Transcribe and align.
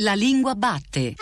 La 0.00 0.12
lingua 0.12 0.54
batte. 0.54 1.14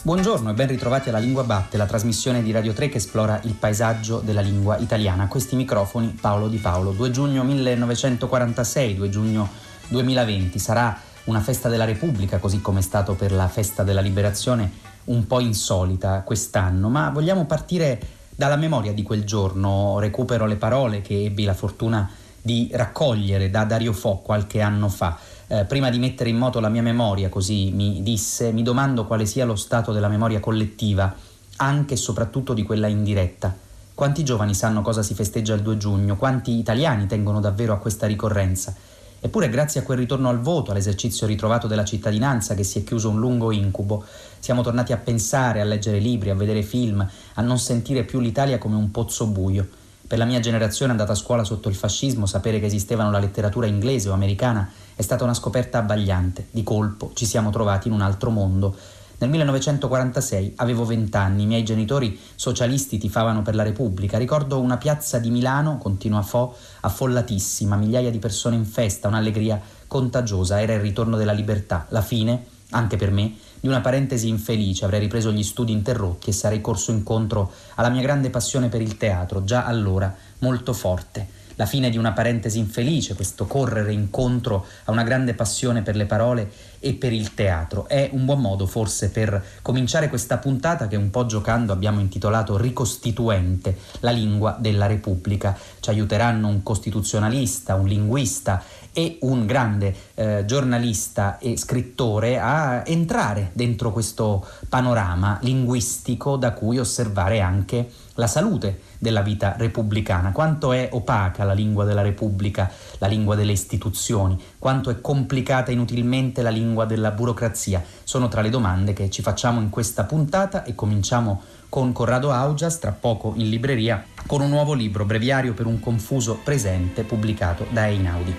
Buongiorno 0.00 0.48
e 0.48 0.54
ben 0.54 0.66
ritrovati 0.68 1.10
alla 1.10 1.18
Lingua 1.18 1.44
Batte, 1.44 1.76
la 1.76 1.84
trasmissione 1.84 2.42
di 2.42 2.50
Radio 2.52 2.72
3 2.72 2.88
che 2.88 2.96
esplora 2.96 3.38
il 3.44 3.52
paesaggio 3.52 4.20
della 4.20 4.40
lingua 4.40 4.78
italiana. 4.78 5.28
Questi 5.28 5.56
microfoni 5.56 6.16
Paolo 6.18 6.48
Di 6.48 6.56
Paolo. 6.56 6.92
2 6.92 7.10
giugno 7.10 7.44
1946, 7.44 8.94
2 8.94 9.08
giugno 9.10 9.50
2020 9.88 10.58
sarà 10.58 10.98
una 11.28 11.40
festa 11.40 11.68
della 11.68 11.84
Repubblica, 11.84 12.38
così 12.38 12.62
come 12.62 12.80
è 12.80 12.82
stato 12.82 13.14
per 13.14 13.32
la 13.32 13.48
festa 13.48 13.82
della 13.82 14.00
Liberazione, 14.00 14.70
un 15.04 15.26
po' 15.26 15.40
insolita 15.40 16.22
quest'anno, 16.22 16.88
ma 16.88 17.10
vogliamo 17.10 17.44
partire 17.44 18.00
dalla 18.34 18.56
memoria 18.56 18.94
di 18.94 19.02
quel 19.02 19.24
giorno. 19.24 19.98
Recupero 19.98 20.46
le 20.46 20.56
parole 20.56 21.02
che 21.02 21.24
ebbi 21.24 21.44
la 21.44 21.52
fortuna 21.52 22.10
di 22.40 22.70
raccogliere 22.72 23.50
da 23.50 23.64
Dario 23.64 23.92
Fo 23.92 24.16
qualche 24.16 24.62
anno 24.62 24.88
fa. 24.88 25.18
Eh, 25.48 25.64
prima 25.64 25.90
di 25.90 25.98
mettere 25.98 26.30
in 26.30 26.36
moto 26.36 26.60
la 26.60 26.70
mia 26.70 26.82
memoria, 26.82 27.28
così 27.28 27.72
mi 27.72 28.02
disse, 28.02 28.50
mi 28.50 28.62
domando 28.62 29.04
quale 29.06 29.26
sia 29.26 29.44
lo 29.44 29.56
stato 29.56 29.92
della 29.92 30.08
memoria 30.08 30.40
collettiva, 30.40 31.14
anche 31.56 31.94
e 31.94 31.98
soprattutto 31.98 32.54
di 32.54 32.62
quella 32.62 32.86
indiretta. 32.86 33.54
Quanti 33.94 34.24
giovani 34.24 34.54
sanno 34.54 34.80
cosa 34.80 35.02
si 35.02 35.12
festeggia 35.12 35.54
il 35.54 35.60
2 35.60 35.76
giugno? 35.76 36.16
Quanti 36.16 36.56
italiani 36.56 37.06
tengono 37.06 37.40
davvero 37.40 37.74
a 37.74 37.78
questa 37.78 38.06
ricorrenza? 38.06 38.74
Eppure 39.20 39.48
grazie 39.48 39.80
a 39.80 39.82
quel 39.82 39.98
ritorno 39.98 40.28
al 40.28 40.40
voto, 40.40 40.70
all'esercizio 40.70 41.26
ritrovato 41.26 41.66
della 41.66 41.84
cittadinanza 41.84 42.54
che 42.54 42.62
si 42.62 42.78
è 42.78 42.84
chiuso 42.84 43.10
un 43.10 43.18
lungo 43.18 43.50
incubo, 43.50 44.04
siamo 44.38 44.62
tornati 44.62 44.92
a 44.92 44.96
pensare, 44.96 45.60
a 45.60 45.64
leggere 45.64 45.98
libri, 45.98 46.30
a 46.30 46.36
vedere 46.36 46.62
film, 46.62 47.06
a 47.34 47.42
non 47.42 47.58
sentire 47.58 48.04
più 48.04 48.20
l'Italia 48.20 48.58
come 48.58 48.76
un 48.76 48.90
pozzo 48.92 49.26
buio. 49.26 49.66
Per 50.06 50.16
la 50.16 50.24
mia 50.24 50.40
generazione 50.40 50.92
andata 50.92 51.12
a 51.12 51.16
scuola 51.16 51.44
sotto 51.44 51.68
il 51.68 51.74
fascismo, 51.74 52.26
sapere 52.26 52.60
che 52.60 52.66
esistevano 52.66 53.10
la 53.10 53.18
letteratura 53.18 53.66
inglese 53.66 54.08
o 54.08 54.12
americana 54.12 54.70
è 54.94 55.02
stata 55.02 55.24
una 55.24 55.34
scoperta 55.34 55.78
abbagliante. 55.78 56.46
Di 56.50 56.62
colpo 56.62 57.10
ci 57.14 57.26
siamo 57.26 57.50
trovati 57.50 57.88
in 57.88 57.94
un 57.94 58.00
altro 58.00 58.30
mondo 58.30 58.74
nel 59.20 59.30
1946 59.30 60.52
avevo 60.56 60.84
vent'anni, 60.84 61.42
i 61.42 61.46
miei 61.46 61.64
genitori 61.64 62.16
socialisti 62.36 62.98
tifavano 62.98 63.42
per 63.42 63.56
la 63.56 63.64
Repubblica. 63.64 64.16
Ricordo 64.16 64.60
una 64.60 64.76
piazza 64.76 65.18
di 65.18 65.30
Milano, 65.30 65.78
continua 65.78 66.22
Fo, 66.22 66.54
affollatissima, 66.82 67.74
migliaia 67.74 68.12
di 68.12 68.20
persone 68.20 68.54
in 68.54 68.64
festa, 68.64 69.08
un'allegria 69.08 69.60
contagiosa. 69.88 70.60
Era 70.60 70.74
il 70.74 70.80
ritorno 70.80 71.16
della 71.16 71.32
libertà, 71.32 71.86
la 71.88 72.00
fine, 72.02 72.44
anche 72.70 72.96
per 72.96 73.10
me, 73.10 73.34
di 73.58 73.66
una 73.66 73.80
parentesi 73.80 74.28
infelice. 74.28 74.84
Avrei 74.84 75.00
ripreso 75.00 75.32
gli 75.32 75.42
studi 75.42 75.72
interrotti 75.72 76.30
e 76.30 76.32
sarei 76.32 76.60
corso 76.60 76.92
incontro 76.92 77.50
alla 77.74 77.88
mia 77.88 78.02
grande 78.02 78.30
passione 78.30 78.68
per 78.68 78.82
il 78.82 78.96
teatro, 78.96 79.42
già 79.42 79.64
allora 79.64 80.14
molto 80.38 80.72
forte 80.72 81.38
la 81.58 81.66
fine 81.66 81.90
di 81.90 81.98
una 81.98 82.12
parentesi 82.12 82.58
infelice, 82.60 83.16
questo 83.16 83.46
correre 83.46 83.92
incontro 83.92 84.64
a 84.84 84.92
una 84.92 85.02
grande 85.02 85.34
passione 85.34 85.82
per 85.82 85.96
le 85.96 86.06
parole 86.06 86.48
e 86.80 86.94
per 86.94 87.12
il 87.12 87.34
teatro. 87.34 87.88
È 87.88 88.10
un 88.12 88.24
buon 88.24 88.40
modo 88.40 88.66
forse 88.66 89.10
per 89.10 89.42
cominciare 89.62 90.08
questa 90.08 90.38
puntata 90.38 90.88
che 90.88 90.96
un 90.96 91.10
po' 91.10 91.26
giocando 91.26 91.72
abbiamo 91.72 92.00
intitolato 92.00 92.56
Ricostituente, 92.56 93.76
la 94.00 94.10
lingua 94.10 94.56
della 94.58 94.86
Repubblica. 94.86 95.56
Ci 95.80 95.90
aiuteranno 95.90 96.48
un 96.48 96.62
costituzionalista, 96.62 97.74
un 97.74 97.86
linguista 97.86 98.62
e 98.92 99.18
un 99.20 99.46
grande 99.46 99.94
eh, 100.14 100.44
giornalista 100.44 101.38
e 101.38 101.56
scrittore 101.56 102.38
a 102.38 102.82
entrare 102.84 103.50
dentro 103.52 103.92
questo 103.92 104.44
panorama 104.68 105.38
linguistico 105.42 106.36
da 106.36 106.52
cui 106.52 106.78
osservare 106.78 107.40
anche 107.40 107.88
la 108.14 108.26
salute 108.26 108.87
della 108.98 109.22
vita 109.22 109.54
repubblicana, 109.56 110.32
quanto 110.32 110.72
è 110.72 110.88
opaca 110.92 111.44
la 111.44 111.52
lingua 111.52 111.84
della 111.84 112.02
Repubblica, 112.02 112.70
la 112.98 113.06
lingua 113.06 113.36
delle 113.36 113.52
istituzioni, 113.52 114.38
quanto 114.58 114.90
è 114.90 115.00
complicata 115.00 115.70
inutilmente 115.70 116.42
la 116.42 116.50
lingua 116.50 116.84
della 116.84 117.12
burocrazia, 117.12 117.82
sono 118.02 118.28
tra 118.28 118.40
le 118.40 118.50
domande 118.50 118.92
che 118.92 119.08
ci 119.10 119.22
facciamo 119.22 119.60
in 119.60 119.70
questa 119.70 120.04
puntata 120.04 120.64
e 120.64 120.74
cominciamo 120.74 121.42
con 121.68 121.92
Corrado 121.92 122.32
Augias, 122.32 122.78
tra 122.78 122.92
poco 122.92 123.34
in 123.36 123.48
libreria, 123.48 124.04
con 124.26 124.40
un 124.40 124.48
nuovo 124.48 124.72
libro, 124.72 125.04
Breviario 125.04 125.54
per 125.54 125.66
un 125.66 125.80
confuso 125.80 126.38
presente, 126.42 127.04
pubblicato 127.04 127.66
da 127.70 127.86
Einaudi. 127.86 128.34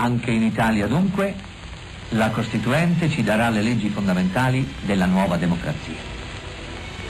Anche 0.00 0.30
in 0.30 0.42
Italia 0.42 0.86
dunque 0.86 1.34
la 2.10 2.30
Costituente 2.30 3.08
ci 3.10 3.22
darà 3.22 3.50
le 3.50 3.62
leggi 3.62 3.88
fondamentali 3.88 4.66
della 4.84 5.06
nuova 5.06 5.36
democrazia. 5.36 6.17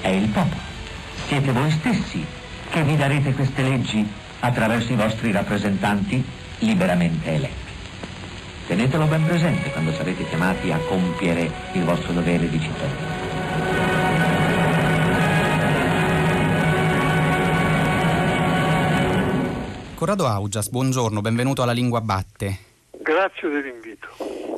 È 0.00 0.08
il 0.08 0.28
popolo. 0.28 0.60
Siete 1.26 1.52
voi 1.52 1.70
stessi 1.70 2.24
che 2.70 2.82
vi 2.82 2.96
darete 2.96 3.32
queste 3.32 3.62
leggi 3.62 4.06
attraverso 4.40 4.92
i 4.92 4.96
vostri 4.96 5.32
rappresentanti 5.32 6.24
liberamente 6.58 7.32
eletti. 7.32 7.66
Tenetelo 8.66 9.06
ben 9.06 9.24
presente 9.24 9.70
quando 9.70 9.92
sarete 9.92 10.28
chiamati 10.28 10.70
a 10.70 10.78
compiere 10.78 11.50
il 11.72 11.84
vostro 11.84 12.12
dovere 12.12 12.48
di 12.48 12.60
cittadino. 12.60 13.26
Corrado 19.94 20.26
Augias, 20.26 20.68
buongiorno, 20.68 21.20
benvenuto 21.20 21.62
alla 21.62 21.72
Lingua 21.72 22.00
Batte. 22.00 22.58
Grazie 23.02 23.48
dell'invito. 23.48 24.08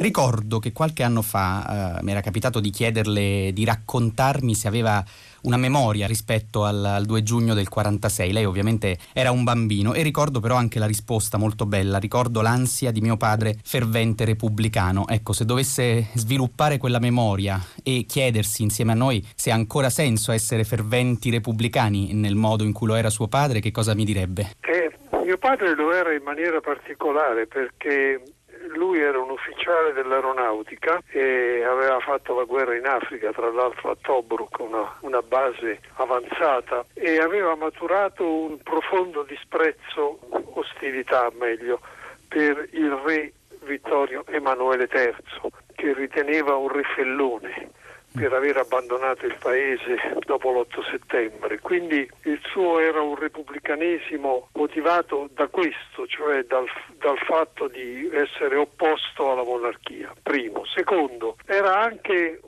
Ricordo 0.00 0.58
che 0.58 0.72
qualche 0.72 1.02
anno 1.02 1.22
fa 1.22 1.98
eh, 1.98 2.02
mi 2.02 2.10
era 2.10 2.20
capitato 2.20 2.58
di 2.58 2.70
chiederle 2.70 3.50
di 3.52 3.64
raccontarmi 3.64 4.54
se 4.54 4.66
aveva 4.66 5.04
una 5.42 5.56
memoria 5.56 6.06
rispetto 6.06 6.64
al, 6.64 6.84
al 6.84 7.04
2 7.04 7.22
giugno 7.22 7.54
del 7.54 7.68
46. 7.68 8.32
Lei 8.32 8.44
ovviamente 8.44 8.98
era 9.12 9.30
un 9.30 9.44
bambino 9.44 9.94
e 9.94 10.02
ricordo 10.02 10.40
però 10.40 10.56
anche 10.56 10.78
la 10.78 10.86
risposta 10.86 11.38
molto 11.38 11.66
bella. 11.66 11.98
Ricordo 11.98 12.40
l'ansia 12.40 12.90
di 12.90 13.00
mio 13.00 13.16
padre 13.16 13.56
fervente 13.62 14.24
repubblicano. 14.24 15.06
Ecco, 15.08 15.32
se 15.32 15.44
dovesse 15.44 16.08
sviluppare 16.14 16.78
quella 16.78 16.98
memoria 16.98 17.60
e 17.82 18.04
chiedersi 18.06 18.62
insieme 18.62 18.92
a 18.92 18.96
noi 18.96 19.24
se 19.34 19.50
ha 19.50 19.54
ancora 19.54 19.90
senso 19.90 20.32
essere 20.32 20.64
ferventi 20.64 21.30
repubblicani 21.30 22.12
nel 22.14 22.34
modo 22.34 22.64
in 22.64 22.72
cui 22.72 22.86
lo 22.86 22.94
era 22.94 23.10
suo 23.10 23.28
padre, 23.28 23.60
che 23.60 23.70
cosa 23.70 23.94
mi 23.94 24.04
direbbe? 24.04 24.56
Eh, 24.60 24.92
mio 25.24 25.38
padre 25.38 25.74
lo 25.74 25.92
era 25.92 26.12
in 26.12 26.22
maniera 26.22 26.60
particolare 26.60 27.46
perché 27.46 28.20
lui 28.68 29.00
era 29.00 29.18
un 29.18 29.30
ufficiale 29.30 29.92
dell'aeronautica 29.92 31.00
e 31.10 31.62
aveva 31.64 31.98
fatto 32.00 32.34
la 32.34 32.44
guerra 32.44 32.76
in 32.76 32.86
Africa, 32.86 33.32
tra 33.32 33.50
l'altro 33.50 33.90
a 33.90 33.96
Tobruk, 34.00 34.58
una, 34.58 34.96
una 35.00 35.22
base 35.22 35.80
avanzata, 35.94 36.84
e 36.94 37.18
aveva 37.18 37.54
maturato 37.54 38.26
un 38.26 38.58
profondo 38.58 39.22
disprezzo, 39.22 40.18
ostilità 40.54 41.30
meglio, 41.38 41.80
per 42.28 42.68
il 42.72 42.90
re 43.04 43.32
Vittorio 43.62 44.24
Emanuele 44.26 44.88
III, 44.92 45.50
che 45.74 45.92
riteneva 45.92 46.54
un 46.54 46.68
rifellone 46.68 47.70
per 48.12 48.32
aver 48.32 48.56
abbandonato 48.56 49.26
il 49.26 49.36
paese 49.38 49.96
dopo 50.26 50.50
l'8 50.50 50.90
settembre. 50.90 51.60
Quindi 51.60 52.08
il 52.24 52.40
suo 52.44 52.80
era 52.80 53.00
un 53.00 53.14
repubblicanesimo 53.16 54.48
motivato 54.54 55.28
da 55.32 55.46
questo, 55.48 56.06
cioè 56.06 56.42
dal, 56.44 56.66
dal 56.98 57.18
fatto 57.18 57.68
di 57.68 58.10
essere 58.12 58.56
opposto 58.56 59.30
alla 59.30 59.44
monarchia, 59.44 60.12
primo. 60.22 60.64
Secondo, 60.66 61.36
era 61.46 61.80
anche 61.80 62.40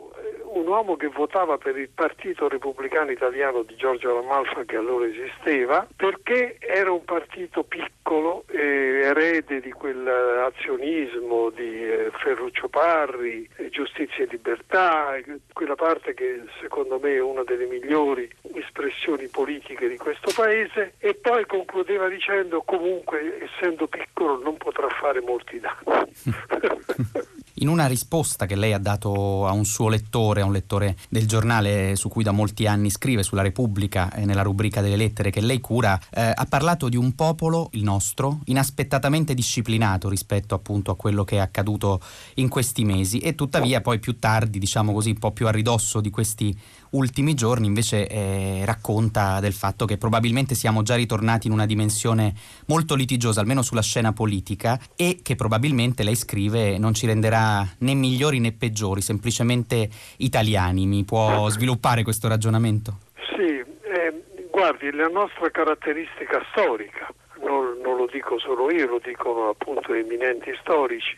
un 0.53 0.67
uomo 0.67 0.97
che 0.97 1.09
votava 1.09 1.57
per 1.59 1.77
il 1.77 1.89
Partito 1.89 2.49
Repubblicano 2.49 3.11
Italiano 3.11 3.63
di 3.63 3.75
Giorgio 3.77 4.15
Ramalfa 4.15 4.65
che 4.65 4.77
allora 4.77 5.07
esisteva 5.07 5.87
perché 5.95 6.57
era 6.61 6.91
un 6.93 7.05
partito 7.05 7.63
piccolo, 7.65 8.45
eh, 8.49 9.01
erede 9.05 9.61
di 9.61 9.71
quell'azionismo 9.71 11.51
di 11.51 11.85
eh, 11.85 12.11
Ferruccio 12.13 12.69
Parri, 12.69 13.49
eh, 13.57 13.71
Giustizia 13.71 14.25
e 14.25 14.28
Libertà, 14.31 15.16
quella 15.53 15.75
parte 15.75 16.15
che 16.15 16.43
secondo 16.60 16.98
me 16.98 17.15
è 17.15 17.21
una 17.21 17.45
delle 17.45 17.66
migliori 17.66 18.28
espressioni 18.55 19.28
politiche 19.28 19.89
di 19.89 19.97
questo 19.97 20.33
paese 20.34 20.95
e 20.98 21.15
poi 21.15 21.47
concludeva 21.47 22.09
dicendo 22.09 22.63
comunque 22.63 23.41
essendo 23.43 23.87
piccolo 23.87 24.39
non 24.39 24.57
potrà 24.57 24.89
fare 24.89 25.21
molti 25.21 25.60
danni. 25.60 26.13
In 27.62 27.68
una 27.68 27.86
risposta 27.86 28.44
che 28.44 28.56
lei 28.56 28.72
ha 28.72 28.78
dato 28.78 29.47
a 29.47 29.53
un 29.53 29.64
suo 29.64 29.88
lettore, 29.88 30.41
a 30.41 30.44
un 30.44 30.50
lettore 30.50 30.97
del 31.09 31.28
giornale 31.28 31.94
su 31.94 32.09
cui 32.09 32.24
da 32.24 32.32
molti 32.32 32.66
anni 32.66 32.91
scrive, 32.91 33.22
sulla 33.22 33.41
Repubblica, 33.41 34.12
e 34.12 34.24
nella 34.24 34.42
rubrica 34.42 34.80
delle 34.80 34.97
lettere 34.97 35.30
che 35.30 35.41
lei 35.41 35.60
cura, 35.60 35.97
eh, 36.10 36.32
ha 36.34 36.47
parlato 36.48 36.88
di 36.88 36.97
un 36.97 37.14
popolo, 37.14 37.68
il 37.74 37.84
nostro, 37.84 38.41
inaspettatamente 38.47 39.32
disciplinato 39.32 40.09
rispetto 40.09 40.56
appunto 40.56 40.91
a 40.91 40.97
quello 40.97 41.22
che 41.22 41.36
è 41.36 41.38
accaduto 41.38 42.00
in 42.34 42.48
questi 42.48 42.84
mesi 42.84 43.20
e 43.20 43.36
tuttavia 43.36 43.80
poi 43.80 44.00
più 44.00 44.18
tardi, 44.18 44.59
diciamo 44.59 44.92
così, 44.92 45.10
un 45.10 45.18
po' 45.20 45.30
più 45.30 45.47
a 45.47 45.53
ridosso 45.53 46.00
di 46.00 46.10
questi 46.10 46.59
ultimi 46.92 47.34
giorni 47.34 47.66
invece 47.66 48.06
eh, 48.06 48.62
racconta 48.65 49.41
del 49.41 49.53
fatto 49.53 49.84
che 49.84 49.98
probabilmente 49.98 50.54
siamo 50.54 50.83
già 50.83 50.94
ritornati 50.94 51.47
in 51.47 51.53
una 51.53 51.66
dimensione 51.66 52.34
molto 52.66 52.94
litigiosa, 52.94 53.41
almeno 53.41 53.62
sulla 53.62 53.83
scena 53.83 54.12
politica, 54.12 54.78
e 54.97 55.21
che 55.22 55.34
probabilmente 55.34 56.03
lei 56.03 56.16
scrive 56.16 56.78
non 56.78 56.94
ci 56.94 57.06
renderà 57.06 57.66
né 57.78 57.94
migliori 57.94 58.41
né 58.41 58.53
peggiori, 58.53 59.00
semplicemente 59.00 59.89
italiani. 60.18 60.86
Mi 60.86 61.04
può 61.04 61.48
sviluppare 61.48 62.03
questo 62.03 62.28
ragionamento? 62.28 62.98
Sì, 63.36 63.59
eh, 63.59 64.47
guardi, 64.50 64.91
la 64.92 65.09
nostra 65.09 65.50
caratteristica 65.50 66.45
storica, 66.50 67.12
non, 67.42 67.80
non 67.83 67.97
lo 67.97 68.09
dico 68.10 68.38
solo 68.38 68.71
io, 68.71 68.86
lo 68.86 69.00
dicono 69.03 69.48
appunto 69.48 69.95
eminenti 69.95 70.50
storici, 70.60 71.16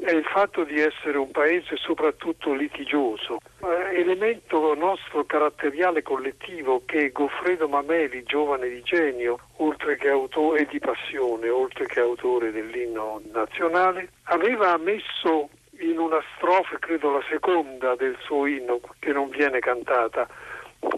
è 0.00 0.12
il 0.12 0.24
fatto 0.24 0.64
di 0.64 0.80
essere 0.80 1.18
un 1.18 1.30
paese 1.30 1.76
soprattutto 1.76 2.52
litigioso. 2.52 3.38
Elemento 3.92 4.74
nostro 4.74 5.24
caratteriale 5.24 6.02
collettivo 6.02 6.82
che 6.86 7.10
Goffredo 7.10 7.68
Mameli, 7.68 8.22
giovane 8.22 8.68
di 8.68 8.82
genio, 8.82 9.38
oltre 9.56 9.96
che 9.96 10.08
autore 10.08 10.66
di 10.66 10.78
passione, 10.78 11.48
oltre 11.48 11.86
che 11.86 12.00
autore 12.00 12.50
dell'inno 12.50 13.20
nazionale, 13.32 14.10
aveva 14.24 14.76
messo 14.78 15.50
in 15.80 15.98
una 15.98 16.22
strofe, 16.36 16.78
credo 16.78 17.10
la 17.10 17.22
seconda 17.28 17.94
del 17.96 18.16
suo 18.20 18.46
inno, 18.46 18.80
che 18.98 19.12
non 19.12 19.28
viene 19.28 19.58
cantata, 19.58 20.28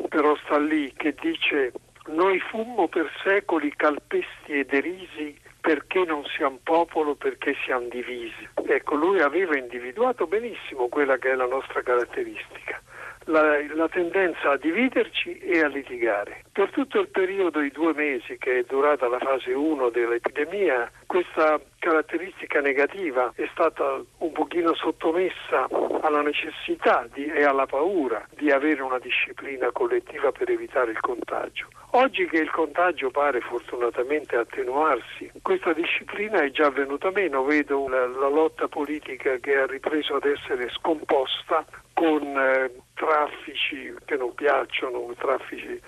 però 0.09 0.37
sta 0.44 0.59
lì, 0.59 0.93
che 0.97 1.15
dice 1.21 1.73
noi 2.06 2.41
fummo 2.41 2.89
per 2.89 3.11
secoli 3.23 3.73
calpesti 3.77 4.53
e 4.53 4.65
derisi 4.65 5.39
perché 5.62 6.05
non 6.05 6.25
siamo 6.25 6.59
popolo, 6.61 7.14
perché 7.14 7.55
siamo 7.64 7.87
divisi. 7.88 8.49
Ecco, 8.67 8.97
lui 8.97 9.20
aveva 9.20 9.56
individuato 9.56 10.26
benissimo 10.26 10.88
quella 10.88 11.17
che 11.19 11.31
è 11.31 11.35
la 11.37 11.47
nostra 11.47 11.82
caratteristica. 11.82 12.82
La, 13.26 13.56
la, 13.73 13.88
tendenza 13.88 14.50
a 14.50 14.56
dividerci 14.56 15.38
e 15.38 15.61
a 15.61 15.69
litigare. 15.69 16.43
Per 16.50 16.70
tutto 16.73 16.99
il 16.99 17.06
periodo 17.06 17.61
di 17.61 17.70
due 17.70 17.94
mesi 17.94 18.37
che 18.37 18.59
è 18.59 18.64
durata 18.64 19.06
la 19.06 19.20
fase 19.20 19.53
1 19.53 19.91
dell'epidemia, 19.91 20.91
questa 21.06 21.61
caratteristica 21.79 22.61
negativa 22.61 23.32
è 23.37 23.49
stata 23.53 24.03
un 24.19 24.32
pochino 24.32 24.75
sottomessa 24.75 25.69
alla 26.00 26.23
necessità 26.23 27.06
di, 27.12 27.26
e 27.26 27.44
alla 27.44 27.67
paura 27.67 28.26
di 28.35 28.50
avere 28.50 28.82
una 28.82 28.99
disciplina 28.99 29.70
collettiva 29.70 30.32
per 30.32 30.50
evitare 30.50 30.91
il 30.91 30.99
contagio. 30.99 31.69
Oggi 31.94 32.27
che 32.27 32.39
il 32.39 32.50
contagio 32.50 33.11
pare 33.11 33.41
fortunatamente 33.41 34.37
attenuarsi, 34.37 35.31
questa 35.43 35.75
disciplina 35.75 36.41
è 36.41 36.50
già 36.50 36.71
venuta 36.71 37.11
meno, 37.11 37.44
vedo 37.44 37.87
la, 37.87 38.06
la 38.06 38.29
lotta 38.29 38.67
politica 38.67 39.37
che 39.37 39.56
ha 39.56 39.67
ripreso 39.67 40.15
ad 40.15 40.25
essere 40.25 40.71
scomposta 40.71 41.62
con 41.93 42.23
eh, 42.23 42.73
traffici 42.94 43.94
che 44.06 44.17
non 44.17 44.35
piacciono, 44.35 45.12
traffici 45.19 45.79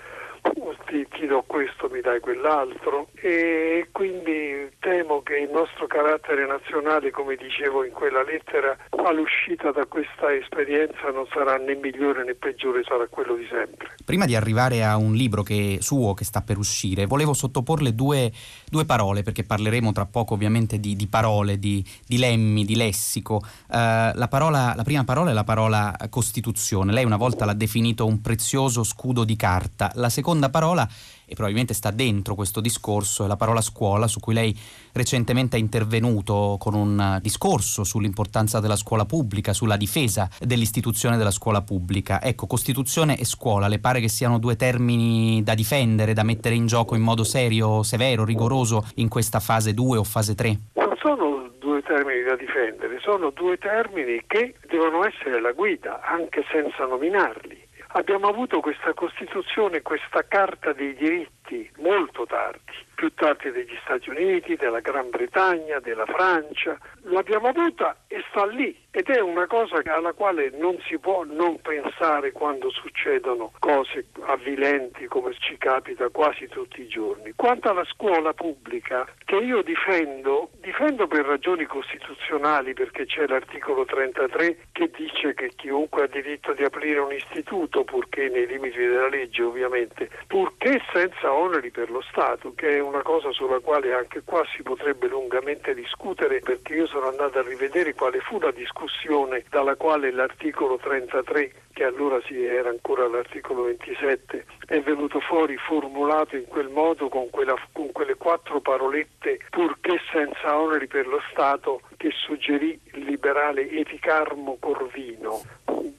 ti, 0.95 1.05
ti, 1.09 1.25
do 1.27 1.43
questo, 1.45 1.89
mi 1.91 1.99
dai 2.01 2.19
quell'altro 2.19 3.09
e 3.15 3.89
quindi 3.91 4.71
temo 4.79 5.21
che 5.21 5.37
il 5.37 5.49
nostro 5.51 5.87
carattere 5.87 6.45
nazionale, 6.47 7.11
come 7.11 7.35
dicevo 7.35 7.83
in 7.83 7.91
quella 7.91 8.23
lettera, 8.23 8.77
all'uscita 9.05 9.71
da 9.71 9.85
questa 9.85 10.33
esperienza 10.33 11.11
non 11.11 11.25
sarà 11.33 11.57
né 11.57 11.75
migliore 11.75 12.23
né 12.23 12.33
peggiore, 12.35 12.83
sarà 12.83 13.07
quello 13.07 13.35
di 13.35 13.47
sempre. 13.49 13.95
Prima 14.05 14.25
di 14.25 14.35
arrivare 14.35 14.83
a 14.83 14.95
un 14.97 15.13
libro 15.13 15.43
che, 15.43 15.79
suo 15.81 16.13
che 16.13 16.23
sta 16.23 16.41
per 16.41 16.57
uscire, 16.57 17.05
volevo 17.05 17.33
sottoporle 17.33 17.93
due, 17.93 18.31
due 18.69 18.85
parole, 18.85 19.23
perché 19.23 19.43
parleremo 19.43 19.91
tra 19.91 20.05
poco 20.05 20.35
ovviamente 20.35 20.79
di, 20.79 20.95
di 20.95 21.07
parole, 21.07 21.59
di, 21.59 21.83
di, 22.05 22.17
lemmi, 22.17 22.63
di 22.63 22.75
lessico. 22.75 23.41
Uh, 23.67 24.13
la, 24.13 24.27
parola, 24.29 24.73
la 24.75 24.83
prima 24.83 25.03
parola 25.03 25.31
è 25.31 25.33
la 25.33 25.43
parola 25.43 25.93
Costituzione. 26.09 26.93
Lei 26.93 27.03
una 27.03 27.17
volta 27.17 27.45
l'ha 27.45 27.53
definito 27.53 28.05
un 28.05 28.21
prezioso 28.21 28.83
scudo 28.83 29.23
di 29.23 29.35
carta. 29.35 29.91
La 29.95 30.09
seconda 30.09 30.34
seconda 30.35 30.49
parola, 30.49 30.87
e 31.27 31.33
probabilmente 31.33 31.73
sta 31.73 31.91
dentro 31.91 32.35
questo 32.35 32.59
discorso, 32.59 33.23
è 33.23 33.27
la 33.27 33.37
parola 33.37 33.61
scuola, 33.61 34.07
su 34.07 34.19
cui 34.19 34.33
lei 34.33 34.55
recentemente 34.91 35.57
è 35.57 35.59
intervenuto 35.59 36.57
con 36.59 36.75
un 36.75 37.19
discorso 37.21 37.83
sull'importanza 37.83 38.59
della 38.59 38.75
scuola 38.75 39.05
pubblica, 39.05 39.53
sulla 39.53 39.77
difesa 39.77 40.29
dell'istituzione 40.39 41.17
della 41.17 41.31
scuola 41.31 41.61
pubblica. 41.61 42.21
Ecco, 42.21 42.47
Costituzione 42.47 43.17
e 43.17 43.25
scuola, 43.25 43.67
le 43.67 43.79
pare 43.79 44.01
che 44.01 44.09
siano 44.09 44.37
due 44.37 44.55
termini 44.55 45.41
da 45.41 45.55
difendere, 45.55 46.13
da 46.13 46.23
mettere 46.23 46.55
in 46.55 46.67
gioco 46.67 46.95
in 46.95 47.01
modo 47.01 47.23
serio, 47.23 47.81
severo, 47.81 48.25
rigoroso 48.25 48.85
in 48.95 49.07
questa 49.07 49.39
fase 49.39 49.73
2 49.73 49.97
o 49.97 50.03
fase 50.03 50.35
3? 50.35 50.59
Non 50.73 50.93
sono 51.01 51.49
due 51.59 51.81
termini 51.81 52.23
da 52.23 52.35
difendere, 52.35 52.99
sono 53.01 53.31
due 53.31 53.57
termini 53.57 54.21
che 54.27 54.55
devono 54.69 55.05
essere 55.05 55.41
la 55.41 55.53
guida, 55.53 56.01
anche 56.03 56.43
senza 56.51 56.85
nominarli. 56.85 57.64
Abbiamo 57.97 58.27
avuto 58.27 58.59
questa 58.59 58.93
Costituzione, 58.93 59.81
questa 59.81 60.27
Carta 60.27 60.73
dei 60.73 60.95
diritti 60.95 61.71
molto 61.77 62.25
tardi, 62.25 62.73
più 62.95 63.13
tardi 63.13 63.51
degli 63.51 63.77
Stati 63.83 64.09
Uniti, 64.09 64.55
della 64.55 64.79
Gran 64.79 65.09
Bretagna, 65.09 65.79
della 65.79 66.05
Francia. 66.05 66.77
L'abbiamo 67.03 67.49
avuta 67.49 67.95
e 68.07 68.23
sta 68.29 68.45
lì 68.45 68.75
ed 68.89 69.09
è 69.09 69.19
una 69.19 69.45
cosa 69.45 69.81
alla 69.83 70.13
quale 70.13 70.51
non 70.57 70.79
si 70.87 70.97
può 70.97 71.25
non 71.25 71.59
pensare 71.61 72.31
quando 72.31 72.69
succedono 72.71 73.51
cose 73.59 74.05
avvilenti 74.21 75.05
come 75.07 75.35
ci 75.37 75.57
capita 75.57 76.07
quasi 76.09 76.47
tutti 76.47 76.81
i 76.81 76.87
giorni. 76.87 77.33
Quanto 77.35 77.69
alla 77.69 77.83
scuola 77.83 78.33
pubblica, 78.33 79.05
che 79.25 79.35
io 79.35 79.61
difendo, 79.63 80.51
difendo 80.61 81.07
per 81.07 81.25
ragioni 81.25 81.65
costituzionali 81.65 82.73
perché 82.73 83.05
c'è 83.05 83.27
l'articolo 83.27 83.83
33 83.83 84.67
che 84.71 84.89
dice 84.95 85.33
che 85.33 85.51
chiunque 85.55 86.03
ha 86.03 86.07
diritto 86.07 86.53
di 86.53 86.63
aprire 86.63 86.99
un 86.99 87.11
istituto, 87.11 87.83
purché 87.83 88.29
nei 88.29 88.47
limiti 88.47 88.77
della 88.77 89.09
legge 89.09 89.43
ovviamente, 89.43 90.09
purché 90.27 90.81
senza 90.93 91.33
oneri 91.33 91.69
per 91.69 91.89
lo 91.89 92.01
Stato, 92.09 92.53
che 92.55 92.77
è 92.77 92.79
una 92.85 93.01
cosa 93.01 93.31
sulla 93.31 93.59
quale 93.59 93.93
anche 93.93 94.21
qua 94.23 94.43
si 94.55 94.63
potrebbe 94.63 95.07
lungamente 95.07 95.73
discutere 95.73 96.39
perché 96.39 96.73
io 96.73 96.87
sono 96.87 97.07
andato 97.07 97.39
a 97.39 97.43
rivedere 97.43 97.93
quale 97.93 98.19
fu 98.19 98.39
la 98.39 98.51
discussione 98.51 99.43
dalla 99.49 99.75
quale 99.75 100.11
l'articolo 100.11 100.77
33 100.77 101.51
che 101.75 101.83
allora 101.83 102.21
sì, 102.25 102.41
era 102.41 102.69
ancora 102.69 103.05
l'articolo 103.05 103.63
27, 103.63 104.45
è 104.65 104.79
venuto 104.79 105.19
fuori 105.19 105.57
formulato 105.57 106.37
in 106.37 106.45
quel 106.45 106.69
modo 106.69 107.09
con, 107.09 107.29
quella, 107.29 107.53
con 107.73 107.91
quelle 107.91 108.15
quattro 108.15 108.61
parolette 108.61 109.39
purché 109.49 109.99
senza 110.09 110.57
oneri 110.57 110.87
per 110.87 111.05
lo 111.05 111.19
Stato 111.31 111.81
che 111.97 112.11
suggerì 112.11 112.79
il 112.93 113.03
liberale 113.03 113.69
Eticarmo 113.69 114.55
Corvino, 114.57 115.41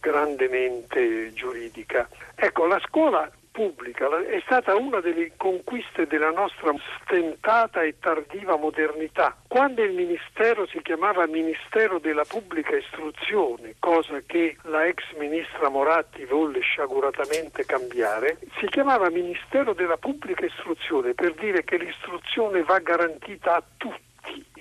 grandemente 0.01 1.31
giuridica. 1.35 2.09
Ecco, 2.35 2.67
la 2.67 2.81
scuola 2.87 3.31
pubblica 3.57 4.07
è 4.27 4.39
stata 4.45 4.77
una 4.77 5.01
delle 5.01 5.33
conquiste 5.39 6.07
della 6.07 6.31
nostra 6.31 6.75
stentata 7.03 7.81
e 7.81 7.99
tardiva 7.99 8.59
modernità. 8.59 9.35
Quando 9.49 9.83
il 9.83 9.93
Ministero 9.93 10.67
si 10.67 10.83
chiamava 10.83 11.27
Ministero 11.27 11.99
della 11.99 12.25
Pubblica 12.29 12.77
Istruzione, 12.77 13.77
cosa 13.79 14.21
che 14.27 14.59
la 14.65 14.85
ex 14.85 15.03
ministra 15.17 15.71
Moratti 15.71 16.27
volle 16.27 16.61
sciaguratamente 16.61 17.65
cambiare, 17.65 18.37
si 18.59 18.67
chiamava 18.67 19.09
Ministero 19.09 19.73
della 19.73 19.97
Pubblica 19.97 20.45
Istruzione 20.45 21.15
per 21.15 21.33
dire 21.33 21.65
che 21.65 21.79
l'istruzione 21.79 22.63
va 22.63 22.79
garantita 22.81 23.57
a 23.57 23.63
tutti 23.79 24.06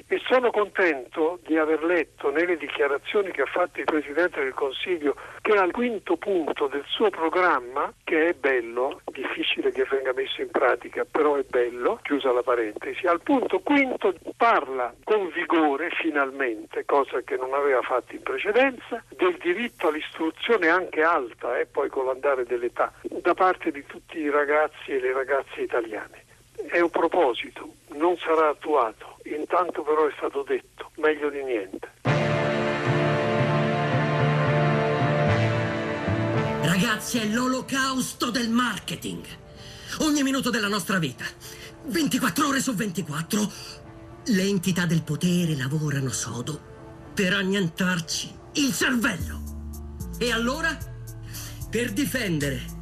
e 0.07 0.21
sono 0.27 0.51
contento 0.51 1.39
di 1.45 1.57
aver 1.57 1.83
letto 1.83 2.29
nelle 2.29 2.57
dichiarazioni 2.57 3.31
che 3.31 3.41
ha 3.41 3.47
fatto 3.47 3.79
il 3.79 3.85
Presidente 3.85 4.39
del 4.39 4.53
Consiglio 4.53 5.15
che 5.41 5.53
al 5.53 5.71
quinto 5.71 6.15
punto 6.17 6.67
del 6.67 6.83
suo 6.87 7.09
programma, 7.09 7.91
che 8.03 8.29
è 8.29 8.33
bello, 8.33 9.01
difficile 9.11 9.71
che 9.71 9.85
venga 9.89 10.13
messo 10.13 10.41
in 10.41 10.51
pratica, 10.51 11.05
però 11.09 11.35
è 11.35 11.43
bello, 11.43 11.99
chiusa 12.03 12.31
la 12.31 12.43
parentesi, 12.43 13.07
al 13.07 13.21
punto 13.21 13.59
quinto 13.59 14.13
parla 14.37 14.93
con 15.03 15.29
vigore 15.29 15.89
finalmente, 15.91 16.85
cosa 16.85 17.21
che 17.21 17.35
non 17.37 17.53
aveva 17.53 17.81
fatto 17.81 18.13
in 18.13 18.21
precedenza, 18.21 19.03
del 19.09 19.37
diritto 19.37 19.87
all'istruzione 19.87 20.67
anche 20.67 21.01
alta 21.01 21.57
e 21.57 21.61
eh, 21.61 21.65
poi 21.65 21.89
con 21.89 22.05
l'andare 22.05 22.45
dell'età 22.45 22.93
da 23.01 23.33
parte 23.33 23.71
di 23.71 23.83
tutti 23.85 24.19
i 24.19 24.29
ragazzi 24.29 24.91
e 24.91 24.99
le 24.99 25.13
ragazze 25.13 25.61
italiane. 25.61 26.24
È 26.55 26.79
un 26.79 26.89
proposito, 26.89 27.73
non 27.95 28.17
sarà 28.17 28.49
attuato, 28.49 29.17
intanto 29.23 29.81
però 29.83 30.07
è 30.07 30.13
stato 30.15 30.43
detto, 30.43 30.91
meglio 30.95 31.29
di 31.29 31.43
niente. 31.43 31.91
Ragazzi, 36.61 37.19
è 37.19 37.25
l'olocausto 37.25 38.31
del 38.31 38.49
marketing. 38.49 39.23
Ogni 39.99 40.23
minuto 40.23 40.49
della 40.49 40.67
nostra 40.67 40.97
vita, 40.97 41.25
24 41.85 42.47
ore 42.47 42.59
su 42.59 42.73
24, 42.73 43.51
le 44.25 44.43
entità 44.43 44.85
del 44.85 45.03
potere 45.03 45.55
lavorano 45.55 46.09
sodo 46.09 46.59
per 47.13 47.33
annientarci 47.33 48.33
il 48.53 48.73
cervello. 48.73 49.41
E 50.17 50.31
allora, 50.31 50.77
per 51.69 51.91
difendere 51.91 52.74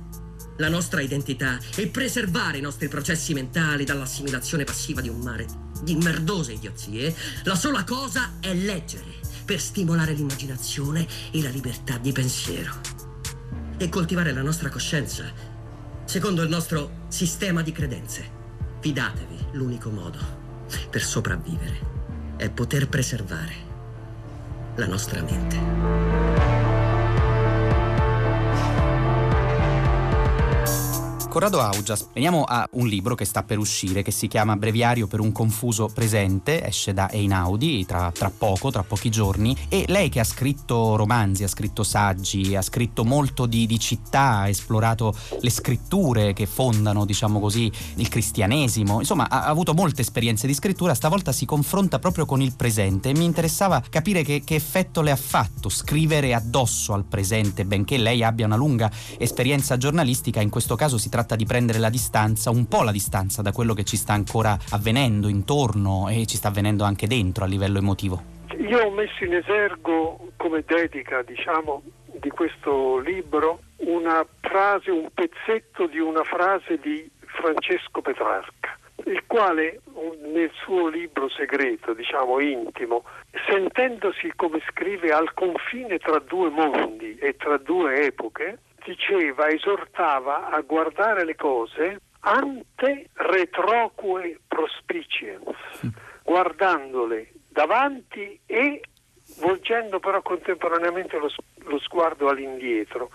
la 0.57 0.69
nostra 0.69 1.01
identità 1.01 1.59
e 1.75 1.87
preservare 1.87 2.57
i 2.57 2.61
nostri 2.61 2.87
processi 2.87 3.33
mentali 3.33 3.83
dall'assimilazione 3.85 4.63
passiva 4.63 5.01
di 5.01 5.09
un 5.09 5.19
mare 5.19 5.45
di 5.81 5.95
merdose 5.95 6.53
idiozie, 6.53 7.13
la 7.43 7.55
sola 7.55 7.83
cosa 7.83 8.33
è 8.39 8.53
leggere 8.53 9.21
per 9.45 9.59
stimolare 9.59 10.13
l'immaginazione 10.13 11.05
e 11.31 11.41
la 11.41 11.49
libertà 11.49 11.97
di 11.97 12.11
pensiero. 12.11 13.01
e 13.77 13.89
coltivare 13.89 14.31
la 14.31 14.43
nostra 14.43 14.69
coscienza 14.69 15.25
secondo 16.05 16.41
il 16.41 16.49
nostro 16.49 17.05
sistema 17.07 17.61
di 17.61 17.71
credenze. 17.71 18.41
Fidatevi, 18.79 19.47
l'unico 19.53 19.89
modo 19.89 20.19
per 20.89 21.01
sopravvivere 21.01 21.79
è 22.37 22.49
poter 22.49 22.87
preservare 22.87 23.53
la 24.75 24.85
nostra 24.85 25.21
mente. 25.23 26.92
Corrado 31.33 31.61
Augias, 31.61 32.09
veniamo 32.13 32.43
a 32.43 32.69
un 32.73 32.85
libro 32.85 33.15
che 33.15 33.25
sta 33.25 33.41
per 33.41 33.57
uscire, 33.57 34.03
che 34.03 34.11
si 34.11 34.27
chiama 34.27 34.55
Breviario 34.55 35.07
per 35.07 35.19
un 35.19 35.31
confuso 35.31 35.89
presente, 35.91 36.63
esce 36.63 36.93
da 36.93 37.09
Einaudi 37.09 37.87
tra, 37.87 38.11
tra 38.13 38.29
poco, 38.29 38.69
tra 38.69 38.83
pochi 38.83 39.09
giorni, 39.09 39.57
e 39.67 39.85
lei 39.87 40.09
che 40.09 40.19
ha 40.19 40.23
scritto 40.23 40.95
romanzi, 40.95 41.43
ha 41.43 41.47
scritto 41.47 41.81
saggi, 41.81 42.55
ha 42.55 42.61
scritto 42.61 43.03
molto 43.03 43.47
di, 43.47 43.65
di 43.65 43.79
città, 43.79 44.41
ha 44.41 44.47
esplorato 44.47 45.15
le 45.41 45.49
scritture 45.49 46.33
che 46.33 46.45
fondano, 46.45 47.03
diciamo 47.03 47.39
così, 47.39 47.71
il 47.95 48.09
cristianesimo, 48.09 48.99
insomma 48.99 49.27
ha, 49.27 49.45
ha 49.45 49.47
avuto 49.47 49.73
molte 49.73 50.01
esperienze 50.01 50.45
di 50.45 50.53
scrittura, 50.53 50.93
stavolta 50.93 51.31
si 51.31 51.45
confronta 51.45 51.97
proprio 51.97 52.27
con 52.27 52.43
il 52.43 52.53
presente 52.55 53.09
e 53.09 53.13
mi 53.15 53.25
interessava 53.25 53.81
capire 53.89 54.21
che, 54.21 54.43
che 54.45 54.53
effetto 54.53 55.01
le 55.01 55.09
ha 55.09 55.15
fatto 55.15 55.69
scrivere 55.69 56.35
addosso 56.35 56.93
al 56.93 57.05
presente, 57.05 57.65
benché 57.65 57.97
lei 57.97 58.23
abbia 58.23 58.45
una 58.45 58.55
lunga 58.55 58.91
esperienza 59.17 59.77
giornalistica, 59.77 60.39
in 60.39 60.51
questo 60.51 60.75
caso 60.75 60.99
si 60.99 61.09
tratta 61.09 61.21
tratta 61.23 61.35
di 61.37 61.45
prendere 61.45 61.79
la 61.79 61.89
distanza, 61.89 62.49
un 62.49 62.67
po' 62.67 62.83
la 62.83 62.91
distanza 62.91 63.41
da 63.41 63.53
quello 63.53 63.73
che 63.73 63.85
ci 63.85 63.95
sta 63.95 64.11
ancora 64.11 64.57
avvenendo 64.71 65.29
intorno 65.29 66.09
e 66.09 66.25
ci 66.25 66.35
sta 66.35 66.49
avvenendo 66.49 66.83
anche 66.83 67.07
dentro 67.07 67.45
a 67.45 67.47
livello 67.47 67.77
emotivo. 67.77 68.21
Io 68.57 68.79
ho 68.79 68.91
messo 68.91 69.23
in 69.23 69.33
esergo 69.33 70.31
come 70.35 70.63
dedica, 70.65 71.21
diciamo, 71.21 71.81
di 72.19 72.29
questo 72.29 72.99
libro 72.99 73.61
una 73.77 74.25
frase, 74.41 74.91
un 74.91 75.07
pezzetto 75.13 75.87
di 75.87 75.99
una 75.99 76.23
frase 76.23 76.77
di 76.81 77.09
Francesco 77.19 78.01
Petrarca, 78.01 78.77
il 79.05 79.23
quale 79.25 79.79
nel 80.33 80.51
suo 80.63 80.89
libro 80.89 81.29
segreto, 81.29 81.93
diciamo 81.93 82.39
intimo, 82.41 83.03
sentendosi 83.47 84.31
come 84.35 84.59
scrive 84.69 85.11
al 85.11 85.33
confine 85.33 85.99
tra 85.99 86.19
due 86.19 86.49
mondi 86.49 87.17
e 87.17 87.35
tra 87.37 87.57
due 87.57 88.05
epoche, 88.05 88.59
diceva, 88.85 89.47
esortava 89.49 90.49
a 90.49 90.61
guardare 90.61 91.25
le 91.25 91.35
cose 91.35 91.99
ante 92.21 93.09
retroque 93.13 94.39
prospiciens, 94.47 95.55
guardandole 96.23 97.31
davanti 97.49 98.39
e 98.45 98.81
volgendo 99.39 99.99
però 99.99 100.21
contemporaneamente 100.21 101.17
lo, 101.17 101.29
lo 101.65 101.79
sguardo 101.79 102.29
all'indietro. 102.29 103.09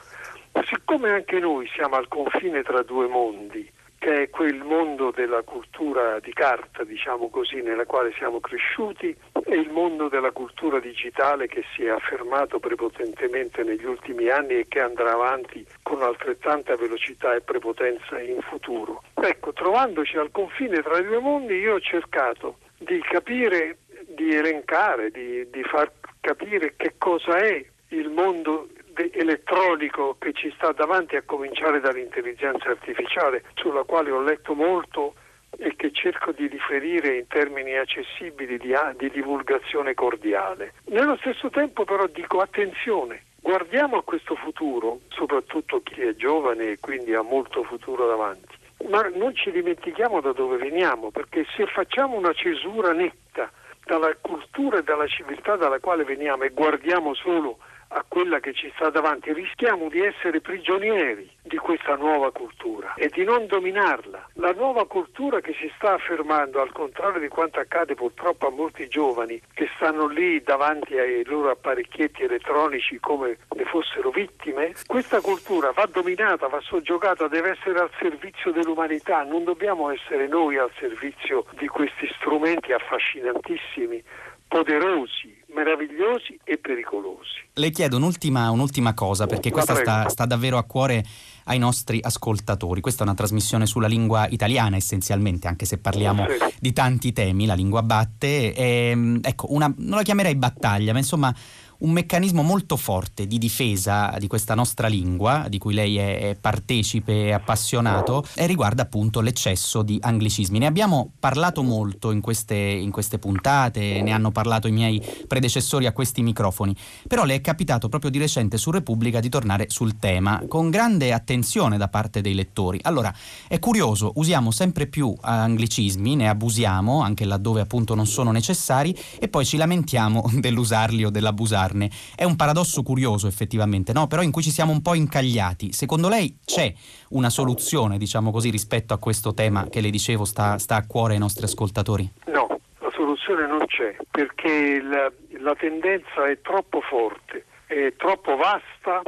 Siccome 0.65 1.11
anche 1.11 1.39
noi 1.39 1.69
siamo 1.75 1.97
al 1.97 2.09
confine 2.09 2.63
tra 2.63 2.83
due 2.83 3.07
mondi, 3.07 3.71
che 3.99 4.23
è 4.23 4.31
quel 4.31 4.63
mondo 4.63 5.11
della 5.11 5.43
cultura 5.43 6.21
di 6.21 6.33
carta, 6.33 6.85
diciamo 6.85 7.29
così, 7.29 7.61
nella 7.63 7.85
quale 7.85 8.13
siamo 8.17 8.41
cresciuti, 8.41 9.15
e 9.45 9.57
il 9.57 9.71
mondo 9.71 10.09
della 10.09 10.31
cultura 10.31 10.79
digitale 10.79 11.49
che 11.49 11.65
si 11.75 11.85
è 11.85 11.89
affermato 11.89 12.61
prepotentemente 12.61 13.63
negli 13.65 13.85
ultimi 13.85 14.29
anni 14.29 14.61
e 14.61 14.67
che 14.69 14.81
andrà 14.81 15.13
avanti 15.13 15.67
con 15.83 16.03
altrettanta 16.03 16.77
velocità 16.77 17.35
e 17.35 17.41
prepotenza 17.41 18.21
in 18.21 18.41
futuro. 18.43 19.03
Ecco, 19.15 19.53
trovandoci 19.53 20.17
al 20.17 20.31
confine 20.31 20.81
tra 20.83 20.99
i 20.99 21.05
due 21.05 21.19
mondi, 21.19 21.55
io 21.55 21.75
ho 21.75 21.81
cercato 21.81 22.59
di 22.79 23.01
capire, 23.01 23.79
di 24.07 24.35
elencare, 24.35 25.11
di, 25.11 25.49
di 25.51 25.63
far 25.65 25.91
capire 26.21 26.75
che 26.77 26.95
cosa 26.99 27.39
è 27.39 27.65
il 27.89 28.11
mondo 28.11 28.69
elettronico 29.13 30.17
che 30.19 30.33
ci 30.33 30.53
sta 30.57 30.73
davanti 30.73 31.17
a 31.17 31.23
cominciare 31.23 31.81
dall'intelligenza 31.81 32.69
artificiale 32.71 33.45
sulla 33.55 33.85
quale 33.85 34.11
ho 34.11 34.21
letto 34.21 34.55
molto 34.55 35.15
e 35.57 35.75
che 35.77 35.91
cerco 35.93 36.33
di 36.33 36.47
riferire 36.47 37.17
in 37.17 37.27
termini 37.27 37.77
accessibili 37.77 38.59
di, 38.59 38.75
di 38.97 39.11
divulgazione 39.11 39.95
cordiale. 39.95 40.75
Nello 40.87 41.17
stesso 41.17 41.49
tempo 41.51 41.85
però 41.85 42.07
dico 42.07 42.41
attenzione, 42.41 43.23
guardiamo 43.41 43.97
a 43.99 44.03
questo 44.03 44.35
futuro, 44.35 45.01
soprattutto 45.09 45.81
chi 45.83 46.03
è 46.03 46.15
giovane 46.15 46.73
e 46.73 46.79
quindi 46.81 47.15
ha 47.15 47.23
molto 47.23 47.63
futuro 47.63 48.07
davanti, 48.07 48.57
ma 48.89 49.03
non 49.15 49.35
ci 49.35 49.51
dimentichiamo 49.51 50.21
da 50.21 50.33
dove 50.33 50.59
veniamo, 50.59 51.11
perché 51.11 51.47
se 51.57 51.67
facciamo 51.67 52.17
una 52.17 52.33
cesura 52.33 52.93
netta 52.93 53.51
dalla 53.85 54.15
cultura 54.21 54.79
e 54.79 54.83
dalla 54.83 55.07
civiltà 55.07 55.57
dalla 55.57 55.79
quale 55.81 56.05
veniamo 56.05 56.45
e 56.45 56.51
guardiamo 56.51 57.15
solo 57.15 57.59
a 57.89 58.05
quella 58.07 58.41
che 58.41 58.53
ci 58.53 58.71
sta 58.75 58.91
davanti, 58.91 59.33
rischiamo 59.33 59.89
di 59.89 60.01
essere 60.01 60.41
prigionieri 60.41 61.31
di 61.43 61.57
questa 61.57 61.97
nuova 61.97 62.31
cultura 62.31 62.95
e 62.95 63.09
di 63.09 63.25
non 63.25 63.47
dominarla. 63.47 64.29
La 64.35 64.53
nuova 64.53 64.87
cultura 64.87 65.41
che 65.41 65.55
si 65.55 65.71
sta 65.77 65.95
affermando, 65.95 66.61
al 66.61 66.73
contrario 66.73 67.21
di 67.21 67.29
quanto 67.29 67.61
accade 67.61 67.95
purtroppo 67.95 68.47
a 68.47 68.51
molti 68.51 68.89
giovani 68.89 69.41
che 69.55 69.69
stanno 69.77 70.07
lì 70.07 70.43
davanti 70.43 70.99
ai 70.99 71.25
loro 71.25 71.51
apparecchietti 71.51 72.23
elettronici 72.25 72.99
come 73.01 73.39
ne 73.55 73.65
fossero 73.65 74.11
vittime, 74.11 74.75
questa 74.87 75.21
cultura 75.21 75.71
va 75.71 75.87
dominata, 75.87 76.49
va 76.49 76.61
soggiogata, 76.61 77.29
deve 77.29 77.51
essere 77.51 77.79
al 77.81 77.91
servizio 77.99 78.53
dell'umanità, 78.53 79.23
non 79.23 79.45
dobbiamo 79.45 79.91
essere 79.91 80.27
noi 80.27 80.59
al 80.59 80.71
servizio 80.79 81.47
di 81.53 81.67
questi 81.67 82.07
strumenti 82.17 82.73
affascinantissimi, 82.73 84.03
poderosi, 84.47 85.38
meravigliosi 85.59 86.39
e 86.45 86.59
pericolosi. 86.59 87.47
Le 87.55 87.71
chiedo 87.71 87.97
un'ultima, 87.97 88.51
un'ultima 88.51 88.95
cosa, 88.95 89.27
perché 89.27 89.51
questa 89.51 89.75
sta, 89.75 90.09
sta 90.09 90.25
davvero 90.25 90.57
a 90.57 90.63
cuore 90.63 91.05
ai 91.45 91.59
nostri 91.59 91.99
ascoltatori. 92.01 92.81
Questa 92.81 93.03
è 93.03 93.07
una 93.07 93.17
trasmissione 93.17 93.67
sulla 93.67 93.89
lingua 93.89 94.29
italiana 94.29 94.77
essenzialmente, 94.77 95.49
anche 95.49 95.65
se 95.65 95.79
parliamo 95.79 96.27
sì. 96.29 96.55
di 96.61 96.73
tanti 96.73 97.13
temi, 97.13 97.47
la 97.47 97.55
lingua 97.55 97.83
batte. 97.83 98.55
E, 98.55 98.91
ehm, 98.91 99.21
ecco, 99.23 99.53
una, 99.53 99.73
non 99.77 99.97
la 99.97 100.03
chiamerei 100.03 100.37
battaglia, 100.37 100.93
ma 100.93 100.99
insomma 100.99 101.35
un 101.79 101.91
meccanismo 101.91 102.43
molto 102.43 102.77
forte 102.77 103.27
di 103.27 103.39
difesa 103.39 104.15
di 104.19 104.27
questa 104.27 104.55
nostra 104.55 104.89
lingua, 104.89 105.47
di 105.49 105.59
cui 105.59 105.75
lei 105.75 105.97
è 105.97 106.37
partecipe 106.41 107.27
e 107.27 107.33
appassionato, 107.33 108.25
e 108.35 108.47
riguarda 108.47 108.83
appunto 108.83 109.21
l'eccesso 109.21 109.83
di 109.83 109.99
anglicismi. 110.01 110.59
Ne 110.59 110.67
abbiamo 110.67 111.13
parlato 111.21 111.63
molto 111.63 112.11
in 112.11 112.21
queste, 112.21 112.57
in 112.57 112.91
queste 112.91 113.19
puntate, 113.19 114.03
ne 114.03 114.11
hanno 114.11 114.33
parlato 114.33 114.67
i 114.67 114.73
miei 114.73 115.01
predecessori 115.27 115.87
a 115.87 115.93
questi 115.93 116.23
microfoni, 116.23 116.75
però 117.07 117.25
le 117.25 117.35
è 117.35 117.41
capitato 117.41 117.89
proprio 117.89 118.11
di 118.11 118.19
recente 118.19 118.59
su 118.59 118.71
Repubblica 118.71 119.21
di 119.21 119.29
tornare 119.29 119.67
sul 119.69 119.99
tema 119.99 120.43
con 120.49 120.71
grande 120.71 121.13
attenzione 121.13 121.79
da 121.79 121.89
parte 121.89 122.21
dei 122.21 122.35
lettori. 122.35 122.81
Allora, 122.83 123.15
è 123.47 123.59
curioso, 123.61 124.13
usiamo 124.17 124.51
sempre 124.51 124.87
più 124.89 125.15
anglicismi, 125.21 126.17
ne 126.17 126.29
abusiamo 126.29 127.03
anche 127.03 127.25
laddove 127.25 127.61
appunto 127.61 127.95
non 127.95 128.07
sono 128.07 128.33
necessari 128.33 128.97
e 129.19 129.29
poi 129.29 129.45
ci 129.45 129.57
lamentiamo 129.57 130.29
dell'usarli 130.39 131.05
o 131.05 131.11
dell'abusarli 131.11 131.68
parlarne. 131.69 131.91
È 132.17 132.25
un 132.25 132.37
paradosso 132.37 132.83
curioso 132.83 133.27
effettivamente, 133.27 133.93
no? 133.93 134.07
però 134.07 134.23
in 134.23 134.33
cui 134.33 134.43
ci 134.43 134.51
siamo 134.51 134.73
un 134.73 134.83
po' 134.83 134.95
incagliati. 134.95 135.73
Secondo 135.73 136.09
lei 136.09 136.39
c'è 136.45 136.73
una 137.11 137.31
soluzione, 137.31 137.99
diciamo 137.99 138.31
così, 138.31 138.51
rispetto 138.51 138.95
a 138.95 138.99
questo 138.99 139.35
tema 139.35 139.69
che 139.69 139.81
le 139.81 139.91
dicevo 139.91 140.25
sta, 140.25 140.59
sta 140.59 140.77
a 140.77 140.87
cuore 140.87 141.15
ai 141.15 141.19
nostri 141.19 141.45
ascoltatori? 141.45 142.09
No, 142.27 142.59
la 142.79 142.91
soluzione 142.95 143.47
non 143.47 143.65
c'è 143.67 143.97
perché 144.11 144.81
la, 144.83 145.13
la 145.41 145.55
tendenza 145.55 146.27
è 146.27 146.41
troppo 146.41 146.81
forte, 146.81 147.45
è 147.67 147.93
troppo 147.97 148.37
vasta 148.37 149.03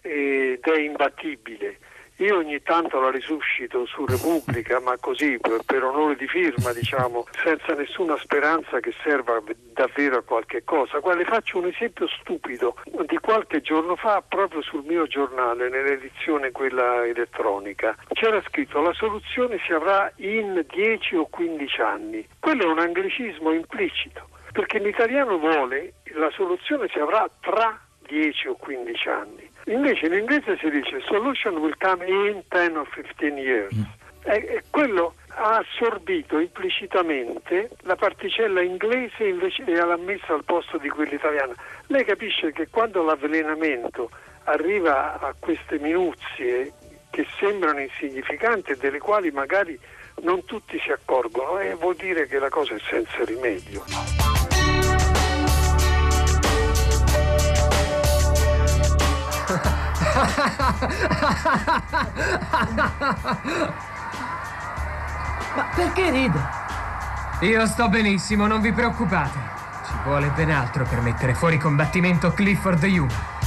ed 0.00 0.60
è 0.60 0.80
imbattibile. 0.80 1.78
Io 2.18 2.36
ogni 2.36 2.62
tanto 2.62 3.00
la 3.00 3.10
risuscito 3.10 3.86
su 3.86 4.06
Repubblica, 4.06 4.78
ma 4.78 4.96
così 5.00 5.36
per, 5.40 5.62
per, 5.66 5.82
onore 5.82 6.14
di 6.14 6.28
firma, 6.28 6.72
diciamo, 6.72 7.26
senza 7.42 7.74
nessuna 7.74 8.16
speranza 8.18 8.78
che 8.78 8.94
serva 9.02 9.42
davvero 9.72 10.18
a 10.18 10.22
qualche 10.22 10.62
cosa. 10.62 11.00
Le 11.02 11.24
faccio 11.24 11.58
un 11.58 11.66
esempio 11.66 12.06
stupido 12.06 12.76
di 13.06 13.18
qualche 13.18 13.60
giorno 13.62 13.96
fa, 13.96 14.22
proprio 14.26 14.62
sul 14.62 14.84
mio 14.84 15.08
giornale, 15.08 15.68
nell'edizione 15.68 16.52
quella 16.52 17.04
elettronica. 17.04 17.96
C'era 18.12 18.40
scritto 18.42 18.80
la 18.80 18.92
soluzione 18.92 19.58
si 19.66 19.72
avrà 19.72 20.12
in 20.18 20.64
10 20.68 21.16
o 21.16 21.26
15 21.26 21.80
anni. 21.80 22.28
Quello 22.38 22.62
è 22.62 22.66
un 22.66 22.78
anglicismo 22.78 23.50
implicito, 23.52 24.28
perché 24.52 24.78
l'italiano 24.78 25.36
vuole 25.36 25.94
la 26.14 26.30
soluzione 26.30 26.88
si 26.92 26.98
avrà 27.00 27.28
tra 27.40 27.76
10 28.06 28.48
o 28.48 28.54
15 28.54 29.08
anni. 29.08 29.50
Invece 29.66 30.06
in 30.06 30.14
inglese 30.14 30.58
si 30.58 30.68
dice 30.68 31.00
solution 31.06 31.56
will 31.56 31.74
come 31.78 32.04
in 32.06 32.42
10 32.48 32.76
or 32.76 32.88
15 32.88 33.38
years. 33.38 33.74
Mm. 33.74 33.82
E, 34.26 34.34
e 34.36 34.62
quello 34.70 35.14
ha 35.36 35.58
assorbito 35.58 36.38
implicitamente 36.38 37.70
la 37.82 37.96
particella 37.96 38.62
inglese 38.62 39.24
invece 39.24 39.64
e 39.64 39.74
l'ha 39.74 39.96
messa 39.96 40.32
al 40.32 40.44
posto 40.44 40.78
di 40.78 40.88
quella 40.88 41.14
italiana. 41.14 41.54
Lei 41.88 42.04
capisce 42.04 42.52
che 42.52 42.68
quando 42.68 43.02
l'avvelenamento 43.02 44.10
arriva 44.44 45.18
a 45.18 45.34
queste 45.38 45.78
minuzie 45.78 46.72
che 47.10 47.26
sembrano 47.38 47.80
insignificanti 47.80 48.72
e 48.72 48.76
delle 48.76 48.98
quali 48.98 49.30
magari 49.30 49.78
non 50.22 50.44
tutti 50.44 50.78
si 50.78 50.90
accorgono, 50.90 51.58
eh, 51.58 51.74
vuol 51.74 51.96
dire 51.96 52.26
che 52.26 52.38
la 52.38 52.48
cosa 52.48 52.74
è 52.74 52.78
senza 52.88 53.24
rimedio. 53.24 54.23
Ma 65.54 65.64
perché 65.74 66.10
ride? 66.10 66.62
Io 67.40 67.66
sto 67.66 67.88
benissimo, 67.88 68.46
non 68.46 68.60
vi 68.60 68.72
preoccupate. 68.72 69.38
Ci 69.86 69.92
vuole 70.04 70.28
ben 70.28 70.50
altro 70.50 70.84
per 70.84 71.00
mettere 71.00 71.34
fuori 71.34 71.58
combattimento 71.58 72.32
Clifford 72.32 72.82
Hume. 72.84 73.43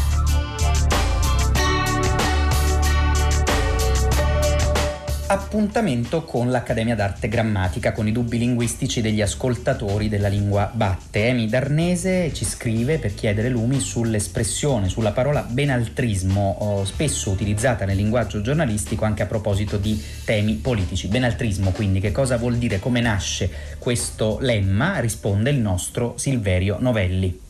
Appuntamento 5.29 6.24
con 6.24 6.50
l'Accademia 6.50 6.96
d'Arte 6.96 7.27
Grammatica, 7.27 7.91
con 7.91 8.07
i 8.07 8.13
dubbi 8.13 8.38
linguistici 8.38 9.01
degli 9.01 9.22
ascoltatori 9.22 10.07
della 10.07 10.29
lingua 10.29 10.72
batte. 10.74 11.27
Emi 11.27 11.48
Darnese 11.48 12.34
ci 12.34 12.46
scrive 12.46 12.98
per 12.98 13.13
chiedere 13.13 13.50
lumi 13.50 13.79
sull'espressione, 13.79 14.88
sulla 14.88 15.12
parola 15.12 15.41
benaltrismo, 15.41 16.84
spesso 16.86 17.29
utilizzata 17.29 17.84
nel 17.84 17.98
linguaggio 17.98 18.41
giornalistico 18.41 19.03
anche 19.03 19.24
a 19.24 19.27
proposito 19.27 19.77
di 19.77 20.01
temi 20.24 20.53
politici. 20.53 21.07
Benaltrismo 21.07 21.72
quindi 21.72 22.00
che 22.00 22.12
cosa 22.12 22.38
vuol 22.38 22.55
dire, 22.55 22.79
come 22.79 23.01
nasce 23.01 23.50
questo 23.77 24.38
lemma? 24.39 25.00
Risponde 25.00 25.50
il 25.50 25.60
nostro 25.60 26.13
Silverio 26.17 26.77
Novelli. 26.79 27.46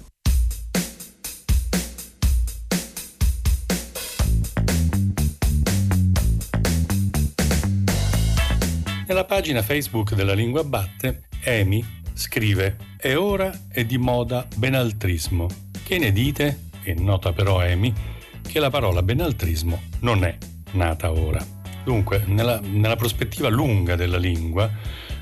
Pagina 9.38 9.62
Facebook 9.62 10.16
della 10.16 10.34
Lingua 10.34 10.64
Batte, 10.64 11.26
Emi 11.44 11.86
scrive 12.16 12.76
È 12.98 13.16
ora 13.16 13.56
è 13.70 13.86
di 13.86 14.00
moda 14.00 14.48
benaltrismo. 14.56 15.48
Che 15.84 16.00
ne 16.00 16.12
dite? 16.12 16.70
E 16.82 16.96
nota 16.96 17.34
però 17.34 17.62
Emi 17.62 17.94
che 18.42 18.60
la 18.60 18.72
parola 18.72 19.04
benaltrismo 19.04 19.80
non 20.00 20.24
è 20.24 20.36
nata 20.72 21.12
ora. 21.12 21.40
Dunque, 21.84 22.24
nella, 22.26 22.60
nella 22.64 22.96
prospettiva 22.96 23.48
lunga 23.48 23.96
della 23.96 24.18
lingua, 24.18 24.72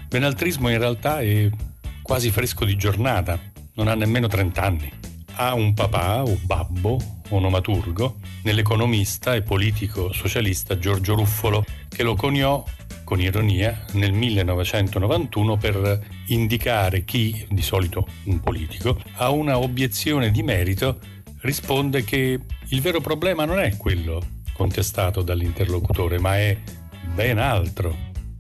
benaltrismo 0.08 0.70
in 0.70 0.78
realtà 0.78 1.20
è 1.20 1.50
quasi 2.02 2.32
fresco 2.32 2.64
di 2.64 2.78
giornata, 2.78 3.38
non 3.74 3.90
ha 3.90 3.96
nemmeno 3.96 4.28
30 4.28 4.62
anni. 4.62 4.90
Ha 5.34 5.54
un 5.54 5.74
papà 5.74 6.24
o 6.24 6.40
babbo, 6.42 6.98
onomaturgo, 7.32 8.16
nell'economista 8.44 9.36
e 9.36 9.42
politico 9.42 10.14
socialista 10.14 10.80
Giorgio 10.80 11.16
Ruffolo, 11.16 11.66
che 11.90 12.04
lo 12.04 12.16
coniò 12.16 12.64
con 13.06 13.22
ironia 13.22 13.86
nel 13.94 14.12
1991 14.12 15.56
per 15.58 16.06
indicare 16.28 17.06
chi, 17.06 17.46
di 17.50 17.62
solito 17.62 18.06
un 18.24 18.42
politico, 18.42 19.00
a 19.14 19.30
una 19.30 19.58
obiezione 19.58 20.32
di 20.32 20.44
merito 20.44 21.00
risponde 21.42 22.04
che 22.04 22.40
il 22.68 22.82
vero 22.82 23.00
problema 23.00 23.46
non 23.46 23.60
è 23.60 23.78
quello 23.78 24.22
contestato 24.52 25.22
dall'interlocutore, 25.22 26.20
ma 26.20 26.38
è 26.38 26.58
ben 27.14 27.38
altro. 27.38 27.96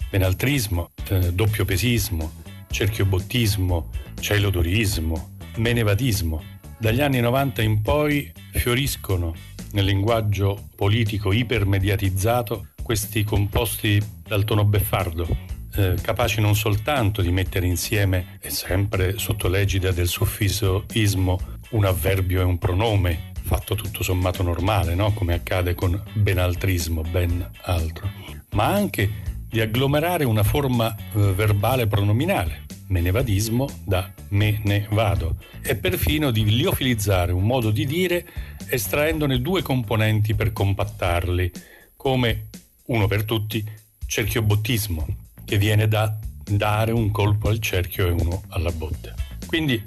Benaltrismo, 0.10 0.90
eh, 1.10 1.32
doppiopesismo, 1.32 2.32
cerchiobottismo, 2.70 3.90
celodorismo, 4.20 5.36
menevadismo. 5.58 6.44
Dagli 6.78 7.02
anni 7.02 7.20
90 7.20 7.62
in 7.62 7.82
poi 7.82 8.32
fioriscono 8.52 9.36
nel 9.72 9.86
linguaggio 9.86 10.70
politico 10.76 11.32
ipermediatizzato 11.34 12.70
questi 12.86 13.24
composti 13.24 14.00
dal 14.28 14.44
tono 14.44 14.64
beffardo, 14.64 15.26
eh, 15.74 15.96
capaci 16.00 16.40
non 16.40 16.56
soltanto 16.56 17.24
di 17.24 17.32
mettere 17.32 17.66
insieme, 17.66 18.38
e 18.40 18.52
sempre 18.52 19.18
sotto 19.18 19.48
l'egida 19.48 19.92
del 19.92 20.08
suffisso 20.08 20.86
ismo, 20.94 21.40
un 21.72 21.84
avverbio 21.84 22.42
e 22.42 22.44
un 22.44 22.60
pronome, 22.60 23.32
fatto 23.42 23.74
tutto 23.74 24.04
sommato 24.04 24.44
normale, 24.44 24.94
no? 24.94 25.14
come 25.14 25.34
accade 25.34 25.74
con 25.74 26.00
benaltrismo, 26.14 27.02
ben 27.02 27.50
altro, 27.64 28.08
ma 28.52 28.66
anche 28.66 29.10
di 29.50 29.62
agglomerare 29.62 30.24
una 30.24 30.44
forma 30.44 30.96
eh, 30.96 31.34
verbale 31.34 31.88
pronominale, 31.88 32.66
menevadismo 32.90 33.68
da 33.84 34.14
me 34.30 34.62
ne 34.64 34.86
vado, 34.92 35.38
e 35.64 35.76
perfino 35.76 36.30
di 36.30 36.46
liofilizzare 36.46 37.32
un 37.32 37.46
modo 37.46 37.72
di 37.72 37.88
dire 37.88 38.28
estraendone 38.70 39.42
due 39.42 39.64
componenti 39.64 40.36
per 40.36 40.54
compattarli, 40.54 41.52
come 41.96 42.50
uno 42.88 43.08
per 43.08 43.24
tutti, 43.24 43.64
cerchiobottismo, 44.06 45.06
che 45.44 45.58
viene 45.58 45.88
da 45.88 46.18
dare 46.44 46.92
un 46.92 47.10
colpo 47.12 47.50
al 47.50 47.60
cerchio 47.60 48.08
e 48.08 48.12
uno 48.12 48.44
alla 48.50 48.72
botte. 48.72 49.14
Quindi, 49.46 49.82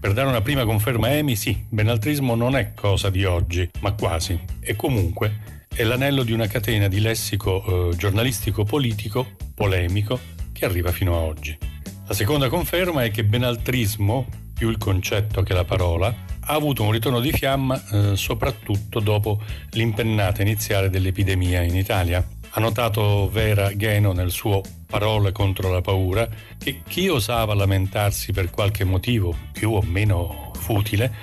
per 0.00 0.12
dare 0.12 0.28
una 0.28 0.40
prima 0.40 0.64
conferma 0.64 1.08
a 1.08 1.10
Emi, 1.10 1.36
sì, 1.36 1.64
benaltrismo 1.68 2.34
non 2.34 2.56
è 2.56 2.72
cosa 2.74 3.10
di 3.10 3.24
oggi, 3.24 3.68
ma 3.80 3.92
quasi, 3.92 4.38
e 4.60 4.74
comunque 4.74 5.66
è 5.72 5.84
l'anello 5.84 6.22
di 6.22 6.32
una 6.32 6.46
catena 6.46 6.88
di 6.88 7.00
lessico 7.00 7.90
eh, 7.90 7.96
giornalistico 7.96 8.64
politico, 8.64 9.36
polemico, 9.54 10.18
che 10.52 10.64
arriva 10.64 10.90
fino 10.90 11.14
a 11.16 11.20
oggi. 11.20 11.56
La 12.06 12.14
seconda 12.14 12.48
conferma 12.48 13.04
è 13.04 13.10
che 13.10 13.24
benaltrismo, 13.24 14.26
più 14.54 14.68
il 14.68 14.78
concetto 14.78 15.42
che 15.42 15.54
la 15.54 15.64
parola, 15.64 16.14
ha 16.40 16.54
avuto 16.54 16.82
un 16.82 16.90
ritorno 16.90 17.20
di 17.20 17.30
fiamma 17.30 17.80
eh, 17.90 18.16
soprattutto 18.16 18.98
dopo 18.98 19.40
l'impennata 19.70 20.42
iniziale 20.42 20.90
dell'epidemia 20.90 21.62
in 21.62 21.76
Italia, 21.76 22.26
ha 22.50 22.60
notato 22.60 23.28
Vera 23.30 23.74
Geno 23.76 24.12
nel 24.12 24.30
suo 24.30 24.60
Parole 24.86 25.30
contro 25.30 25.70
la 25.70 25.80
paura 25.80 26.28
che 26.58 26.82
chi 26.86 27.08
osava 27.08 27.54
lamentarsi 27.54 28.32
per 28.32 28.50
qualche 28.50 28.82
motivo 28.84 29.36
più 29.52 29.72
o 29.72 29.82
meno 29.82 30.50
futile 30.58 31.14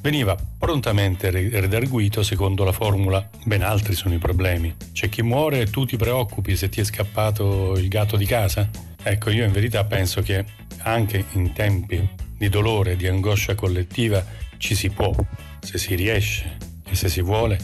veniva 0.00 0.36
prontamente 0.58 1.30
redarguito 1.30 2.22
secondo 2.22 2.62
la 2.62 2.70
formula 2.70 3.28
ben 3.44 3.62
altri 3.62 3.94
sono 3.94 4.14
i 4.14 4.18
problemi. 4.18 4.74
C'è 4.92 5.08
chi 5.08 5.22
muore 5.22 5.62
e 5.62 5.66
tu 5.66 5.84
ti 5.84 5.96
preoccupi 5.96 6.54
se 6.54 6.68
ti 6.68 6.80
è 6.80 6.84
scappato 6.84 7.72
il 7.76 7.88
gatto 7.88 8.16
di 8.16 8.26
casa? 8.26 8.70
Ecco, 9.02 9.30
io 9.30 9.44
in 9.44 9.50
verità 9.52 9.82
penso 9.84 10.22
che 10.22 10.44
anche 10.82 11.24
in 11.32 11.52
tempi 11.52 12.08
di 12.38 12.48
dolore 12.48 12.94
di 12.94 13.08
angoscia 13.08 13.56
collettiva 13.56 14.24
ci 14.58 14.76
si 14.76 14.90
può, 14.90 15.12
se 15.60 15.78
si 15.78 15.96
riesce 15.96 16.56
e 16.88 16.94
se 16.94 17.08
si 17.08 17.20
vuole, 17.20 17.58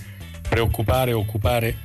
preoccupare 0.48 1.12
e 1.12 1.14
occupare 1.14 1.76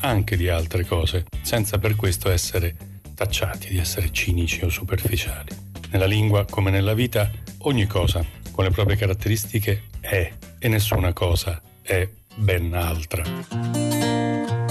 anche 0.00 0.36
di 0.36 0.48
altre 0.48 0.84
cose, 0.84 1.26
senza 1.42 1.78
per 1.78 1.96
questo 1.96 2.30
essere 2.30 2.76
tacciati 3.14 3.68
di 3.68 3.78
essere 3.78 4.10
cinici 4.12 4.64
o 4.64 4.68
superficiali. 4.68 5.48
Nella 5.90 6.06
lingua, 6.06 6.44
come 6.44 6.70
nella 6.70 6.94
vita, 6.94 7.30
ogni 7.58 7.86
cosa 7.86 8.24
con 8.50 8.64
le 8.64 8.70
proprie 8.70 8.96
caratteristiche 8.96 9.84
è 10.00 10.32
e 10.58 10.68
nessuna 10.68 11.12
cosa 11.12 11.60
è 11.82 12.08
ben 12.34 12.74
altra. 12.74 14.69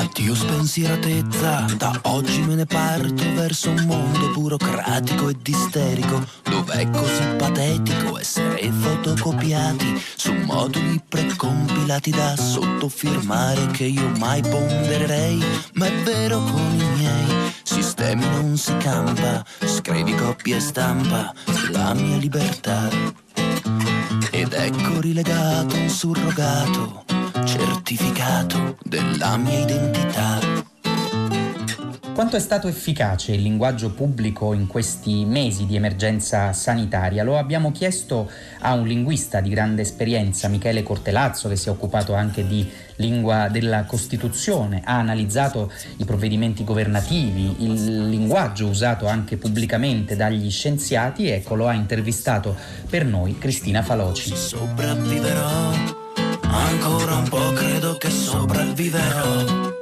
Addio 0.00 0.34
spensieratezza, 0.34 1.66
da 1.76 1.92
oggi 2.04 2.40
me 2.40 2.54
ne 2.54 2.64
parto 2.64 3.22
verso 3.34 3.68
un 3.68 3.84
mondo 3.84 4.30
burocratico 4.30 5.28
ed 5.28 5.46
isterico, 5.46 6.24
dove 6.42 6.72
è 6.72 6.88
così 6.88 7.22
patetico 7.36 8.18
essere 8.18 8.72
fotocopiati 8.72 10.02
su 10.16 10.32
moduli 10.32 11.02
precompilati 11.06 12.10
da 12.12 12.34
sottofirmare 12.34 13.66
che 13.72 13.84
io 13.84 14.08
mai 14.16 14.40
pondererei, 14.40 15.44
ma 15.74 15.86
è 15.86 15.94
vero 16.02 16.38
con 16.44 16.74
i 16.78 16.98
miei 16.98 17.52
sistemi 17.62 18.24
non 18.24 18.56
si 18.56 18.74
campa, 18.78 19.44
scrivi 19.66 20.14
coppia 20.14 20.56
e 20.56 20.60
stampa 20.60 21.30
la 21.72 21.92
mia 21.92 22.16
libertà. 22.16 22.88
Ed 24.30 24.54
ecco 24.54 25.00
rilegato 25.00 25.76
un 25.76 25.88
surrogato 25.90 27.19
certificato 27.44 28.76
della 28.82 29.36
mia 29.36 29.60
identità. 29.60 30.38
Quanto 32.12 32.36
è 32.36 32.40
stato 32.40 32.68
efficace 32.68 33.32
il 33.32 33.40
linguaggio 33.40 33.92
pubblico 33.92 34.52
in 34.52 34.66
questi 34.66 35.24
mesi 35.24 35.64
di 35.64 35.76
emergenza 35.76 36.52
sanitaria? 36.52 37.22
Lo 37.22 37.38
abbiamo 37.38 37.72
chiesto 37.72 38.30
a 38.60 38.74
un 38.74 38.86
linguista 38.86 39.40
di 39.40 39.48
grande 39.48 39.82
esperienza, 39.82 40.48
Michele 40.48 40.82
Cortelazzo, 40.82 41.48
che 41.48 41.56
si 41.56 41.68
è 41.68 41.70
occupato 41.70 42.12
anche 42.12 42.46
di 42.46 42.68
lingua 42.96 43.48
della 43.48 43.84
Costituzione, 43.84 44.82
ha 44.84 44.98
analizzato 44.98 45.72
i 45.96 46.04
provvedimenti 46.04 46.62
governativi, 46.62 47.64
il 47.64 48.08
linguaggio 48.10 48.66
usato 48.66 49.06
anche 49.06 49.38
pubblicamente 49.38 50.14
dagli 50.14 50.50
scienziati, 50.50 51.28
ecco 51.30 51.54
lo 51.54 51.68
ha 51.68 51.72
intervistato 51.72 52.54
per 52.90 53.06
noi 53.06 53.38
Cristina 53.38 53.82
Faloci. 53.82 54.36
Sopravviverò 54.36 55.99
Ancora 56.52 57.16
un 57.16 57.28
po' 57.28 57.52
credo 57.52 57.96
che 57.96 58.10
sopravviverò. 58.10 59.79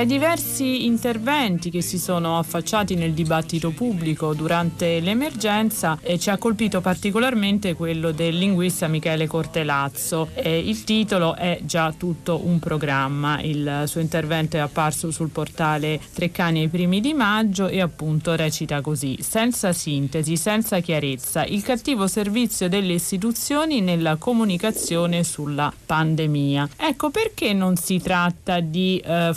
Tra 0.00 0.08
diversi 0.08 0.86
interventi 0.86 1.68
che 1.68 1.82
si 1.82 1.98
sono 1.98 2.38
affacciati 2.38 2.94
nel 2.94 3.12
dibattito 3.12 3.68
pubblico 3.70 4.32
durante 4.32 4.98
l'emergenza 4.98 5.98
eh, 6.00 6.18
ci 6.18 6.30
ha 6.30 6.38
colpito 6.38 6.80
particolarmente 6.80 7.74
quello 7.74 8.10
del 8.10 8.38
linguista 8.38 8.88
Michele 8.88 9.26
Cortelazzo. 9.26 10.30
Eh, 10.32 10.58
il 10.58 10.84
titolo 10.84 11.36
è 11.36 11.60
già 11.64 11.92
tutto 11.92 12.40
un 12.42 12.58
programma, 12.60 13.42
il 13.42 13.82
suo 13.84 14.00
intervento 14.00 14.56
è 14.56 14.60
apparso 14.60 15.10
sul 15.10 15.28
portale 15.28 16.00
Treccani 16.14 16.60
ai 16.60 16.68
primi 16.68 17.02
di 17.02 17.12
maggio 17.12 17.68
e 17.68 17.82
appunto 17.82 18.34
recita 18.34 18.80
così, 18.80 19.18
senza 19.20 19.74
sintesi, 19.74 20.38
senza 20.38 20.80
chiarezza, 20.80 21.44
il 21.44 21.62
cattivo 21.62 22.06
servizio 22.06 22.70
delle 22.70 22.94
istituzioni 22.94 23.82
nella 23.82 24.16
comunicazione 24.16 25.24
sulla 25.24 25.70
pandemia. 25.84 26.70
Ecco 26.78 27.10
perché 27.10 27.52
non 27.52 27.76
si 27.76 28.00
tratta 28.00 28.60
di 28.60 28.96
eh, 29.04 29.32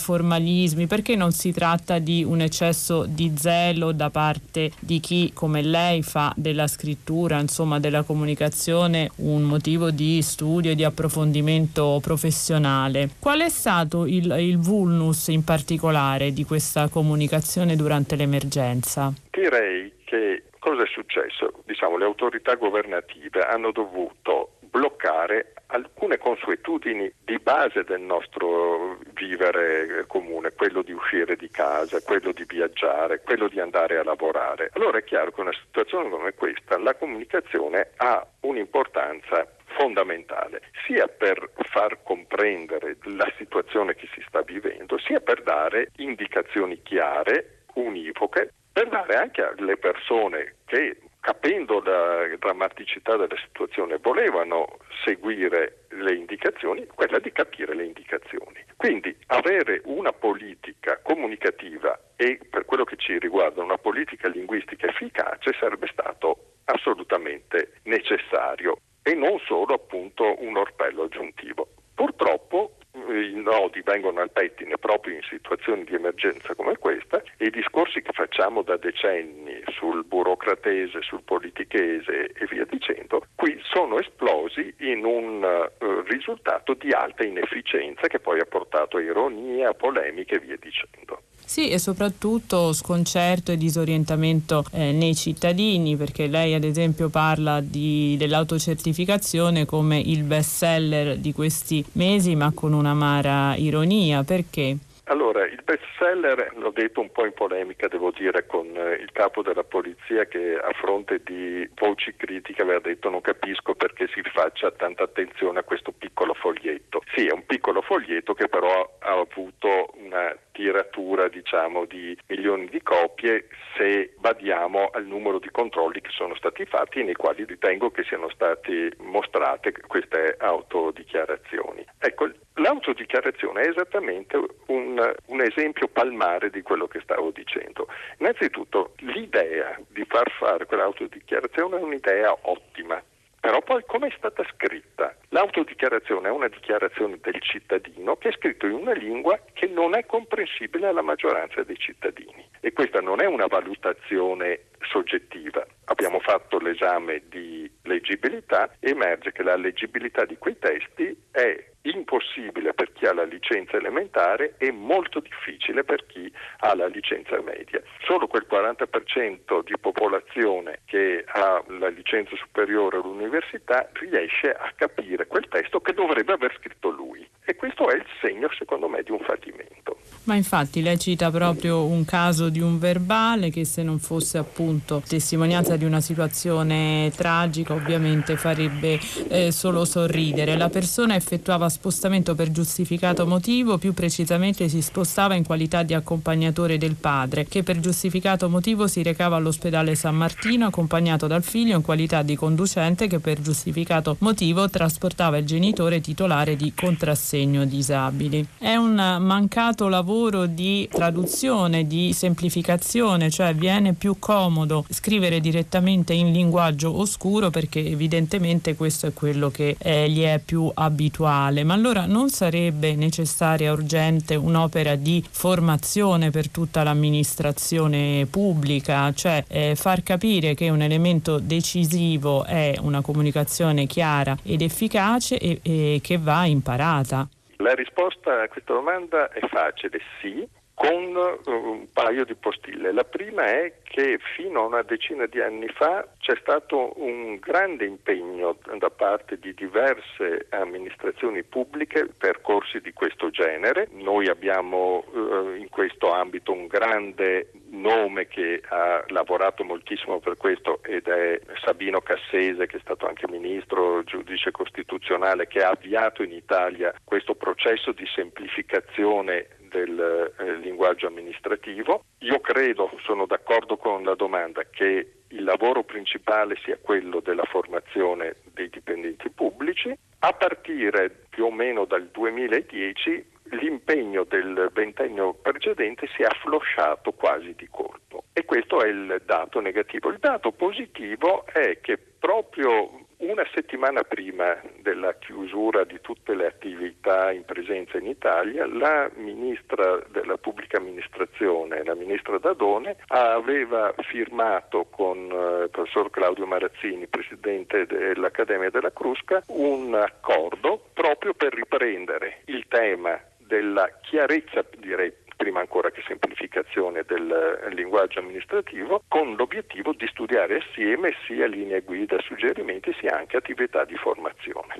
formalismi, 0.53 0.87
perché 0.87 1.15
non 1.15 1.31
si 1.31 1.51
tratta 1.51 1.99
di 1.99 2.23
un 2.23 2.41
eccesso 2.41 3.05
di 3.07 3.33
zelo 3.35 3.91
da 3.91 4.09
parte 4.09 4.71
di 4.79 4.99
chi 4.99 5.31
come 5.33 5.61
lei 5.61 6.03
fa 6.03 6.33
della 6.35 6.67
scrittura, 6.67 7.39
insomma 7.39 7.79
della 7.79 8.03
comunicazione, 8.03 9.09
un 9.17 9.41
motivo 9.41 9.89
di 9.89 10.21
studio 10.21 10.71
e 10.71 10.75
di 10.75 10.83
approfondimento 10.83 11.99
professionale. 12.01 13.09
Qual 13.19 13.41
è 13.41 13.49
stato 13.49 14.05
il, 14.05 14.31
il 14.39 14.57
vulnus 14.59 15.27
in 15.27 15.43
particolare 15.43 16.31
di 16.31 16.43
questa 16.43 16.87
comunicazione 16.87 17.75
durante 17.75 18.15
l'emergenza? 18.15 19.11
Direi 19.31 19.91
che 20.05 20.43
cosa 20.59 20.83
è 20.83 20.87
successo? 20.87 21.63
Diciamo, 21.65 21.97
le 21.97 22.05
autorità 22.05 22.55
governative 22.55 23.41
hanno 23.41 23.71
dovuto 23.71 24.52
bloccare 24.73 25.53
alcune 25.67 26.17
consuetudini 26.17 27.11
di 27.23 27.37
base 27.37 27.83
del 27.83 28.01
nostro 28.01 28.97
vivere 29.13 30.05
comune, 30.07 30.53
quello 30.53 30.81
di 30.81 30.91
uscire 30.91 31.35
di 31.35 31.49
casa, 31.51 32.01
quello 32.01 32.31
di 32.31 32.43
viaggiare, 32.47 33.21
quello 33.21 33.47
di 33.47 33.59
andare 33.59 33.99
a 33.99 34.03
lavorare. 34.03 34.71
Allora 34.73 34.97
è 34.97 35.03
chiaro 35.03 35.31
che 35.31 35.41
in 35.41 35.47
una 35.47 35.57
situazione 35.63 36.09
come 36.09 36.33
questa 36.33 36.79
la 36.79 36.95
comunicazione 36.95 37.91
ha 37.97 38.25
un'importanza 38.41 39.47
fondamentale, 39.77 40.61
sia 40.87 41.07
per 41.07 41.51
far 41.69 42.01
comprendere 42.01 42.97
la 43.03 43.31
situazione 43.37 43.93
che 43.93 44.07
si 44.13 44.23
sta 44.27 44.41
vivendo, 44.41 44.97
sia 44.97 45.19
per 45.19 45.43
dare 45.43 45.91
indicazioni 45.97 46.81
chiare, 46.81 47.65
univoche, 47.75 48.53
per 48.71 48.89
dare 48.89 49.15
anche 49.15 49.43
alle 49.43 49.77
persone 49.77 50.55
che 50.65 50.97
capendo 51.23 51.79
la 51.79 52.27
drammaticità 52.37 53.15
della 53.15 53.37
situazione, 53.37 53.97
volevano 53.97 54.79
seguire 55.05 55.85
le 55.91 56.15
indicazioni, 56.15 56.85
quella 56.85 57.17
di 57.19 57.31
capire 57.31 57.73
le 57.73 57.85
indicazioni. 57.85 58.61
Quindi 58.75 59.15
avere 59.27 59.81
una 59.85 60.11
politica 60.11 60.99
comunicativa 61.01 61.97
e 62.17 62.41
per 62.49 62.65
quello 62.65 62.83
che 62.83 62.97
ci 62.97 63.17
riguarda 63.19 63.63
una 63.63 63.77
politica 63.77 64.27
linguistica 64.27 64.87
efficace 64.87 65.55
sarebbe 65.57 65.87
stato 65.87 66.55
assolutamente 66.65 67.75
necessario 67.83 68.79
e 69.01 69.13
non 69.15 69.39
solo 69.45 69.75
appunto 69.75 70.35
un 70.43 70.57
orpello 70.57 71.03
aggiuntivo. 71.03 71.69
Purtroppo 71.95 72.79
i 72.95 73.33
nodi 73.35 73.81
vengono 73.83 74.21
al 74.21 74.31
pettine 74.31 74.77
proprio 74.77 75.15
in 75.15 75.21
situazioni 75.23 75.83
di 75.83 75.95
emergenza 75.95 76.53
come 76.53 76.77
questa 76.77 77.21
e 77.37 77.47
i 77.47 77.49
discorsi 77.49 78.01
che 78.01 78.11
facciamo 78.13 78.61
da 78.61 78.77
decenni 78.77 79.61
sul 79.67 80.05
burocratese, 80.05 81.01
sul 81.01 81.23
politichese 81.23 82.31
e 82.33 82.45
via 82.49 82.65
dicendo, 82.65 83.25
qui 83.35 83.59
sono 83.63 83.97
esplosi 83.97 84.73
in 84.79 85.05
un 85.05 85.43
uh, 85.43 86.01
risultato 86.07 86.73
di 86.75 86.91
alta 86.91 87.23
inefficienza 87.25 88.07
che 88.07 88.19
poi 88.19 88.39
ha 88.39 88.45
portato 88.45 88.97
a 88.97 89.01
ironia, 89.01 89.73
polemiche 89.73 90.35
e 90.35 90.39
via 90.39 90.57
dicendo. 90.59 91.21
Sì, 91.45 91.69
e 91.69 91.77
soprattutto 91.77 92.73
sconcerto 92.73 93.51
e 93.51 93.57
disorientamento 93.57 94.65
eh, 94.71 94.91
nei 94.91 95.15
cittadini, 95.15 95.95
perché 95.95 96.27
lei 96.27 96.53
ad 96.53 96.63
esempio 96.63 97.09
parla 97.09 97.59
di, 97.61 98.15
dell'autocertificazione 98.17 99.65
come 99.65 99.99
il 99.99 100.23
best 100.23 100.49
seller 100.49 101.17
di 101.17 101.31
questi 101.33 101.85
mesi, 101.93 102.35
ma 102.35 102.51
con 102.51 102.73
un'amara 102.73 103.55
ironia. 103.55 104.23
Perché? 104.23 104.77
Allora, 105.13 105.45
il 105.45 105.61
best 105.63 105.83
seller, 105.99 106.53
l'ho 106.55 106.71
detto 106.71 106.99
un 106.99 107.11
po' 107.11 107.23
in 107.23 107.33
polemica, 107.33 107.87
devo 107.87 108.09
dire, 108.09 108.47
con 108.47 108.75
eh, 108.75 108.95
il 108.95 109.11
capo 109.11 109.43
della 109.43 109.63
polizia 109.63 110.25
che 110.25 110.55
a 110.55 110.71
fronte 110.73 111.21
di 111.23 111.69
voci 111.75 112.15
critiche 112.15 112.63
aveva 112.63 112.79
detto 112.79 113.11
non 113.11 113.21
capisco 113.21 113.75
perché 113.75 114.07
si 114.07 114.23
faccia 114.33 114.71
tanta 114.71 115.03
attenzione 115.03 115.59
a 115.59 115.63
questo 115.63 115.91
piccolo 115.91 116.33
foglietto. 116.33 117.03
Sì, 117.13 117.27
è 117.27 117.31
un 117.31 117.45
piccolo 117.45 117.83
foglietto 117.83 118.33
che 118.33 118.47
però 118.47 118.97
ha 119.01 119.11
avuto 119.11 119.93
una 119.97 120.35
tiratura 120.53 121.27
diciamo 121.27 121.85
di 121.85 122.17
milioni 122.27 122.67
di 122.69 122.81
copie 122.81 123.47
se 123.75 124.13
badiamo 124.19 124.89
al 124.93 125.05
numero 125.05 125.39
di 125.39 125.49
controlli 125.51 125.99
che 125.99 126.11
sono 126.11 126.35
stati 126.35 126.63
fatti 126.65 126.99
e 126.99 127.03
nei 127.03 127.15
quali 127.15 127.43
ritengo 127.43 127.91
che 127.91 128.03
siano 128.03 128.29
state 128.29 128.93
mostrate 128.99 129.73
queste 129.87 130.35
autodichiarazioni. 130.39 131.85
Ecco, 131.99 132.29
l'autodichiarazione 132.55 133.61
è 133.61 133.69
esattamente 133.69 134.39
un, 134.67 135.02
un 135.27 135.41
esempio 135.41 135.87
palmare 135.87 136.49
di 136.49 136.61
quello 136.61 136.87
che 136.87 136.99
stavo 137.01 137.31
dicendo. 137.31 137.87
Innanzitutto 138.19 138.93
l'idea 138.99 139.79
di 139.87 140.05
far 140.05 140.29
fare 140.31 140.65
quell'autodichiarazione 140.65 141.77
è 141.77 141.81
un'idea 141.81 142.37
ottima, 142.41 143.01
però 143.43 143.59
poi 143.61 143.83
come 143.85 144.07
è 144.07 144.13
stata 144.15 144.41
scritta? 144.53 145.13
L'autodichiarazione 145.29 146.29
è 146.29 146.31
una 146.31 146.47
dichiarazione 146.47 147.17
del 147.21 147.41
cittadino 147.41 148.15
che 148.15 148.29
è 148.29 148.31
scritto 148.31 148.67
in 148.67 148.71
una 148.71 148.93
lingua 148.93 149.37
che 149.51 149.67
non 149.67 149.97
è 149.97 150.05
comprensibile 150.05 150.87
alla 150.87 151.01
maggioranza 151.01 151.61
dei 151.63 151.77
cittadini. 151.77 152.47
E 152.61 152.71
questa 152.71 153.01
non 153.01 153.19
è 153.19 153.25
una 153.25 153.47
valutazione 153.47 154.61
soggettiva. 154.89 155.65
Abbiamo 155.85 156.19
fatto 156.19 156.57
l'esame 156.59 157.23
di 157.29 157.69
leggibilità 157.83 158.75
e 158.79 158.91
emerge 158.91 159.31
che 159.31 159.43
la 159.43 159.55
leggibilità 159.55 160.25
di 160.25 160.37
quei 160.37 160.57
testi 160.57 161.15
è 161.31 161.71
impossibile 161.83 162.73
per 162.73 162.93
chi 162.93 163.05
ha 163.05 163.13
la 163.13 163.23
licenza 163.23 163.77
elementare 163.77 164.55
e 164.57 164.71
molto 164.71 165.19
difficile 165.19 165.83
per 165.83 166.05
chi 166.05 166.31
ha 166.59 166.75
la 166.75 166.87
licenza 166.87 167.41
media. 167.41 167.81
Solo 168.05 168.27
quel 168.27 168.45
40% 168.49 169.63
di 169.65 169.77
popolazione 169.79 170.79
che 170.85 171.23
ha 171.27 171.63
la 171.79 171.89
licenza 171.89 172.35
superiore 172.35 172.97
all'università 172.97 173.89
riesce 173.93 174.51
a 174.51 174.71
capire 174.75 175.27
quel 175.27 175.47
testo 175.49 175.81
che 175.81 175.93
dovrebbe 175.93 176.33
aver 176.33 176.55
scritto 176.57 176.89
lui 176.89 177.27
e 177.45 177.55
questo 177.55 177.89
è 177.89 177.95
il 177.95 178.05
segno 178.21 178.47
secondo 178.57 178.87
me 178.87 179.03
di 179.03 179.11
un 179.11 179.19
fallimento. 179.19 179.97
Ma 180.25 180.35
infatti 180.35 180.81
lei 180.81 180.97
cita 180.97 181.29
proprio 181.31 181.85
un 181.85 182.05
caso 182.05 182.49
di 182.49 182.61
un 182.61 182.79
verbale 182.79 183.49
che 183.49 183.65
se 183.65 183.83
non 183.83 183.99
fosse 183.99 184.37
appunto 184.37 184.72
testimonianza 185.05 185.75
di 185.75 185.85
una 185.85 186.01
situazione 186.01 187.11
tragica 187.15 187.73
ovviamente 187.73 188.37
farebbe 188.37 188.99
eh, 189.27 189.51
solo 189.51 189.85
sorridere. 189.85 190.57
La 190.57 190.69
persona 190.69 191.15
effettuava 191.15 191.69
spostamento 191.69 192.35
per 192.35 192.51
giustificato 192.51 193.25
motivo, 193.25 193.77
più 193.77 193.93
precisamente 193.93 194.69
si 194.69 194.81
spostava 194.81 195.35
in 195.35 195.45
qualità 195.45 195.83
di 195.83 195.93
accompagnatore 195.93 196.77
del 196.77 196.95
padre, 196.95 197.45
che 197.45 197.63
per 197.63 197.79
giustificato 197.79 198.49
motivo 198.49 198.87
si 198.87 199.03
recava 199.03 199.35
all'ospedale 199.35 199.95
San 199.95 200.15
Martino 200.15 200.67
accompagnato 200.67 201.27
dal 201.27 201.43
figlio 201.43 201.75
in 201.75 201.81
qualità 201.81 202.21
di 202.21 202.35
conducente 202.35 203.07
che 203.07 203.19
per 203.19 203.41
giustificato 203.41 204.15
motivo 204.19 204.69
trasportava 204.69 205.37
il 205.37 205.45
genitore 205.45 206.01
titolare 206.01 206.55
di 206.55 206.73
contrassegno 206.73 207.65
disabili. 207.65 208.45
È 208.57 208.75
un 208.75 208.95
mancato 209.19 209.87
lavoro 209.87 210.45
di 210.45 210.87
traduzione, 210.91 211.85
di 211.87 212.13
semplificazione, 212.13 213.29
cioè 213.29 213.53
viene 213.53 213.93
più 213.93 214.17
comodo 214.19 214.62
scrivere 214.89 215.39
direttamente 215.39 216.13
in 216.13 216.31
linguaggio 216.31 216.97
oscuro 216.99 217.49
perché 217.49 217.79
evidentemente 217.79 218.75
questo 218.75 219.07
è 219.07 219.13
quello 219.13 219.49
che 219.49 219.75
eh, 219.79 220.09
gli 220.09 220.23
è 220.23 220.39
più 220.43 220.69
abituale 220.73 221.63
ma 221.63 221.73
allora 221.73 222.05
non 222.05 222.29
sarebbe 222.29 222.95
necessaria 222.95 223.71
urgente 223.71 224.35
un'opera 224.35 224.95
di 224.95 225.23
formazione 225.29 226.29
per 226.29 226.49
tutta 226.49 226.83
l'amministrazione 226.83 228.25
pubblica, 228.29 229.11
cioè 229.13 229.43
eh, 229.47 229.75
far 229.75 230.03
capire 230.03 230.53
che 230.53 230.69
un 230.69 230.81
elemento 230.81 231.39
decisivo 231.39 232.45
è 232.45 232.75
una 232.79 233.01
comunicazione 233.01 233.85
chiara 233.85 234.35
ed 234.43 234.61
efficace 234.61 235.37
e, 235.37 235.59
e 235.61 235.99
che 236.01 236.17
va 236.17 236.45
imparata? 236.45 237.27
La 237.57 237.73
risposta 237.73 238.41
a 238.41 238.47
questa 238.47 238.73
domanda 238.73 239.29
è 239.29 239.39
facile, 239.47 239.99
sì, 240.21 240.45
con 240.73 241.15
un 241.45 241.87
paio 241.93 242.25
di 242.25 242.33
postille. 242.35 242.91
La 242.91 243.03
prima 243.03 243.45
è 243.45 243.73
che 243.83 244.17
fino 244.35 244.61
a 244.61 244.65
una 244.65 244.81
decina 244.81 245.27
di 245.27 245.39
anni 245.39 245.67
fa 245.67 246.05
c'è 246.19 246.35
stato 246.41 246.93
un 246.95 247.37
grande 247.37 247.85
impegno 247.85 248.57
da 248.77 248.89
parte 248.89 249.37
di 249.37 249.53
diverse 249.53 250.47
amministrazioni 250.49 251.43
pubbliche 251.43 252.07
per 252.17 252.41
corsi 252.41 252.81
di 252.81 252.91
questo 252.91 253.29
genere. 253.29 253.87
Noi 253.91 254.27
abbiamo 254.27 255.03
eh, 255.13 255.57
in 255.57 255.69
questo 255.69 256.11
ambito 256.11 256.51
un 256.51 256.65
grande 256.65 257.51
nome 257.69 258.27
che 258.27 258.61
ha 258.67 259.03
lavorato 259.07 259.63
moltissimo 259.63 260.19
per 260.19 260.37
questo 260.37 260.79
ed 260.83 261.07
è 261.07 261.39
Sabino 261.63 262.01
Cassese 262.01 262.65
che 262.65 262.77
è 262.77 262.81
stato 262.81 263.07
anche 263.07 263.27
ministro, 263.29 264.03
giudice 264.03 264.51
costituzionale 264.51 265.47
che 265.47 265.63
ha 265.63 265.69
avviato 265.69 266.23
in 266.23 266.31
Italia 266.31 266.93
questo 267.03 267.35
processo 267.35 267.91
di 267.91 268.05
semplificazione 268.13 269.47
del 269.73 270.33
eh, 270.37 270.55
linguaggio 270.57 271.07
amministrativo. 271.07 272.03
Io 272.19 272.39
credo, 272.39 272.91
sono 273.03 273.25
d'accordo 273.25 273.77
con 273.77 274.03
la 274.03 274.13
domanda, 274.13 274.63
che 274.69 275.23
il 275.27 275.43
lavoro 275.43 275.83
principale 275.83 276.55
sia 276.63 276.77
quello 276.79 277.19
della 277.19 277.43
formazione 277.45 278.35
dei 278.53 278.69
dipendenti 278.69 279.29
pubblici. 279.31 279.93
A 280.19 280.33
partire 280.33 281.25
più 281.29 281.45
o 281.45 281.51
meno 281.51 281.85
dal 281.85 282.07
2010 282.07 283.31
l'impegno 283.53 284.23
del 284.23 284.69
ventennio 284.73 285.33
precedente 285.33 286.07
si 286.15 286.21
è 286.21 286.25
afflosciato 286.25 287.11
quasi 287.11 287.53
di 287.55 287.67
colpo 287.69 288.23
e 288.31 288.45
questo 288.45 288.81
è 288.81 288.87
il 288.87 289.21
dato 289.25 289.59
negativo. 289.59 290.09
Il 290.09 290.19
dato 290.19 290.51
positivo 290.51 291.45
è 291.45 291.79
che 291.81 291.97
proprio 291.97 293.02
una 293.17 293.45
settimana 293.53 294.03
prima 294.03 294.59
della 294.81 295.13
chiusura 295.15 295.83
di 295.83 295.99
tutte 296.01 296.35
le 296.35 296.47
attività 296.47 297.31
in 297.31 297.45
presenza 297.45 297.97
in 297.97 298.07
Italia, 298.07 298.67
la 298.67 299.09
ministra 299.15 300.01
della 300.09 300.37
pubblica 300.37 300.77
amministrazione, 300.77 301.83
la 301.83 301.95
ministra 301.95 302.37
Dadone, 302.37 302.97
aveva 303.07 303.93
firmato 303.99 304.87
con 304.89 305.17
eh, 305.17 305.63
il 305.63 305.69
professor 305.69 306.09
Claudio 306.09 306.45
Marazzini, 306.45 307.07
presidente 307.07 307.85
dell'Accademia 307.85 308.69
della 308.69 308.91
Crusca, 308.91 309.43
un 309.47 309.93
accordo 309.95 310.89
proprio 310.93 311.33
per 311.33 311.53
riprendere 311.53 312.41
il 312.45 312.65
tema 312.67 313.19
della 313.37 313.89
chiarezza, 314.01 314.65
direi 314.77 315.13
prima 315.43 315.59
ancora 315.59 315.91
che 315.91 316.01
semplificazione 316.07 317.03
del 317.05 317.29
eh, 317.29 317.73
linguaggio 317.75 318.19
amministrativo, 318.19 319.03
con 319.09 319.35
l'obiettivo 319.35 319.91
di 319.91 320.07
studiare 320.07 320.63
assieme 320.63 321.11
sia 321.27 321.47
linee 321.47 321.81
guida, 321.81 322.15
suggerimenti, 322.21 322.95
sia 322.97 323.17
anche 323.17 323.35
attività 323.35 323.83
di 323.83 323.95
formazione. 323.95 324.75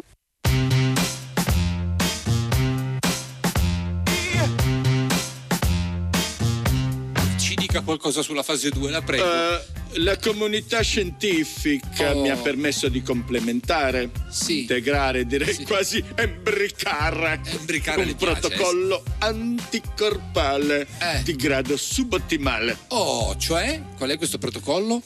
Ci 7.37 7.55
dica 7.55 7.81
qualcosa 7.81 8.21
sulla 8.21 8.43
fase 8.43 8.69
2, 8.69 8.89
la 8.89 9.01
prego. 9.01 9.25
Uh 9.25 9.82
la 9.97 10.17
comunità 10.17 10.81
scientifica 10.81 12.15
oh. 12.15 12.21
mi 12.21 12.29
ha 12.29 12.35
permesso 12.35 12.89
di 12.89 13.01
complementare, 13.01 14.09
sì. 14.29 14.61
integrare, 14.61 15.25
direi 15.25 15.53
sì. 15.53 15.63
quasi 15.65 16.03
embricare, 16.15 17.41
embricare 17.43 18.03
un 18.03 18.15
protocollo 18.15 19.03
piace. 19.03 19.17
anticorpale 19.19 20.87
eh. 20.99 21.23
di 21.23 21.35
grado 21.35 21.77
subottimale. 21.77 22.77
Oh, 22.89 23.35
cioè? 23.37 23.81
Qual 23.97 24.09
è 24.09 24.17
questo 24.17 24.37
protocollo? 24.37 25.01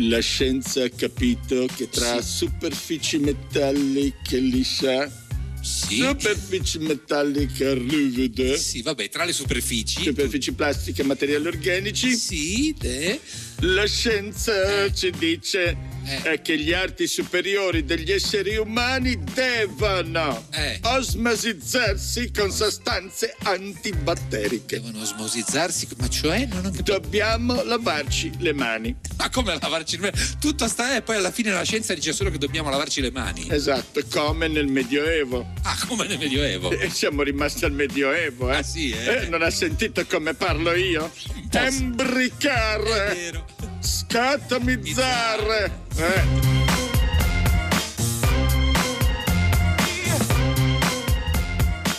La 0.00 0.20
scienza 0.20 0.84
ha 0.84 0.90
capito 0.90 1.66
che 1.74 1.88
tra 1.88 2.20
sì. 2.20 2.36
superfici 2.36 3.18
metalliche 3.18 4.38
liscia 4.38 5.10
sì. 5.66 5.96
Superfici 5.96 6.78
metalliche 6.78 7.74
ruvide. 7.74 8.56
Sì, 8.56 8.82
vabbè, 8.82 9.08
tra 9.08 9.24
le 9.24 9.32
superfici. 9.32 10.04
Superfici 10.04 10.52
plastiche 10.52 11.02
e 11.02 11.04
materiali 11.04 11.48
organici. 11.48 12.14
Sì, 12.14 12.72
te. 12.78 13.20
La 13.60 13.84
scienza 13.86 14.84
eh. 14.84 14.94
ci 14.94 15.10
dice 15.10 15.76
eh. 16.06 16.22
è 16.22 16.42
che 16.42 16.58
gli 16.58 16.72
arti 16.72 17.06
superiori 17.06 17.84
degli 17.84 18.12
esseri 18.12 18.56
umani 18.56 19.18
devono 19.34 20.46
eh. 20.52 20.78
osmosizzarsi 20.82 22.30
con 22.30 22.50
sostanze 22.50 23.34
antibatteriche. 23.42 24.80
Devono 24.80 25.02
osmosizzarsi? 25.02 25.88
Ma 25.98 26.08
cioè? 26.08 26.46
Non 26.46 26.66
ho 26.66 26.70
Dobbiamo 26.82 27.62
lavarci 27.64 28.32
le 28.38 28.52
mani. 28.52 28.94
Ma 29.16 29.28
come 29.30 29.58
lavarci 29.60 29.98
le 29.98 30.10
mani? 30.12 30.24
Tutto 30.38 30.68
sta 30.68 30.94
e 30.94 31.02
poi 31.02 31.16
alla 31.16 31.32
fine 31.32 31.50
la 31.50 31.64
scienza 31.64 31.94
dice 31.94 32.12
solo 32.12 32.30
che 32.30 32.38
dobbiamo 32.38 32.70
lavarci 32.70 33.00
le 33.00 33.10
mani. 33.10 33.46
Esatto, 33.50 34.00
come 34.08 34.46
nel 34.48 34.68
Medioevo. 34.68 35.54
Ah, 35.62 35.76
come 35.86 36.06
nel 36.06 36.18
Medioevo? 36.18 36.70
E 36.70 36.90
siamo 36.90 37.22
rimasti 37.22 37.64
al 37.64 37.72
Medioevo, 37.72 38.50
eh? 38.52 38.56
Ah, 38.56 38.62
sì, 38.62 38.90
eh? 38.90 39.24
eh 39.24 39.28
non 39.28 39.42
ha 39.42 39.50
sentito 39.50 40.04
come 40.06 40.34
parlo 40.34 40.74
io? 40.74 41.10
Embricare! 41.50 43.06
È 43.06 43.14
vero. 43.14 43.55
Scatomizzare! 43.80 45.70
Eh. 45.96 46.65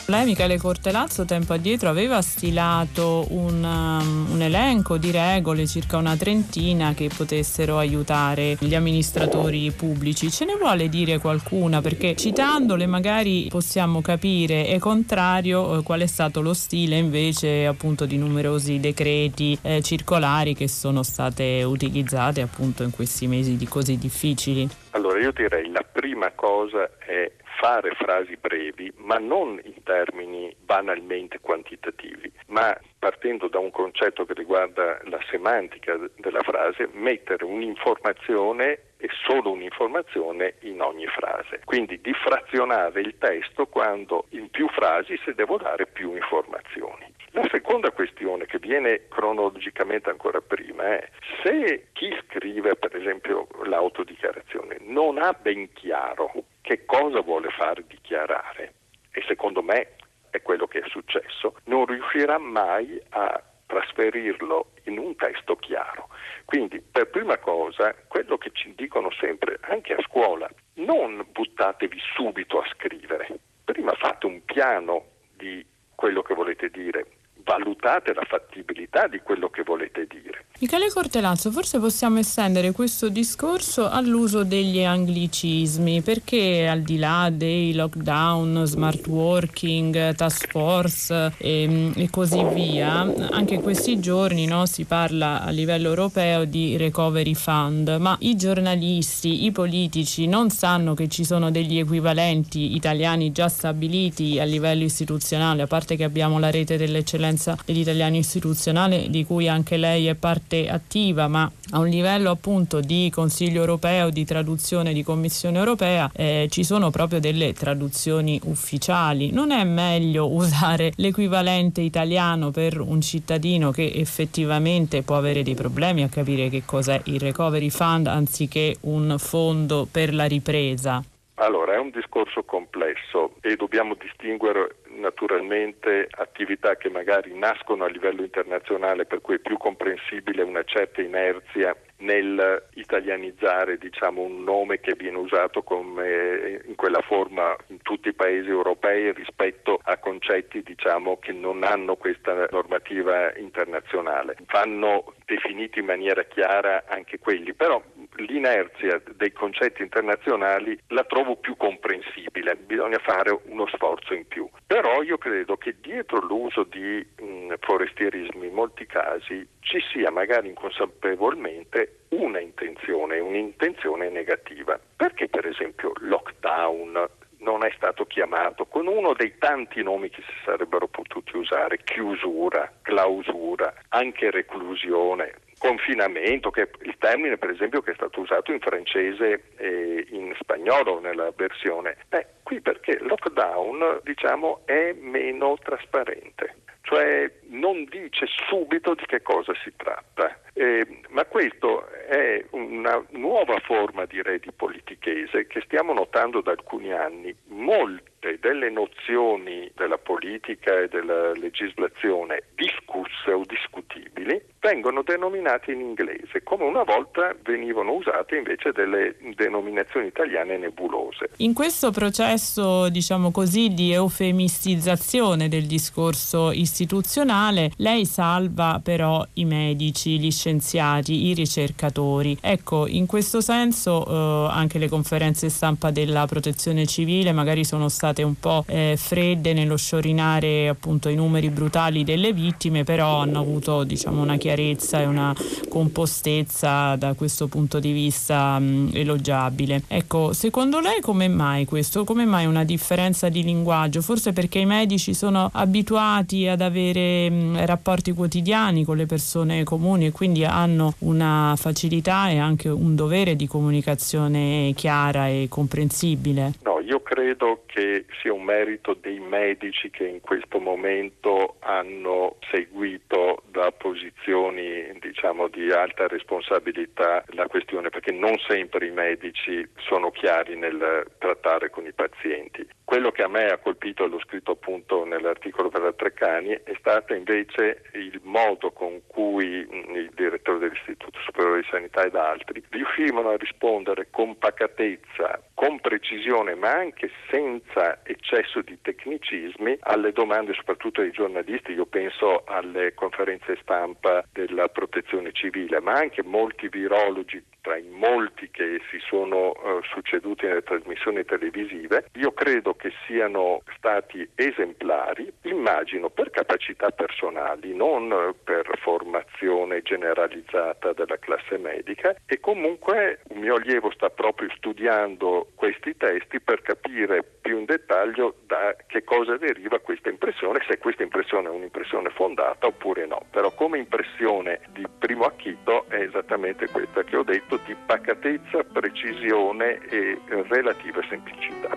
Lei, 0.09 0.23
Michele 0.23 0.57
Cortelazzo, 0.57 1.25
tempo 1.25 1.51
addietro 1.51 1.89
aveva 1.89 2.21
stilato 2.21 3.25
un, 3.31 3.61
um, 3.61 4.27
un, 4.31 4.41
elenco 4.41 4.97
di 4.97 5.11
regole, 5.11 5.67
circa 5.67 5.97
una 5.97 6.15
trentina, 6.15 6.93
che 6.93 7.09
potessero 7.13 7.77
aiutare 7.77 8.55
gli 8.57 8.73
amministratori 8.73 9.69
pubblici. 9.71 10.31
Ce 10.31 10.45
ne 10.45 10.55
vuole 10.55 10.87
dire 10.87 11.17
qualcuna? 11.19 11.81
Perché 11.81 12.15
citandole 12.15 12.85
magari 12.85 13.47
possiamo 13.49 13.99
capire 13.99 14.69
e 14.69 14.79
contrario 14.79 15.79
eh, 15.79 15.83
qual 15.83 15.99
è 15.99 16.07
stato 16.07 16.39
lo 16.39 16.53
stile 16.53 16.97
invece 16.97 17.65
appunto 17.65 18.05
di 18.05 18.17
numerosi 18.17 18.79
decreti 18.79 19.59
eh, 19.61 19.81
circolari 19.81 20.55
che 20.55 20.69
sono 20.69 21.03
state 21.03 21.63
utilizzate 21.63 22.39
appunto 22.39 22.83
in 22.83 22.91
questi 22.91 23.27
mesi 23.27 23.57
di 23.57 23.67
così 23.67 23.97
difficili. 23.97 24.69
Allora 24.97 25.19
io 25.19 25.31
direi 25.31 25.69
la 25.69 25.83
prima 25.83 26.31
cosa 26.31 26.89
è 26.97 27.31
fare 27.59 27.91
frasi 27.91 28.35
brevi, 28.35 28.91
ma 28.95 29.19
non 29.19 29.61
in 29.63 29.83
termini 29.83 30.51
banalmente 30.59 31.39
quantitativi, 31.39 32.31
ma 32.47 32.75
partendo 32.97 33.47
da 33.47 33.59
un 33.59 33.69
concetto 33.69 34.25
che 34.25 34.33
riguarda 34.33 34.97
la 35.03 35.19
semantica 35.29 35.99
della 36.15 36.41
frase, 36.41 36.89
mettere 36.93 37.45
un'informazione 37.45 38.79
e 38.97 39.07
solo 39.23 39.51
un'informazione 39.51 40.55
in 40.61 40.81
ogni 40.81 41.05
frase. 41.05 41.61
Quindi 41.63 42.01
diffrazionare 42.01 42.99
il 43.01 43.19
testo 43.19 43.67
quando 43.67 44.25
in 44.29 44.49
più 44.49 44.67
frasi 44.69 45.15
se 45.23 45.35
devo 45.35 45.57
dare 45.57 45.85
più 45.85 46.15
informazioni. 46.15 47.13
La 47.37 47.47
seconda 47.51 47.91
questione 47.91 48.47
che 48.47 48.57
viene 48.57 49.07
cronologicamente 49.09 50.09
ancora 50.09 50.41
prima 50.41 50.97
è 50.97 51.07
se 51.43 51.89
chi 51.93 52.09
scrive 52.25 52.75
per 52.77 52.95
esempio 52.95 53.47
l'autodichiarazione 53.63 54.77
non 54.79 55.19
ha 55.19 55.33
ben 55.33 55.71
chiaro 55.73 56.31
che 56.61 56.83
cosa 56.85 57.21
vuole 57.21 57.49
far 57.51 57.83
dichiarare 57.83 58.73
e 59.11 59.23
secondo 59.27 59.61
me 59.61 59.97
è 60.31 60.41
quello 60.41 60.65
che 60.65 60.79
è 60.79 60.87
successo, 60.87 61.57
non 61.65 61.85
riuscirà 61.85 62.39
mai 62.39 62.99
a 63.09 63.39
trasferirlo 63.67 64.71
in 64.85 64.97
un 64.97 65.15
testo 65.15 65.57
chiaro. 65.57 66.09
Quindi 66.43 66.81
per 66.81 67.07
prima 67.11 67.37
cosa 67.37 67.93
quello 68.07 68.39
che 68.39 68.49
ci 68.51 68.73
dicono 68.75 69.11
sempre 69.11 69.59
anche 69.61 69.93
a 69.93 70.01
scuola, 70.01 70.49
non 70.77 71.23
buttatevi 71.31 71.99
subito 72.15 72.61
a 72.61 72.67
scrivere, 72.73 73.27
prima 73.63 73.93
fate 73.93 74.25
un 74.25 74.43
piano 74.43 75.05
di 75.35 75.63
quello 75.93 76.21
che 76.21 76.35
volete 76.35 76.69
dire, 76.69 77.05
valutate 77.47 78.13
la 78.13 78.25
fattibilità 78.27 79.07
di 79.07 79.19
quello 79.23 79.49
che 79.49 79.63
volete 79.63 80.05
dire. 80.05 80.43
Michele 80.59 80.89
Cortelazzo, 80.89 81.51
forse 81.51 81.79
possiamo 81.79 82.17
estendere 82.17 82.71
questo 82.71 83.09
discorso 83.09 83.87
all'uso 83.87 84.43
degli 84.43 84.83
anglicismi, 84.83 86.01
perché 86.01 86.67
al 86.67 86.81
di 86.81 86.97
là 86.97 87.29
dei 87.31 87.75
lockdown, 87.75 88.65
smart 88.65 89.05
working, 89.07 90.15
task 90.15 90.49
force 90.49 91.31
e, 91.37 91.61
ehm, 91.61 91.93
e 91.95 92.09
così 92.09 92.43
via, 92.53 93.01
anche 93.29 93.61
questi 93.61 93.99
giorni 93.99 94.47
no, 94.47 94.65
si 94.65 94.85
parla 94.85 95.43
a 95.43 95.51
livello 95.51 95.89
europeo 95.89 96.43
di 96.43 96.75
recovery 96.75 97.35
fund, 97.35 97.95
ma 97.99 98.17
i 98.21 98.35
giornalisti, 98.35 99.45
i 99.45 99.51
politici 99.51 100.25
non 100.25 100.49
sanno 100.49 100.95
che 100.95 101.07
ci 101.07 101.23
sono 101.23 101.51
degli 101.51 101.77
equivalenti 101.77 102.75
italiani 102.75 103.31
già 103.31 103.47
stabiliti 103.47 104.39
a 104.39 104.43
livello 104.43 104.83
istituzionale, 104.83 105.61
a 105.61 105.67
parte 105.67 105.95
che 105.95 106.03
abbiamo 106.03 106.39
la 106.39 106.49
rete 106.49 106.77
dell'eccellenza 106.77 107.36
conferenza 107.37 107.57
degli 107.63 107.79
italiani 107.79 108.17
istituzionale 108.17 109.09
di 109.09 109.23
cui 109.23 109.47
anche 109.47 109.77
lei 109.77 110.07
è 110.07 110.15
parte 110.15 110.67
attiva, 110.67 111.27
ma 111.27 111.49
a 111.71 111.79
un 111.79 111.87
livello 111.87 112.31
appunto 112.31 112.79
di 112.79 113.09
Consiglio 113.13 113.59
europeo, 113.59 114.09
di 114.09 114.25
traduzione 114.25 114.93
di 114.93 115.03
Commissione 115.03 115.57
europea, 115.59 116.09
eh, 116.13 116.47
ci 116.49 116.63
sono 116.63 116.89
proprio 116.89 117.19
delle 117.19 117.53
traduzioni 117.53 118.39
ufficiali. 118.45 119.31
Non 119.31 119.51
è 119.51 119.63
meglio 119.63 120.31
usare 120.33 120.91
l'equivalente 120.95 121.81
italiano 121.81 122.51
per 122.51 122.79
un 122.79 122.99
cittadino 123.01 123.71
che 123.71 123.91
effettivamente 123.93 125.03
può 125.03 125.17
avere 125.17 125.43
dei 125.43 125.55
problemi 125.55 126.03
a 126.03 126.09
capire 126.09 126.49
che 126.49 126.63
cos'è 126.65 126.99
il 127.05 127.19
Recovery 127.19 127.69
Fund 127.69 128.07
anziché 128.07 128.77
un 128.81 129.15
fondo 129.17 129.87
per 129.89 130.13
la 130.13 130.25
ripresa? 130.25 131.03
Allora, 131.39 131.73
è 131.73 131.77
un 131.77 131.91
discorso 131.91 132.43
complesso 132.43 133.35
e 133.41 133.55
dobbiamo 133.55 133.93
distinguere 133.93 134.77
naturalmente 134.95 136.07
attività 136.09 136.77
che 136.77 136.89
magari 136.89 137.37
nascono 137.37 137.83
a 137.83 137.87
livello 137.87 138.23
internazionale 138.23 139.05
per 139.05 139.21
cui 139.21 139.35
è 139.35 139.39
più 139.39 139.55
comprensibile 139.57 140.41
una 140.41 140.63
certa 140.63 141.01
inerzia 141.01 141.75
nel 141.99 142.67
italianizzare 142.73 143.77
diciamo, 143.77 144.21
un 144.21 144.43
nome 144.43 144.79
che 144.79 144.93
viene 144.95 145.17
usato 145.17 145.63
come, 145.63 146.61
in 146.65 146.75
quella 146.75 147.01
forma 147.01 147.55
in 147.67 147.81
tutti 147.81 148.09
i 148.09 148.13
paesi 148.13 148.49
europei 148.49 149.11
rispetto 149.13 149.79
a 149.83 149.97
concetti 149.97 150.61
diciamo, 150.61 151.17
che 151.17 151.31
non 151.31 151.63
hanno 151.63 151.95
questa 151.95 152.47
normativa 152.51 153.35
internazionale. 153.37 154.35
Vanno 154.51 155.13
definiti 155.25 155.79
in 155.79 155.85
maniera 155.85 156.23
chiara 156.23 156.83
anche 156.87 157.19
quelli, 157.19 157.53
però 157.53 157.81
l'inerzia 158.15 159.01
dei 159.15 159.31
concetti 159.31 159.81
internazionali 159.81 160.77
la 160.87 161.03
trovo 161.03 161.35
più 161.35 161.55
comprensibile, 161.57 162.55
bisogna 162.55 162.99
fare 162.99 163.37
uno 163.45 163.67
sforzo 163.67 164.13
in 164.13 164.27
più. 164.27 164.47
Però 164.65 165.01
io 165.01 165.17
credo 165.17 165.57
che 165.57 165.75
dietro 165.81 166.19
l'uso 166.19 166.63
di 166.63 167.05
mh, 167.19 167.55
forestierismi 167.59 168.47
in 168.47 168.53
molti 168.53 168.85
casi 168.85 169.45
ci 169.59 169.79
sia 169.91 170.11
magari 170.11 170.47
inconsapevolmente 170.47 171.86
una 172.09 172.39
intenzione, 172.39 173.19
un'intenzione 173.19 174.09
negativa. 174.09 174.79
Perché 174.95 175.27
per 175.27 175.45
esempio 175.45 175.91
lockdown 175.99 177.07
non 177.39 177.63
è 177.63 177.71
stato 177.75 178.05
chiamato 178.05 178.65
con 178.65 178.87
uno 178.87 179.13
dei 179.13 179.37
tanti 179.37 179.83
nomi 179.83 180.09
che 180.09 180.21
si 180.21 180.33
sarebbero 180.43 180.87
potuti 180.87 181.37
usare, 181.37 181.79
chiusura, 181.83 182.71
clausura, 182.81 183.73
anche 183.89 184.31
reclusione, 184.31 185.33
confinamento, 185.59 186.49
che 186.49 186.63
è 186.63 186.69
il 186.81 186.95
termine 186.97 187.37
per 187.37 187.51
esempio 187.51 187.81
che 187.81 187.91
è 187.91 187.95
stato 187.95 188.21
usato 188.21 188.51
in 188.51 188.59
francese 188.59 189.51
e 189.57 190.07
in 190.09 190.33
spagnolo 190.39 190.99
nella 190.99 191.31
versione. 191.35 191.97
Beh, 192.09 192.25
qui 192.43 192.59
perché 192.59 192.97
lockdown 192.99 194.01
diciamo 194.03 194.61
è 194.65 194.93
meno 194.93 195.57
trasparente, 195.61 196.55
cioè 196.81 197.31
non 197.49 197.85
dice 197.85 198.25
subito 198.49 198.95
di 198.95 199.05
che 199.05 199.21
cosa 199.21 199.53
si 199.63 199.71
tratta. 199.75 200.39
Eh, 200.57 201.01
ma 201.09 201.23
questo 201.25 201.87
è 202.07 202.43
una 202.51 203.05
nuova 203.11 203.59
forma 203.59 204.05
direi 204.05 204.39
di 204.39 204.51
politichese 204.51 205.45
che 205.45 205.61
stiamo 205.61 205.93
notando 205.93 206.41
da 206.41 206.49
alcuni 206.49 206.91
anni. 206.91 207.35
Molte 207.49 208.39
delle 208.39 208.71
nozioni 208.71 209.69
della 209.75 209.99
politica 209.99 210.79
e 210.79 210.87
della 210.87 211.33
legislazione 211.33 212.41
discusse 212.55 213.31
o 213.31 213.43
discutibili 213.45 214.41
vengono 214.59 215.01
denominate 215.03 215.71
in 215.71 215.79
inglese, 215.79 216.43
come 216.43 216.65
una 216.65 216.83
volta 216.83 217.33
venivano 217.43 217.93
usate 217.93 218.35
invece 218.35 218.71
delle 218.71 219.15
denominazioni 219.35 220.07
italiane 220.07 220.57
nebulose. 220.57 221.29
In 221.37 221.53
questo 221.53 221.91
processo, 221.91 222.89
diciamo 222.89 223.31
così, 223.31 223.73
di 223.73 223.93
eufemistizzazione 223.93 225.47
del 225.47 225.67
discorso 225.67 226.51
istituzionale, 226.51 227.71
lei 227.77 228.05
salva 228.05 228.81
però 228.83 229.23
i 229.35 229.45
medici, 229.45 230.19
gli 230.19 230.31
scienziati, 230.31 230.46
i 230.49 231.33
ricercatori. 231.33 232.37
Ecco, 232.39 232.87
in 232.87 233.05
questo 233.05 233.41
senso 233.41 234.05
eh, 234.05 234.49
anche 234.51 234.77
le 234.77 234.87
conferenze 234.89 235.49
stampa 235.49 235.91
della 235.91 236.25
protezione 236.25 236.85
civile 236.85 237.31
magari 237.31 237.63
sono 237.63 237.89
state 237.89 238.23
un 238.23 238.35
po' 238.39 238.63
eh, 238.67 238.95
fredde 238.97 239.53
nello 239.53 239.77
sciorinare 239.77 240.67
appunto 240.67 241.09
i 241.09 241.15
numeri 241.15 241.49
brutali 241.49 242.03
delle 242.03 242.33
vittime, 242.33 242.83
però 242.83 243.19
hanno 243.19 243.39
avuto 243.39 243.83
diciamo 243.83 244.21
una 244.21 244.37
chiarezza 244.37 245.01
e 245.01 245.05
una 245.05 245.35
compostezza 245.69 246.95
da 246.95 247.13
questo 247.13 247.47
punto 247.47 247.79
di 247.79 247.91
vista 247.91 248.57
mh, 248.59 248.91
elogiabile. 248.93 249.83
Ecco, 249.87 250.33
secondo 250.33 250.79
lei 250.79 251.01
come 251.01 251.27
mai 251.27 251.65
questo? 251.65 252.03
Come 252.03 252.25
mai 252.25 252.45
una 252.45 252.63
differenza 252.63 253.29
di 253.29 253.43
linguaggio? 253.43 254.01
Forse 254.01 254.33
perché 254.33 254.59
i 254.59 254.65
medici 254.65 255.13
sono 255.13 255.49
abituati 255.51 256.47
ad 256.47 256.61
avere 256.61 257.29
mh, 257.29 257.65
rapporti 257.65 258.13
quotidiani 258.13 258.83
con 258.83 258.97
le 258.97 259.05
persone 259.05 259.63
comuni 259.63 260.05
e 260.07 260.11
quindi 260.11 260.36
hanno 260.45 260.93
una 260.99 261.53
facilità 261.57 262.29
e 262.29 262.37
anche 262.37 262.69
un 262.69 262.95
dovere 262.95 263.35
di 263.35 263.47
comunicazione 263.47 264.73
chiara 264.75 265.27
e 265.27 265.47
comprensibile? 265.49 266.53
No, 266.63 266.76
io 266.87 267.01
credo 267.01 267.63
che 267.65 268.05
sia 268.21 268.31
un 268.31 268.43
merito 268.43 268.93
dei 268.93 269.19
medici 269.19 269.89
che 269.89 270.07
in 270.07 270.21
questo 270.21 270.59
momento 270.59 271.57
hanno 271.59 272.37
seguito 272.49 273.43
da 273.51 273.71
posizioni 273.71 274.97
diciamo, 274.99 275.49
di 275.49 275.69
alta 275.69 276.07
responsabilità 276.07 277.25
la 277.33 277.47
questione 277.47 277.89
perché 277.89 278.13
non 278.13 278.37
sempre 278.47 278.87
i 278.87 278.91
medici 278.91 279.67
sono 279.79 280.11
chiari 280.11 280.55
nel 280.55 281.05
trattare 281.19 281.69
con 281.69 281.85
i 281.85 281.91
pazienti. 281.91 282.65
Quello 282.85 283.11
che 283.11 283.23
a 283.23 283.27
me 283.27 283.47
ha 283.47 283.57
colpito, 283.57 284.05
e 284.05 284.07
l'ho 284.07 284.21
scritto 284.21 284.51
appunto 284.51 285.03
nell'articolo 285.03 285.67
per 285.67 285.81
la 285.81 285.91
Treccani, 285.91 286.51
è 286.63 286.73
stato 286.79 287.13
invece 287.13 287.81
il 287.95 288.21
modo 288.23 288.71
con 288.71 289.01
cui 289.07 289.45
il 289.45 290.09
direttore 290.15 290.59
dell'Istituto 290.59 291.19
Superiore 291.25 291.59
di 291.59 291.67
Sanità 291.69 292.05
ed 292.05 292.15
altri 292.15 292.63
riuscivano 292.69 293.31
a 293.31 293.35
rispondere 293.35 294.07
con 294.09 294.37
pacatezza, 294.37 295.41
con 295.53 295.81
precisione, 295.81 296.55
ma 296.55 296.76
anche 296.77 297.09
senza 297.29 297.99
eccesso 298.03 298.61
di 298.61 298.77
tecnicismi 298.81 299.77
alle 299.81 300.11
domande 300.11 300.53
soprattutto 300.53 301.01
dei 301.01 301.11
giornalisti. 301.11 301.71
Io 301.71 301.85
penso 301.85 302.43
alle 302.45 302.93
conferenze 302.93 303.57
stampa 303.61 304.23
della 304.31 304.67
protezione 304.67 305.31
civile, 305.31 305.79
ma 305.81 305.93
anche 305.93 306.23
molti 306.23 306.67
virologi 306.69 307.43
tra 307.67 307.75
i 307.75 307.89
molti 307.89 308.49
che 308.49 308.79
si 308.89 308.97
sono 308.99 309.49
uh, 309.49 309.83
succeduti 309.83 310.45
nelle 310.45 310.63
trasmissioni 310.63 311.25
televisive, 311.25 312.05
io 312.13 312.31
credo 312.31 312.75
che 312.75 312.93
siano 313.05 313.61
stati 313.75 314.25
esemplari, 314.35 315.29
immagino 315.41 316.09
per 316.09 316.29
capacità 316.29 316.91
personali, 316.91 317.75
non 317.75 318.33
per 318.41 318.69
formazione 318.81 319.81
generalizzata 319.81 320.93
della 320.93 321.17
classe 321.19 321.57
medica 321.57 322.15
e 322.25 322.39
comunque 322.39 323.19
un 323.31 323.39
mio 323.39 323.55
allievo 323.55 323.91
sta 323.91 324.09
proprio 324.09 324.47
studiando 324.55 325.49
questi 325.55 325.97
testi 325.97 326.39
per 326.39 326.61
capire 326.61 327.21
più 327.41 327.59
in 327.59 327.65
dettaglio 327.65 328.35
da 328.45 328.77
che 328.87 329.03
cosa 329.03 329.35
deriva 329.35 329.79
questa 329.79 330.09
impressione, 330.09 330.63
se 330.69 330.77
questa 330.77 331.03
impressione 331.03 331.49
è 331.49 331.51
un'impressione 331.51 332.09
fondata 332.11 332.67
oppure 332.67 333.05
no. 333.05 333.25
Però 333.29 333.51
come 333.51 333.77
impressione 333.77 334.61
di 334.69 334.85
primo 334.99 335.25
acchito 335.25 335.85
è 335.89 335.99
esattamente 335.99 336.69
questa 336.69 337.03
che 337.03 337.17
ho 337.17 337.23
detto 337.23 337.56
di 337.65 337.75
pacatezza, 337.85 338.63
precisione 338.71 339.79
e 339.89 340.19
relativa 340.49 341.01
semplicità. 341.09 341.75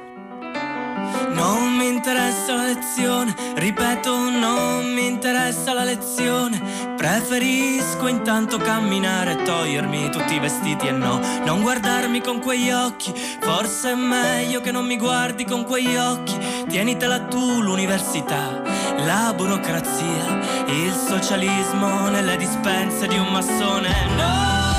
Non 1.33 1.77
mi 1.77 1.87
interessa 1.89 2.55
la 2.55 2.65
lezione, 2.65 3.35
ripeto, 3.55 4.31
non 4.31 4.93
mi 4.93 5.07
interessa 5.07 5.73
la 5.73 5.85
lezione. 5.85 6.61
Preferisco 6.97 8.07
intanto 8.09 8.59
camminare 8.59 9.33
e 9.33 9.43
togliermi 9.43 10.11
tutti 10.11 10.35
i 10.35 10.39
vestiti 10.39 10.89
e 10.89 10.93
no, 10.93 11.21
non 11.45 11.63
guardarmi 11.63 12.21
con 12.21 12.41
quegli 12.41 12.71
occhi. 12.71 13.13
Forse 13.41 13.93
è 13.93 13.95
meglio 13.95 14.61
che 14.61 14.71
non 14.71 14.85
mi 14.85 14.99
guardi 14.99 15.45
con 15.45 15.65
quegli 15.65 15.97
occhi. 15.97 16.37
Tienitela 16.69 17.21
tu 17.21 17.63
l'università, 17.63 18.63
la 19.05 19.33
burocrazia, 19.35 20.67
il 20.67 20.93
socialismo 20.93 22.09
nelle 22.09 22.37
dispense 22.37 23.07
di 23.07 23.17
un 23.17 23.33
massone. 23.33 23.89
No! 24.17 24.70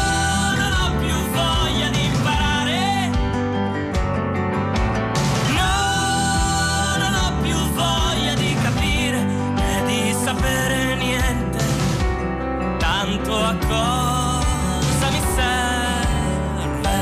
Cosa 13.72 15.10
mi 15.10 15.22
serve. 15.36 16.96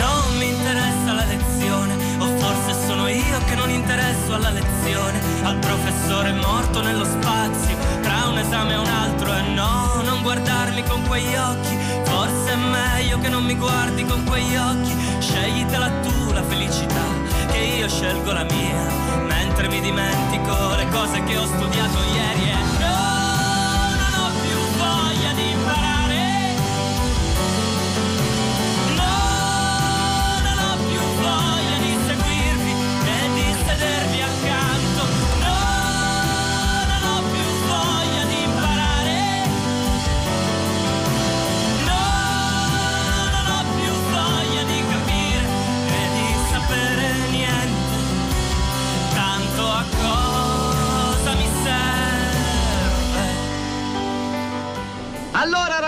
Non 0.00 0.36
mi 0.38 0.48
interessa 0.48 1.12
la 1.12 1.24
lezione, 1.24 1.94
o 2.18 2.26
forse 2.38 2.86
sono 2.86 3.08
io 3.08 3.38
che 3.46 3.54
non 3.54 3.68
interesso 3.70 4.34
alla 4.34 4.50
lezione, 4.50 5.20
al 5.42 5.58
professore 5.58 6.32
morto 6.32 6.80
nello 6.80 7.04
spazio, 7.04 7.76
tra 8.00 8.28
un 8.28 8.38
esame 8.38 8.72
e 8.72 8.78
un 8.78 8.86
altro 8.86 9.34
e 9.34 9.42
no, 9.52 10.00
non 10.04 10.22
guardarmi 10.22 10.82
con 10.84 11.02
quegli 11.06 11.34
occhi, 11.34 11.76
forse 12.04 12.52
è 12.52 12.56
meglio 12.56 13.18
che 13.18 13.28
non 13.28 13.44
mi 13.44 13.56
guardi 13.56 14.04
con 14.04 14.24
quegli 14.24 14.56
occhi, 14.56 14.94
sceglitela 15.18 15.90
tu 16.02 16.19
felicità 16.50 17.06
che 17.52 17.58
io 17.58 17.88
scelgo 17.88 18.32
la 18.32 18.42
mia, 18.42 18.82
mentre 19.28 19.68
mi 19.68 19.80
dimentico 19.80 20.74
le 20.74 20.88
cose 20.90 21.22
che 21.22 21.36
ho 21.36 21.46
studiato 21.46 21.98
ieri 22.12 22.50
e 22.50 22.69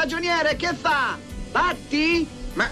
ragioniere, 0.02 0.56
che 0.56 0.74
fa? 0.74 1.16
Batti? 1.52 2.26
Ma 2.54 2.68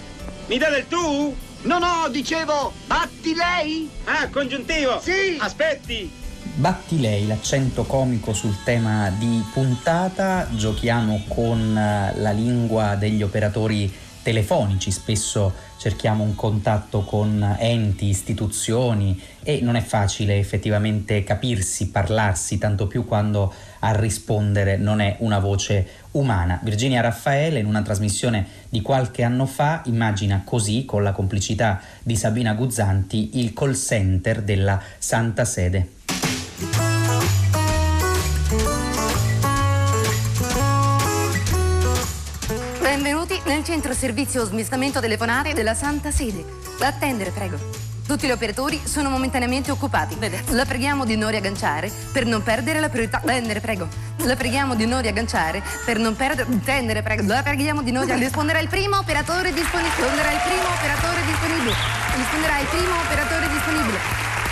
mi 0.47 0.57
dà 0.57 0.69
del 0.69 0.85
tu? 0.89 1.33
No, 1.61 1.79
no, 1.79 2.09
dicevo, 2.09 2.73
batti 2.85 3.33
lei? 3.33 3.89
Ah, 4.03 4.27
congiuntivo! 4.27 4.99
Sì! 4.99 5.37
Aspetti! 5.39 6.11
Batti 6.55 6.99
lei 6.99 7.27
l'accento 7.27 7.83
comico 7.83 8.33
sul 8.33 8.61
tema 8.65 9.09
di 9.11 9.41
puntata, 9.53 10.49
giochiamo 10.51 11.23
con 11.29 11.77
eh, 11.77 12.19
la 12.19 12.31
lingua 12.31 12.95
degli 12.95 13.23
operatori 13.23 13.89
telefonici, 14.21 14.91
spesso 14.91 15.53
cerchiamo 15.77 16.23
un 16.23 16.35
contatto 16.35 17.01
con 17.01 17.55
enti, 17.57 18.07
istituzioni 18.07 19.19
e 19.41 19.61
non 19.61 19.75
è 19.75 19.81
facile 19.81 20.37
effettivamente 20.37 21.23
capirsi, 21.23 21.89
parlarsi, 21.89 22.57
tanto 22.57 22.87
più 22.87 23.05
quando 23.05 23.53
a 23.81 23.91
rispondere 23.95 24.77
non 24.77 24.99
è 25.01 25.17
una 25.19 25.39
voce 25.39 25.87
umana. 26.11 26.59
Virginia 26.63 27.01
Raffaele 27.01 27.59
in 27.59 27.65
una 27.65 27.81
trasmissione 27.81 28.45
di 28.69 28.81
qualche 28.81 29.23
anno 29.23 29.45
fa 29.45 29.81
immagina 29.85 30.41
così, 30.43 30.85
con 30.85 31.03
la 31.03 31.11
complicità 31.11 31.79
di 32.01 32.15
Sabina 32.15 32.53
Guzzanti, 32.53 33.39
il 33.39 33.53
call 33.53 33.73
center 33.73 34.41
della 34.41 34.81
Santa 34.97 35.45
Sede. 35.45 35.99
nel 43.51 43.63
centro 43.63 43.93
servizio 43.93 44.45
smistamento 44.45 44.99
telefonare 44.99 45.53
della 45.53 45.73
Santa 45.73 46.09
Sede. 46.09 46.43
Attendere, 46.79 47.31
prego. 47.31 47.90
Tutti 48.05 48.27
gli 48.27 48.31
operatori 48.31 48.81
sono 48.83 49.09
momentaneamente 49.09 49.71
occupati. 49.71 50.15
Vede. 50.15 50.43
La 50.49 50.65
preghiamo 50.65 51.05
di 51.05 51.15
non 51.15 51.29
riagganciare 51.29 51.91
per 52.11 52.25
non 52.25 52.43
perdere 52.43 52.79
la 52.79 52.89
priorità. 52.89 53.17
Attendere, 53.17 53.59
prego. 53.59 53.87
La 54.23 54.35
preghiamo 54.35 54.75
di 54.75 54.85
non 54.85 55.01
riagganciare 55.01 55.63
per 55.85 55.97
non 55.97 56.15
perdere. 56.15 56.49
Attendere, 56.51 57.01
prego. 57.01 57.23
La 57.23 57.43
preghiamo 57.43 57.81
di 57.81 57.91
non 57.91 58.05
riagganciare. 58.05 58.27
Risponderà 58.27 58.59
il 58.59 58.67
primo 58.67 58.97
operatore 58.97 59.53
disponibile. 59.53 59.95
Risponderà 59.95 60.31
il 60.31 60.39
primo 60.43 60.67
operatore 60.67 61.21
disponibile. 61.25 61.75
Risponderà 62.15 62.59
il 62.59 62.67
primo 62.67 62.95
operatore 62.99 63.49
disponibile. 63.49 63.97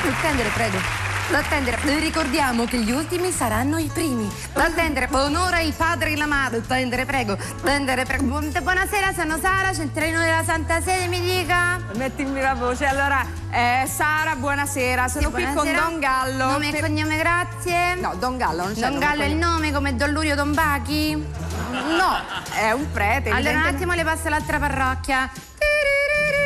Attendere, 0.09 0.49
prego. 0.49 1.08
L'attendere. 1.31 1.77
Ricordiamo 1.99 2.65
che 2.65 2.79
gli 2.79 2.91
ultimi 2.91 3.31
saranno 3.31 3.77
i 3.77 3.89
primi. 3.93 4.27
L'attendere. 4.53 5.07
Onora 5.11 5.59
il 5.59 5.73
padre 5.73 6.11
e 6.11 6.17
la 6.17 6.25
madre. 6.25 6.57
Attendere, 6.57 7.05
prego. 7.05 7.33
Attendere, 7.33 8.03
prego. 8.03 8.39
Buonasera, 8.39 9.13
sono 9.13 9.37
Sara, 9.39 9.71
centralino 9.71 10.19
della 10.19 10.43
Santa 10.43 10.81
Sede, 10.81 11.05
mi 11.07 11.21
dica. 11.21 11.79
Mettimi 11.95 12.41
la 12.41 12.55
voce. 12.55 12.85
Allora, 12.85 13.23
eh, 13.51 13.87
Sara, 13.87 14.35
buonasera. 14.37 15.07
Sono 15.07 15.27
sì, 15.27 15.31
qui 15.31 15.43
buonasera. 15.43 15.81
con 15.81 15.91
Don 15.91 15.99
Gallo. 15.99 16.45
Nome 16.51 16.75
e 16.75 16.81
cognome, 16.81 17.17
grazie. 17.17 17.95
No, 17.95 18.15
Don 18.15 18.37
Gallo 18.37 18.63
non 18.63 18.73
c'è. 18.73 18.79
Don 18.79 18.97
Gallo 18.97 19.21
è 19.21 19.27
il 19.27 19.35
nome 19.35 19.71
come 19.71 19.95
Don 19.95 20.09
Lurio 20.09 20.35
Don 20.35 20.53
Bachi? 20.55 21.13
No, 21.13 22.17
è 22.55 22.71
un 22.71 22.91
prete. 22.91 23.29
Allora 23.29 23.51
un 23.51 23.65
attimo 23.65 23.93
le 23.93 24.03
passo 24.03 24.29
l'altra 24.29 24.57
parrocchia. 24.57 25.29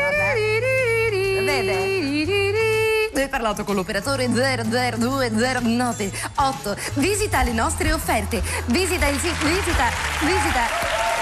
Vabbè. 0.04 0.34
Vede? 1.46 1.93
Hai 3.16 3.30
parlato 3.30 3.64
con 3.64 3.76
l'operatore 3.76 4.28
00209 4.28 6.12
Visita 6.96 7.44
le 7.44 7.54
nostre 7.54 7.94
offerte. 7.94 8.42
Visita 8.66 9.08
il 9.08 9.20
sito. 9.20 9.46
Visita. 9.46 9.90
Visita. 10.22 11.13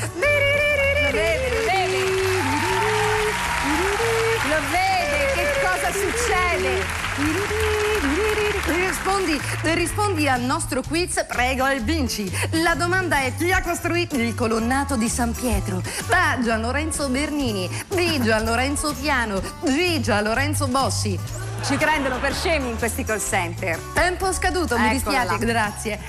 Lo 4.48 4.60
vede 4.72 5.32
che 5.36 5.46
cosa 5.62 5.92
succede? 5.92 6.99
Rispondi, 9.00 9.40
rispondi 9.76 10.28
al 10.28 10.42
nostro 10.42 10.82
quiz, 10.82 11.24
prego 11.26 11.66
e 11.66 11.80
vinci. 11.80 12.30
La 12.64 12.76
domanda 12.76 13.22
è 13.22 13.34
chi 13.34 13.50
ha 13.50 13.62
costruito 13.62 14.18
il 14.18 14.36
colonnato 14.36 14.98
di 14.98 15.08
San 15.08 15.32
Pietro? 15.32 15.82
A. 16.10 16.38
Gian 16.42 16.60
Lorenzo 16.60 17.08
Bernini, 17.08 17.70
B. 17.88 18.20
Gian 18.20 18.44
Lorenzo 18.44 18.94
Piano, 18.94 19.42
G. 19.64 20.02
Gian 20.02 20.26
Lorenzo 20.26 20.68
Bossi. 20.68 21.49
Ci 21.64 21.76
prendono 21.76 22.20
per 22.20 22.34
scemi 22.34 22.70
in 22.70 22.78
questi 22.78 23.04
call 23.04 23.20
center. 23.20 23.78
Tempo 23.94 24.32
scaduto, 24.32 24.78
mi 24.78 24.90
dispiace, 24.90 25.38
grazie. 25.38 26.00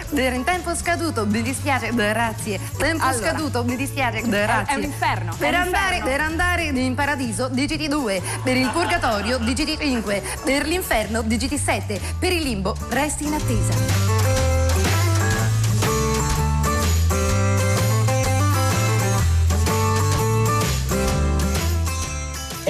Tempo 0.45 0.75
scaduto, 0.75 1.27
mi 1.27 1.43
dispiace, 1.43 1.91
grazie. 1.95 2.61
Tempo 2.79 3.05
allora, 3.05 3.31
scaduto, 3.31 3.65
mi 3.65 3.77
dispiace, 3.77 4.23
grazie. 4.23 4.75
È, 4.75 4.77
un 4.77 4.85
inferno. 4.85 5.35
Per, 5.37 5.49
un 5.49 5.61
andare, 5.61 5.97
inferno. 5.97 6.05
per 6.05 6.21
andare 6.21 6.63
in 6.65 6.95
paradiso, 6.95 7.49
digiti 7.49 7.89
2. 7.89 8.23
Per 8.43 8.57
il 8.57 8.71
purgatorio, 8.71 9.39
digiti 9.39 9.77
5. 9.79 10.23
Per 10.45 10.67
l'inferno, 10.67 11.23
digiti 11.23 11.59
7. 11.59 12.01
Per 12.19 12.33
il 12.33 12.43
limbo, 12.43 12.75
resti 12.89 13.27
in 13.27 13.35
attesa. 13.35 14.00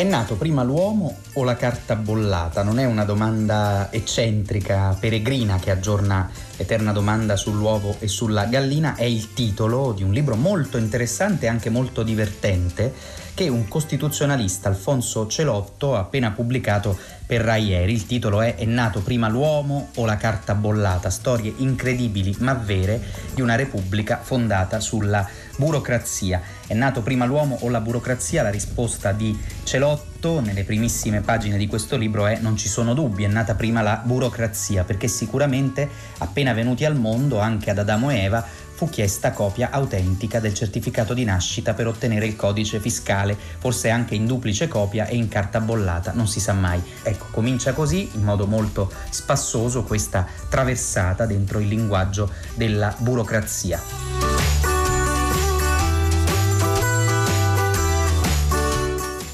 È 0.01 0.05
nato 0.05 0.37
prima 0.37 0.63
l'uomo 0.63 1.19
o 1.35 1.45
la 1.45 1.57
carta 1.57 1.95
bollata? 1.95 2.63
Non 2.63 2.79
è 2.79 2.87
una 2.87 3.05
domanda 3.05 3.89
eccentrica, 3.93 4.97
peregrina 4.99 5.59
che 5.59 5.71
aggiorna 5.71 6.31
l'eterna 6.57 6.93
domanda 6.93 7.37
sull'uovo 7.37 7.97
e 7.99 8.09
sulla 8.09 8.47
gallina, 8.47 8.95
è 8.95 9.05
il 9.05 9.35
titolo 9.35 9.93
di 9.93 10.03
un 10.03 10.13
libro 10.13 10.37
molto 10.37 10.79
interessante 10.79 11.45
e 11.45 11.49
anche 11.51 11.69
molto 11.69 12.03
divertente 12.03 12.95
che 13.35 13.49
un 13.49 13.69
costituzionalista, 13.69 14.69
Alfonso 14.69 15.27
Celotto, 15.27 15.95
ha 15.95 16.01
appena 16.01 16.31
pubblicato 16.31 16.99
per 17.27 17.43
Rai 17.43 17.67
ieri. 17.67 17.93
Il 17.93 18.07
titolo 18.07 18.41
è 18.41 18.55
È 18.55 18.65
nato 18.65 19.01
prima 19.01 19.29
l'uomo 19.29 19.91
o 19.97 20.05
la 20.07 20.17
carta 20.17 20.55
bollata? 20.55 21.11
Storie 21.11 21.53
incredibili 21.59 22.35
ma 22.39 22.55
vere 22.55 23.03
di 23.35 23.41
una 23.43 23.55
repubblica 23.55 24.19
fondata 24.23 24.81
sulla 24.81 25.27
burocrazia. 25.61 26.41
È 26.67 26.73
nato 26.73 27.03
prima 27.03 27.27
l'uomo 27.27 27.59
o 27.61 27.69
la 27.69 27.81
burocrazia? 27.81 28.43
La 28.43 28.49
risposta 28.49 29.13
di 29.13 29.39
Celotto 29.63 30.41
nelle 30.41 30.65
primissime 30.65 31.21
pagine 31.21 31.59
di 31.59 31.67
questo 31.67 31.99
libro 31.99 32.27
è 32.27 32.39
non 32.41 32.57
ci 32.57 32.67
sono 32.67 32.95
dubbi, 32.95 33.25
è 33.25 33.29
nata 33.29 33.55
prima 33.55 33.83
la 33.83 34.01
burocrazia, 34.03 34.85
perché 34.85 35.07
sicuramente 35.07 35.87
appena 36.19 36.55
venuti 36.55 36.87
al 36.87 36.97
mondo, 36.97 37.39
anche 37.41 37.71
ad 37.71 37.79
Adamo 37.79 38.11
e 38.11 38.23
Eva, 38.23 38.43
fu 38.81 38.89
chiesta 38.89 39.33
copia 39.33 39.69
autentica 39.71 40.41
del 40.41 40.55
certificato 40.55 41.13
di 41.13 41.25
nascita 41.25 41.75
per 41.75 41.87
ottenere 41.87 42.25
il 42.25 42.37
codice 42.37 42.81
fiscale, 42.81 43.37
forse 43.59 43.91
anche 43.91 44.15
in 44.15 44.27
duplice 44.27 44.67
copia 44.67 45.05
e 45.05 45.17
in 45.17 45.29
carta 45.29 45.61
bollata, 45.61 46.13
non 46.15 46.27
si 46.27 46.41
sa 46.41 46.55
mai. 46.55 46.83
Ecco, 47.03 47.27
comincia 47.31 47.75
così, 47.75 48.09
in 48.15 48.23
modo 48.23 48.47
molto 48.47 48.91
spassoso, 49.11 49.83
questa 49.83 50.27
traversata 50.49 51.27
dentro 51.27 51.59
il 51.59 51.69
linguaggio 51.69 52.31
della 52.55 52.95
burocrazia. 52.99 54.30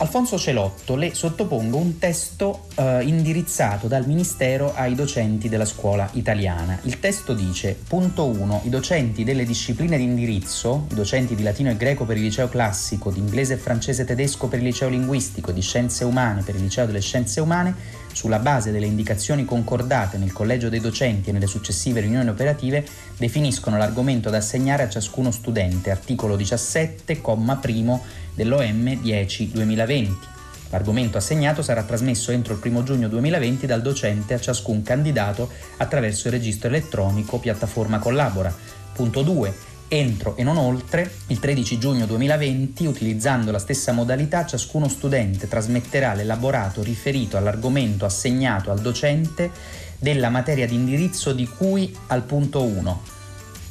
Alfonso 0.07 0.39
Celotto 0.39 0.95
le 0.95 1.15
sottopongo 1.15 1.79
un 1.79 1.99
testo 1.99 2.67
eh, 2.77 3.03
indirizzato 3.03 3.89
dal 3.89 4.07
Ministero 4.07 4.73
ai 4.73 4.95
docenti 4.95 5.49
della 5.49 5.65
scuola 5.65 6.09
italiana. 6.13 6.79
Il 6.83 7.01
testo 7.01 7.35
dice, 7.35 7.77
punto 7.89 8.27
1, 8.27 8.61
i 8.67 8.69
docenti 8.69 9.25
delle 9.25 9.45
discipline 9.45 9.97
di 9.97 10.05
indirizzo, 10.05 10.87
i 10.93 10.95
docenti 10.95 11.35
di 11.35 11.43
latino 11.43 11.71
e 11.71 11.77
greco 11.77 12.05
per 12.05 12.19
il 12.19 12.23
liceo 12.23 12.49
classico, 12.49 13.11
di 13.11 13.19
inglese 13.19 13.55
e 13.55 13.57
francese 13.57 14.03
e 14.03 14.05
tedesco 14.05 14.47
per 14.47 14.61
il 14.61 14.67
liceo 14.67 14.89
linguistico 14.89 15.51
di 15.51 15.61
scienze 15.61 16.05
umane 16.05 16.43
per 16.43 16.55
il 16.55 16.63
liceo 16.63 16.87
delle 16.87 17.01
scienze 17.01 17.41
umane, 17.41 17.75
sulla 18.13 18.39
base 18.39 18.71
delle 18.71 18.87
indicazioni 18.87 19.45
concordate 19.45 20.19
nel 20.19 20.33
collegio 20.33 20.69
dei 20.69 20.81
docenti 20.81 21.31
e 21.31 21.33
nelle 21.33 21.49
successive 21.49 22.01
riunioni 22.01 22.29
operative, 22.29 22.87
definiscono 23.19 23.77
l'argomento 23.77 24.31
da 24.31 24.39
assegnare 24.39 24.85
a 24.85 24.89
ciascuno 24.89 25.33
studente, 25.33 25.91
articolo 25.91 26.37
17, 26.37 27.21
comma 27.21 27.57
primo 27.57 28.05
dell'OM 28.37 28.85
10-2020. 29.03 30.35
L'argomento 30.71 31.17
assegnato 31.17 31.63
sarà 31.63 31.83
trasmesso 31.83 32.31
entro 32.33 32.55
il 32.55 32.61
1 32.63 32.83
giugno 32.83 33.09
2020 33.09 33.67
dal 33.67 33.83
docente 33.83 34.35
a 34.35 34.41
ciascun 34.41 34.83
candidato 34.83 35.51
attraverso 35.79 36.29
il 36.29 36.35
registro 36.35 36.69
elettronico 36.69 37.39
piattaforma 37.39 37.99
Collabora. 37.99 38.55
Punto 38.93 39.23
2. 39.23 39.75
Entro 39.89 40.37
e 40.37 40.43
non 40.43 40.57
oltre 40.57 41.09
il 41.29 41.39
13 41.39 41.79
giugno 41.79 42.07
2020, 42.07 42.87
utilizzando 42.87 43.53
la 43.53 43.61
stessa 43.61 43.93
modalità, 43.93 44.45
ciascuno 44.45 44.89
studente 44.89 45.47
trasmetterà 45.47 46.13
l'elaborato 46.15 46.83
riferito 46.83 47.37
all'argomento 47.37 48.05
assegnato 48.05 48.73
al 48.73 48.81
docente 48.81 49.51
della 49.99 50.29
materia 50.29 50.67
di 50.67 50.75
indirizzo 50.75 51.33
di 51.33 51.47
cui 51.49 51.97
al 52.09 52.25
punto 52.25 52.63
1 52.63 53.15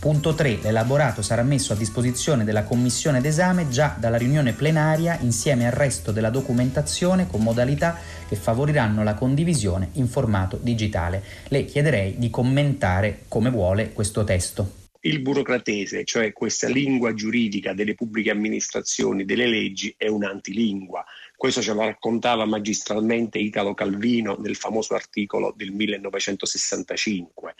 Punto 0.05 0.35
3. 0.35 0.59
L'elaborato 0.61 1.23
sarà 1.23 1.41
messo 1.41 1.73
a 1.73 1.75
disposizione 1.75 2.43
della 2.43 2.63
commissione 2.63 3.21
d'esame 3.21 3.69
già 3.69 3.97
dalla 3.99 4.17
riunione 4.17 4.53
plenaria 4.53 5.17
insieme 5.21 5.65
al 5.65 5.71
resto 5.71 6.11
della 6.11 6.29
documentazione 6.29 7.25
con 7.25 7.41
modalità 7.41 7.97
che 8.29 8.35
favoriranno 8.35 9.03
la 9.03 9.15
condivisione 9.15 9.89
in 9.93 10.07
formato 10.07 10.59
digitale. 10.61 11.23
Le 11.47 11.65
chiederei 11.65 12.19
di 12.19 12.29
commentare 12.29 13.23
come 13.27 13.49
vuole 13.49 13.93
questo 13.93 14.23
testo. 14.23 14.83
il 15.05 15.21
burocratese, 15.21 16.03
cioè 16.03 16.31
questa 16.33 16.67
lingua 16.67 17.15
giuridica 17.15 17.73
delle 17.73 17.95
pubbliche 17.95 18.29
amministrazioni, 18.29 19.25
delle 19.25 19.47
leggi, 19.47 19.91
è 19.97 20.07
un'antilingua. 20.07 21.03
Questo 21.35 21.63
ce 21.63 21.73
lo 21.73 21.81
raccontava 21.81 22.45
magistralmente 22.45 23.39
Italo 23.39 23.73
Calvino 23.73 24.37
nel 24.39 24.55
famoso 24.55 24.93
articolo 24.93 25.51
del 25.57 25.71
1965. 25.71 27.55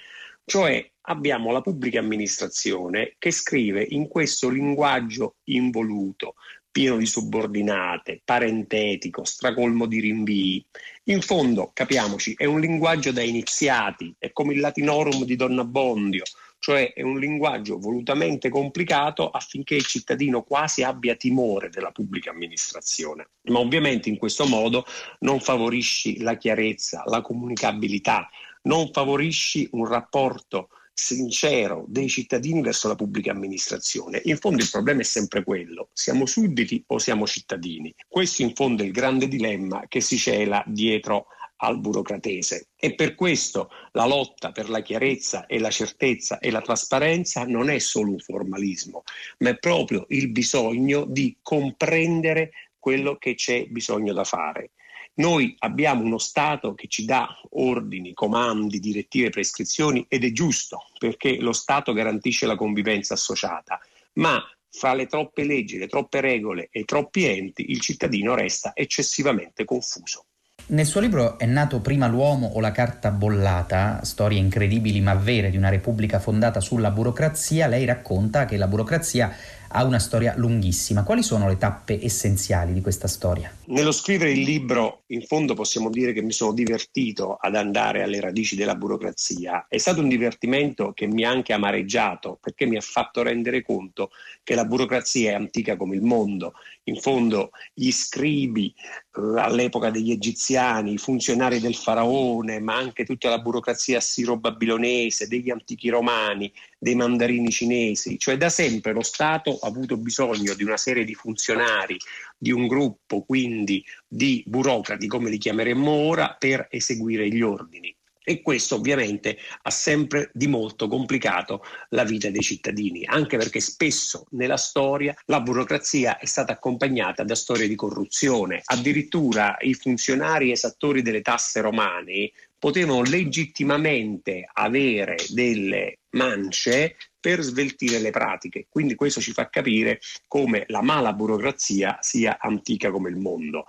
Cioè 0.46 0.92
abbiamo 1.06 1.52
la 1.52 1.62
pubblica 1.62 2.00
amministrazione 2.00 3.16
che 3.18 3.32
scrive 3.32 3.86
in 3.88 4.08
questo 4.08 4.50
linguaggio 4.50 5.36
involuto, 5.46 6.36
pieno 6.72 6.98
di 6.98 7.06
subordinate, 7.06 8.22
parentetico, 8.26 9.24
stracolmo 9.24 9.86
di 9.86 10.00
rinvii. 10.02 10.66
In 11.06 11.22
fondo, 11.22 11.72
capiamoci, 11.74 12.34
è 12.36 12.46
un 12.46 12.60
linguaggio 12.60 13.12
da 13.12 13.22
iniziati, 13.22 14.14
è 14.18 14.32
come 14.32 14.54
il 14.54 14.60
latinorum 14.60 15.24
di 15.24 15.36
Donna 15.36 15.64
Bondio, 15.64 16.24
cioè 16.60 16.94
è 16.94 17.02
un 17.02 17.20
linguaggio 17.20 17.78
volutamente 17.78 18.50
complicato 18.50 19.30
affinché 19.30 19.76
il 19.76 19.86
cittadino 19.86 20.42
quasi 20.42 20.84
abbia 20.84 21.16
timore 21.16 21.70
della 21.70 21.92
pubblica 21.92 22.32
amministrazione. 22.32 23.30
Ma 23.44 23.60
ovviamente 23.60 24.10
in 24.10 24.18
questo 24.18 24.46
modo 24.46 24.84
non 25.20 25.40
favorisci 25.40 26.22
la 26.22 26.36
chiarezza, 26.36 27.04
la 27.06 27.22
comunicabilità, 27.22 28.28
non 28.64 28.90
favorisci 28.92 29.68
un 29.74 29.86
rapporto 29.86 30.70
sincero 30.98 31.84
dei 31.90 32.08
cittadini 32.08 32.62
verso 32.62 32.88
la 32.88 32.96
pubblica 32.96 33.32
amministrazione. 33.32 34.22
In 34.24 34.38
fondo 34.38 34.64
il 34.64 34.70
problema 34.72 35.02
è 35.02 35.04
sempre 35.04 35.44
quello, 35.44 35.90
siamo 35.92 36.26
sudditi 36.26 36.82
o 36.88 36.98
siamo 37.00 37.28
cittadini? 37.28 37.94
Questo 38.08 38.42
in 38.44 38.56
fondo 38.56 38.82
è 38.82 38.86
il 38.86 38.94
grande 38.94 39.28
dilemma 39.28 39.84
che 39.90 40.00
si 40.00 40.18
cela 40.18 40.64
dietro 40.66 41.28
al 41.58 41.80
burocratese 41.80 42.70
e 42.78 42.96
per 42.96 43.16
questo 43.16 43.70
la 43.92 44.06
lotta 44.06 44.52
per 44.52 44.70
la 44.70 44.82
chiarezza 44.82 45.46
e 45.46 45.60
la 45.60 45.70
certezza 45.70 46.40
e 46.40 46.50
la 46.50 46.62
trasparenza 46.62 47.46
non 47.46 47.70
è 47.70 47.78
solo 47.80 48.12
un 48.12 48.20
formalismo, 48.20 49.04
ma 49.40 49.50
è 49.50 49.58
proprio 49.58 50.06
il 50.10 50.30
bisogno 50.30 51.06
di 51.06 51.38
comprendere 51.42 52.52
quello 52.80 53.18
che 53.18 53.36
c'è 53.36 53.66
bisogno 53.68 54.14
da 54.14 54.24
fare. 54.24 54.72
Noi 55.18 55.56
abbiamo 55.60 56.04
uno 56.04 56.18
Stato 56.18 56.74
che 56.74 56.88
ci 56.88 57.06
dà 57.06 57.28
ordini, 57.52 58.14
comandi, 58.14 58.80
direttive, 58.80 59.30
prescrizioni 59.30 60.06
ed 60.10 60.26
è 60.26 60.32
giusto 60.32 60.88
perché 61.00 61.38
lo 61.40 61.54
Stato 61.54 61.94
garantisce 61.94 62.46
la 62.46 62.58
convivenza 62.58 63.14
associata, 63.14 63.80
ma 64.14 64.44
fra 64.70 64.94
le 64.94 65.06
troppe 65.06 65.46
leggi, 65.46 65.78
le 65.78 65.88
troppe 65.88 66.20
regole 66.20 66.68
e 66.70 66.82
i 66.82 66.86
troppi 66.86 67.26
enti 67.26 67.72
il 67.72 67.80
cittadino 67.80 68.36
resta 68.36 68.72
eccessivamente 68.76 69.64
confuso. 69.64 70.26
Nel 70.68 70.86
suo 70.88 71.00
libro 71.00 71.38
È 71.38 71.46
nato 71.46 71.80
prima 71.80 72.08
l'uomo 72.08 72.48
o 72.48 72.60
la 72.60 72.72
carta 72.72 73.12
bollata, 73.12 74.04
storie 74.04 74.40
incredibili 74.40 75.00
ma 75.00 75.14
vere 75.14 75.52
di 75.52 75.58
una 75.58 75.70
repubblica 75.70 76.20
fondata 76.20 76.60
sulla 76.60 76.90
burocrazia, 76.90 77.68
lei 77.68 77.86
racconta 77.86 78.46
che 78.46 78.58
la 78.58 78.68
burocrazia 78.68 79.32
ha 79.76 79.84
una 79.84 80.00
storia 80.00 80.34
lunghissima. 80.38 81.04
Quali 81.04 81.22
sono 81.22 81.50
le 81.50 81.58
tappe 81.58 82.00
essenziali 82.02 82.72
di 82.72 82.80
questa 82.80 83.10
storia? 83.10 83.54
Nello 83.66 83.92
scrivere 83.92 84.32
il 84.32 84.40
libro, 84.40 85.04
in 85.08 85.22
fondo 85.22 85.54
possiamo 85.54 85.90
dire 85.90 86.14
che 86.14 86.22
mi 86.22 86.32
sono 86.32 86.54
divertito 86.54 87.36
ad 87.36 87.56
andare 87.56 88.02
alle 88.02 88.22
radici 88.22 88.56
della 88.56 88.76
burocrazia. 88.76 89.66
È 89.68 89.78
stato 89.78 90.00
un 90.00 90.08
divertimento 90.08 90.94
che 90.94 91.08
mi 91.08 91.26
ha 91.26 91.30
anche 91.30 91.52
amareggiato 91.52 92.38
perché 92.40 92.66
mi 92.66 92.78
ha 92.78 92.82
fatto 92.82 93.22
rendere 93.22 93.64
conto 93.64 94.12
che 94.44 94.56
la 94.56 94.64
burocrazia 94.64 95.32
è 95.32 95.34
antica 95.34 95.76
come 95.76 95.96
il 95.96 96.04
mondo. 96.04 96.54
In 96.84 96.96
fondo 96.96 97.50
gli 97.74 97.92
scribi 97.92 98.74
all'epoca 99.16 99.90
degli 99.90 100.12
egiziani, 100.12 100.94
i 100.94 100.98
funzionari 100.98 101.60
del 101.60 101.76
faraone, 101.76 102.60
ma 102.60 102.76
anche 102.76 103.06
tutta 103.06 103.30
la 103.30 103.40
burocrazia 103.40 103.98
assiro-babilonese, 103.98 105.28
degli 105.28 105.50
antichi 105.50 105.90
romani, 105.90 106.52
dei 106.78 106.96
mandarini 106.96 107.50
cinesi, 107.50 108.18
cioè 108.20 108.38
da 108.38 108.50
sempre 108.50 108.94
lo 108.94 109.04
Stato 109.04 109.58
ha 109.62 109.68
avuto 109.68 109.98
bisogno 109.98 110.54
di 110.54 110.64
una 110.64 110.78
serie 110.78 111.06
di 111.06 111.14
funzionari, 111.14 111.98
di 112.38 112.52
un 112.52 112.68
gruppo 112.68 113.22
quindi 113.24 113.84
di 114.08 114.44
burocrati, 114.46 115.08
come 115.08 115.30
li 115.30 115.38
chiameremmo 115.38 115.92
ora, 115.92 116.36
per 116.38 116.68
eseguire 116.70 117.28
gli 117.30 117.42
ordini. 117.42 117.96
E 118.28 118.42
questo 118.42 118.76
ovviamente 118.76 119.38
ha 119.62 119.70
sempre 119.70 120.32
di 120.34 120.48
molto 120.48 120.88
complicato 120.88 121.64
la 121.90 122.04
vita 122.04 122.32
dei 122.32 122.42
cittadini, 122.42 123.06
anche 123.06 123.38
perché 123.38 123.60
spesso 123.60 124.26
nella 124.32 124.58
storia 124.58 125.16
la 125.26 125.42
burocrazia 125.42 126.18
è 126.18 126.26
stata 126.26 126.54
accompagnata 126.54 127.24
da 127.24 127.36
storie 127.36 127.68
di 127.68 127.76
corruzione. 127.76 128.64
Addirittura 128.66 129.56
i 129.60 129.76
funzionari 129.76 130.52
esattori 130.52 131.04
delle 131.04 131.22
tasse 131.22 131.62
romane 131.62 132.32
potevano 132.58 133.04
legittimamente 133.04 134.50
avere 134.52 135.18
delle 135.30 136.00
mance 136.16 136.96
per 137.26 137.42
sveltire 137.42 137.98
le 137.98 138.12
pratiche. 138.12 138.68
Quindi 138.70 138.94
questo 138.94 139.20
ci 139.20 139.32
fa 139.32 139.50
capire 139.50 140.00
come 140.28 140.66
la 140.68 140.84
mala 140.84 141.12
burocrazia 141.12 141.98
sia 142.00 142.38
antica 142.40 142.92
come 142.92 143.10
il 143.10 143.16
mondo. 143.16 143.66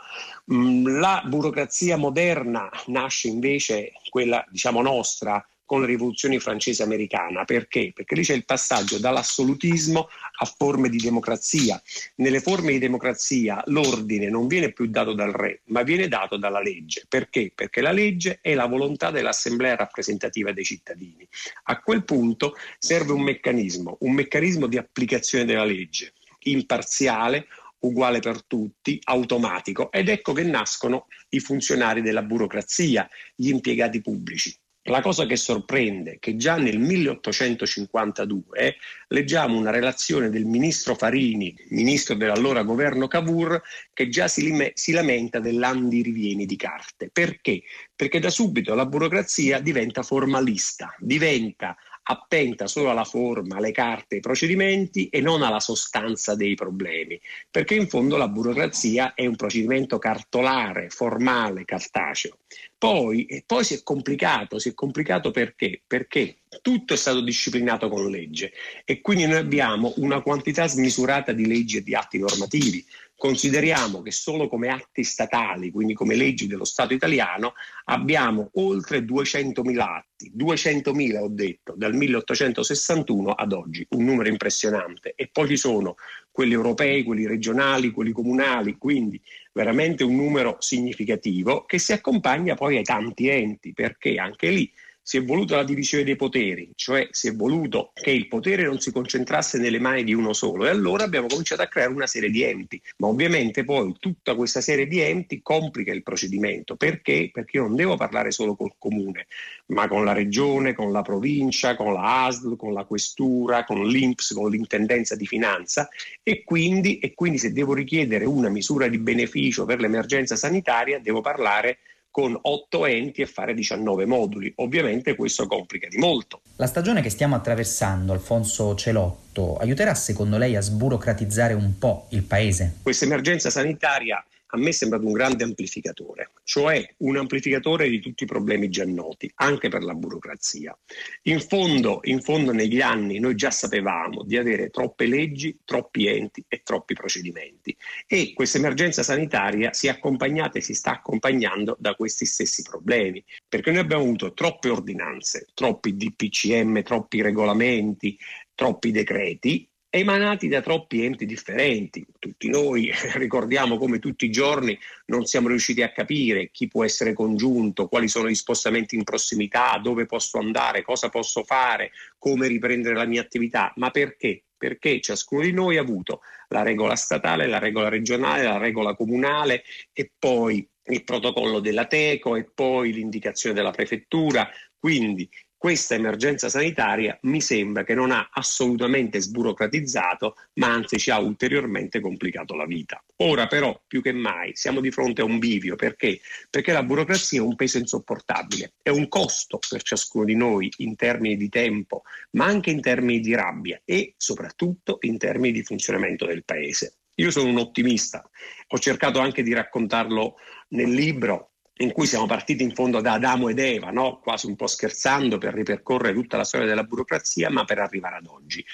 Mm, 0.53 0.99
la 0.99 1.23
burocrazia 1.27 1.97
moderna 1.97 2.69
nasce 2.89 3.29
invece, 3.29 3.93
quella 4.11 4.45
diciamo 4.51 4.83
nostra, 4.83 5.43
con 5.67 5.81
la 5.81 5.87
rivoluzione 5.87 6.39
francese 6.39 6.83
americana. 6.83 7.45
Perché? 7.45 7.91
Perché 7.93 8.15
lì 8.15 8.23
c'è 8.23 8.35
il 8.35 8.47
passaggio 8.47 8.99
dall'assolutismo 8.99 10.09
a 10.39 10.55
forme 10.57 10.89
di 10.89 10.97
democrazia. 10.97 11.81
Nelle 12.17 12.41
forme 12.41 12.73
di 12.73 12.79
democrazia 12.79 13.63
l'ordine 13.67 14.31
non 14.31 14.47
viene 14.47 14.73
più 14.73 14.87
dato 14.87 15.13
dal 15.13 15.33
re, 15.33 15.61
ma 15.67 15.83
viene 15.83 16.09
dato 16.09 16.39
dalla 16.39 16.63
legge. 16.63 17.05
Perché? 17.09 17.53
Perché 17.55 17.81
la 17.83 17.93
legge 17.93 18.39
è 18.41 18.55
la 18.55 18.67
volontà 18.67 19.11
dell'assemblea 19.11 19.77
rappresentativa 19.77 20.53
dei 20.53 20.65
cittadini. 20.65 21.29
A 21.65 21.81
quel 21.81 22.05
punto 22.05 22.55
serve 22.79 23.13
un 23.13 23.23
meccanismo, 23.23 23.99
un 24.01 24.15
meccanismo 24.15 24.69
di 24.69 24.79
applicazione 24.79 25.45
della 25.45 25.65
legge, 25.65 26.13
imparziale, 26.45 27.49
uguale 27.81 28.21
per 28.21 28.45
tutti, 28.45 29.01
automatico. 29.05 29.91
Ed 29.91 30.09
ecco 30.09 30.33
che 30.33 30.45
nascono 30.45 31.07
i 31.31 31.41
funzionari 31.41 32.03
della 32.03 32.23
burocrazia, 32.23 33.09
gli 33.35 33.49
impiegati 33.49 34.01
pubblici. 34.01 34.57
La 34.89 35.01
cosa 35.01 35.27
che 35.27 35.35
sorprende 35.35 36.13
è 36.13 36.19
che 36.21 36.37
già 36.37 36.57
nel 36.59 36.79
1852 36.79 38.77
leggiamo 39.09 39.59
una 39.59 39.71
relazione 39.71 40.31
del 40.31 40.45
ministro 40.45 40.95
Farini, 40.95 41.53
ministro 41.71 42.15
dell'allora 42.15 42.63
governo 42.63 43.09
Cavour, 43.09 43.61
che 43.93 44.09
già 44.09 44.29
si, 44.29 44.43
lime- 44.43 44.71
si 44.75 44.93
lamenta 44.93 45.41
dell'andirivieni 45.41 46.47
di 46.47 46.55
carte. 46.55 47.11
Perché? 47.13 47.63
Perché 47.97 48.21
da 48.21 48.31
subito 48.31 48.77
la 48.77 48.87
burocrazia 48.87 49.59
diventa 49.59 50.05
formalista, 50.05 50.95
diventa 51.01 51.77
attenta 52.09 52.67
solo 52.69 52.91
alla 52.91 53.05
forma, 53.05 53.57
alle 53.57 53.73
carte, 53.73 54.17
ai 54.17 54.21
procedimenti 54.21 55.09
e 55.09 55.21
non 55.21 55.43
alla 55.43 55.59
sostanza 55.59 56.37
dei 56.37 56.55
problemi, 56.55 57.21
perché 57.51 57.75
in 57.75 57.89
fondo 57.89 58.17
la 58.17 58.29
burocrazia 58.29 59.15
è 59.15 59.27
un 59.27 59.35
procedimento 59.35 59.99
cartolare, 59.99 60.89
formale, 60.89 61.65
cartaceo. 61.65 62.39
Poi, 62.79 63.43
poi 63.45 63.65
si 63.65 63.75
è 63.75 63.83
complicato, 63.83 64.59
si 64.59 64.69
è 64.69 64.75
complicato 64.75 65.31
perché? 65.31 65.83
Perché 65.85 66.39
tutto 66.63 66.95
è 66.95 66.97
stato 66.97 67.21
disciplinato 67.21 67.89
con 67.89 68.09
legge 68.09 68.53
e 68.85 69.01
quindi 69.01 69.27
noi 69.27 69.39
abbiamo 69.39 69.93
una 69.97 70.21
quantità 70.21 70.67
smisurata 70.67 71.33
di 71.33 71.47
leggi 71.47 71.79
e 71.79 71.83
di 71.83 71.95
atti 71.95 72.19
normativi. 72.19 72.85
Consideriamo 73.19 74.03
che 74.03 74.11
solo 74.11 74.47
come 74.47 74.69
atti 74.69 75.03
statali, 75.03 75.71
quindi 75.71 75.95
come 75.95 76.15
leggi 76.15 76.47
dello 76.47 76.67
Stato 76.67 76.93
italiano, 76.93 77.55
abbiamo 77.85 78.51
oltre 78.55 78.99
200.000 78.99 79.79
atti, 79.79 80.33
200.000 80.37 81.17
ho 81.17 81.29
detto, 81.29 81.73
dal 81.77 81.95
1861 81.95 83.31
ad 83.31 83.53
oggi, 83.53 83.87
un 83.91 84.05
numero 84.05 84.29
impressionante. 84.29 85.15
E 85.17 85.31
poi 85.33 85.49
ci 85.49 85.57
sono 85.57 85.95
quelli 86.31 86.53
europei, 86.53 87.05
quelli 87.05 87.27
regionali, 87.27 87.91
quelli 87.91 88.13
comunali, 88.13 88.77
quindi 88.77 89.19
veramente 89.55 90.05
un 90.05 90.15
numero 90.15 90.57
significativo 90.59 91.65
che 91.65 91.79
si 91.79 91.95
accompagna 91.95 92.55
poi 92.55 92.77
ai 92.77 92.85
tanti 92.85 93.29
enti, 93.29 93.73
perché 93.73 94.17
anche 94.17 94.51
lì 94.51 94.71
si 95.07 95.19
è 95.19 95.25
voluta 95.25 95.55
la 95.55 95.63
divisione 95.63 96.03
dei 96.03 96.17
poteri, 96.17 96.73
cioè 96.75 97.07
si 97.13 97.29
è 97.29 97.37
voluto 97.37 97.93
che 97.95 98.11
il 98.11 98.27
potere 98.27 98.65
non 98.65 98.81
si 98.81 98.91
concentrasse 98.91 99.57
nelle 99.57 99.79
mani 99.79 100.03
di 100.03 100.13
uno 100.13 100.33
solo. 100.33 100.67
E 100.67 100.69
allora 100.69 101.05
abbiamo 101.05 101.29
cominciato 101.29 101.63
a 101.63 101.69
creare 101.69 101.93
una 101.93 102.09
serie 102.09 102.29
di 102.29 102.43
enti, 102.43 102.83
ma 102.97 103.07
ovviamente 103.07 103.63
poi 103.63 103.95
tutta 104.01 104.35
questa 104.35 104.61
serie 104.61 104.89
di 104.89 104.99
enti 104.99 105.43
complica 105.43 105.93
il 105.93 106.03
procedimento, 106.03 106.75
perché? 106.75 107.31
Perché 107.33 107.59
io 107.59 107.63
non 107.69 107.77
devo 107.77 107.97
parlare 107.97 108.33
solo 108.33 108.57
col 108.57 108.73
comune, 108.79 109.29
ma 109.67 109.87
con 109.87 110.05
la 110.05 110.13
regione, 110.13 110.75
con 110.75 110.91
la 110.91 111.03
provincia, 111.03 111.77
con 111.77 111.93
la 111.93 112.25
ASL, 112.25 112.57
con 112.57 112.73
la 112.73 112.83
questura, 112.83 113.63
con 113.63 113.87
l'INPS, 113.87 114.33
con 114.33 114.51
l'intendenza 114.51 115.15
di 115.15 115.27
finanza. 115.29 115.89
E 116.25 116.43
quindi, 116.43 116.99
e 116.99 117.15
quindi 117.15 117.39
se 117.39 117.53
devo 117.53 117.75
richiedere 117.75 118.25
una 118.25 118.49
misura 118.49 118.89
di 118.89 118.99
beneficio 118.99 119.67
per 119.67 119.79
l'emergenza 119.79 120.35
sanitaria 120.35 120.99
devo 120.99 121.21
parlare 121.21 121.79
con 122.17 122.35
8 122.41 122.87
enti 122.87 123.21
e 123.21 123.27
fare 123.27 123.53
19 123.53 124.07
moduli. 124.07 124.51
Ovviamente 124.57 125.15
questo 125.15 125.47
complica 125.47 125.87
di 125.87 125.99
molto. 125.99 126.41
La 126.57 126.67
stagione 126.67 127.03
che 127.03 127.11
stiamo 127.11 127.35
attraversando, 127.35 128.15
Alfonso 128.15 128.75
Celotto, 128.75 129.59
aiuterà 129.59 129.95
secondo 129.95 130.39
lei 130.39 130.57
a 130.57 130.63
sburocratizzare 130.63 131.53
un 131.53 131.77
po' 131.77 132.07
il 132.13 132.23
paese? 132.23 132.77
Questa 132.83 133.05
emergenza 133.05 133.51
sanitaria 133.51 134.25
a 134.57 134.59
me 134.59 134.71
è 134.71 134.73
sembrato 134.73 135.07
un 135.07 135.13
grande 135.13 135.45
amplificatore, 135.45 136.33
cioè 136.45 136.95
un 136.99 137.17
amplificatore 137.17 137.89
di 137.89 138.01
tutti 138.01 138.25
i 138.25 138.27
problemi 138.27 138.69
già 138.69 138.85
noti, 138.85 139.31
anche 139.37 139.69
per 139.69 139.83
la 139.83 139.95
burocrazia. 139.95 140.77
In 141.23 141.41
fondo, 141.41 142.01
in 142.05 142.21
fondo 142.21 142.53
negli 142.53 142.81
anni 142.81 143.19
noi 143.19 143.35
già 143.35 143.51
sapevamo 143.51 144.25
di 144.25 144.37
avere 144.37 144.71
troppe 144.71 145.07
leggi, 145.07 145.59
troppi 145.65 146.07
enti 146.07 146.45
e 146.49 146.63
troppi 146.65 146.95
procedimenti 146.95 147.77
e 148.07 148.33
questa 148.33 148.59
emergenza 148.59 149.03
sanitaria 149.03 149.73
si 149.73 149.87
è 149.87 149.91
accompagnata 149.91 150.59
e 150.59 150.63
si 150.63 150.75
sta 150.75 150.93
accompagnando 150.93 151.77
da 151.79 151.95
questi 151.95 152.25
stessi 152.25 152.63
problemi, 152.63 153.23
perché 153.47 153.71
noi 153.71 153.81
abbiamo 153.81 154.03
avuto 154.03 154.33
troppe 154.33 154.71
ordinanze, 154.71 155.47
troppi 155.53 155.97
DPCM, 155.97 156.83
troppi 156.83 157.21
regolamenti, 157.21 158.19
troppi 158.55 158.91
decreti 158.91 159.69
emanati 159.97 160.49
da 160.49 160.61
troppi 160.61 161.05
enti 161.05 161.27
differenti. 161.27 162.07
Tutti 162.19 162.49
noi 162.49 162.91
ricordiamo 163.15 163.79
come 163.79 163.99
tutti 163.99 164.25
i 164.25 164.31
giorni 164.31 164.79
non 165.07 165.25
siamo 165.27 165.49
riusciti 165.49 165.83
a 165.83 165.93
capire 165.93 166.51
chi 166.51 166.69
può 166.69 166.85
essere 166.85 167.13
congiunto, 167.13 167.89
quali 167.89 168.09
sono 168.09 168.29
gli 168.29 168.35
spostamenti 168.35 168.95
in 168.95 169.05
prossimità, 169.05 169.79
dove 169.83 170.07
posso 170.07 170.39
andare, 170.39 170.83
cosa 170.83 171.09
posso 171.09 171.43
fare, 171.45 171.93
come 172.19 172.49
riprendere 172.49 172.95
la 172.95 173.07
mia 173.07 173.21
attività. 173.21 173.73
Ma 173.77 173.91
perché? 173.91 174.45
Perché 174.57 175.01
ciascuno 175.01 175.43
di 175.43 175.53
noi 175.53 175.77
ha 175.77 175.83
avuto 175.83 176.21
la 176.49 176.63
regola 176.63 176.97
statale, 176.97 177.47
la 177.47 177.59
regola 177.59 177.89
regionale, 177.89 178.43
la 178.43 178.59
regola 178.59 178.95
comunale 178.95 179.65
e 179.93 180.11
poi 180.19 180.67
il 180.89 181.05
protocollo 181.05 181.61
della 181.61 181.87
TECO 181.87 182.37
e 182.37 182.45
poi 182.45 182.93
l'indicazione 182.93 183.55
della 183.55 183.71
prefettura. 183.71 184.49
Quindi 184.79 185.29
questa 185.59 185.95
emergenza 185.95 186.49
sanitaria 186.49 187.19
mi 187.23 187.41
sembra 187.41 187.83
che 187.83 187.95
non 187.95 188.11
ha 188.11 188.29
assolutamente 188.31 189.21
sburocratizzato, 189.21 190.37
ma 190.55 190.73
anzi 190.73 190.99
ci 190.99 191.11
ha 191.11 191.19
ulteriormente 191.19 192.01
complicato 192.01 192.55
la 192.55 192.67
vita. 192.67 193.03
Ora 193.17 193.47
però, 193.47 193.81
più 193.87 194.03
che 194.03 194.13
mai, 194.13 194.55
siamo 194.55 194.81
di 194.81 194.91
fronte 194.91 195.23
a 195.23 195.25
un 195.25 195.39
bivio. 195.39 195.75
Perché? 195.77 196.21
Perché 196.51 196.73
la 196.73 196.83
burocrazia 196.83 197.41
è 197.41 197.43
un 197.43 197.57
peso 197.57 197.79
insopportabile, 197.79 198.75
è 198.83 198.91
un 198.91 199.09
costo 199.09 199.59
per 199.69 199.83
ciascuno 199.83 200.25
di 200.25 200.35
noi 200.35 200.71
in 200.79 200.95
termini 200.95 201.37
di 201.37 201.49
tempo, 201.49 202.03
ma 202.33 202.45
anche 202.45 202.71
in 202.71 202.81
termini 202.81 203.21
di 203.21 203.35
rabbia 203.35 203.81
e 203.85 204.15
soprattutto 204.17 204.99
in 205.01 205.17
termini 205.19 205.53
di 205.53 205.63
funzionamento 205.63 206.27
del 206.27 206.45
Paese. 206.45 206.99
Io 207.19 207.31
sono 207.31 207.49
un 207.49 207.57
ottimista, 207.57 208.29
ho 208.69 208.79
cercato 208.79 209.21
anche 209.21 209.43
di 209.43 209.55
raccontarlo 209.55 210.37
nel 210.69 210.91
libro 210.91 211.53
in 211.79 211.93
cui 211.93 212.07
siamo 212.07 212.27
partiti 212.27 212.63
in 212.63 212.75
fondo 212.75 213.01
da 213.01 213.15
Adamo 213.15 213.49
ed 213.49 213.59
Eva, 213.59 213.91
no? 213.91 214.19
quasi 214.21 214.47
un 214.47 214.57
po' 214.57 214.67
scherzando 214.67 215.39
per 215.39 215.55
ripercorrere 215.55 216.15
tutta 216.15 216.37
la 216.37 216.45
storia 216.45 216.67
della 216.67 216.85
burocrazia, 216.85 217.51
ma 217.51 217.65
per 217.65 217.79
arrivare 217.79 218.17
ad 218.17 218.27
oggi. 218.27 218.65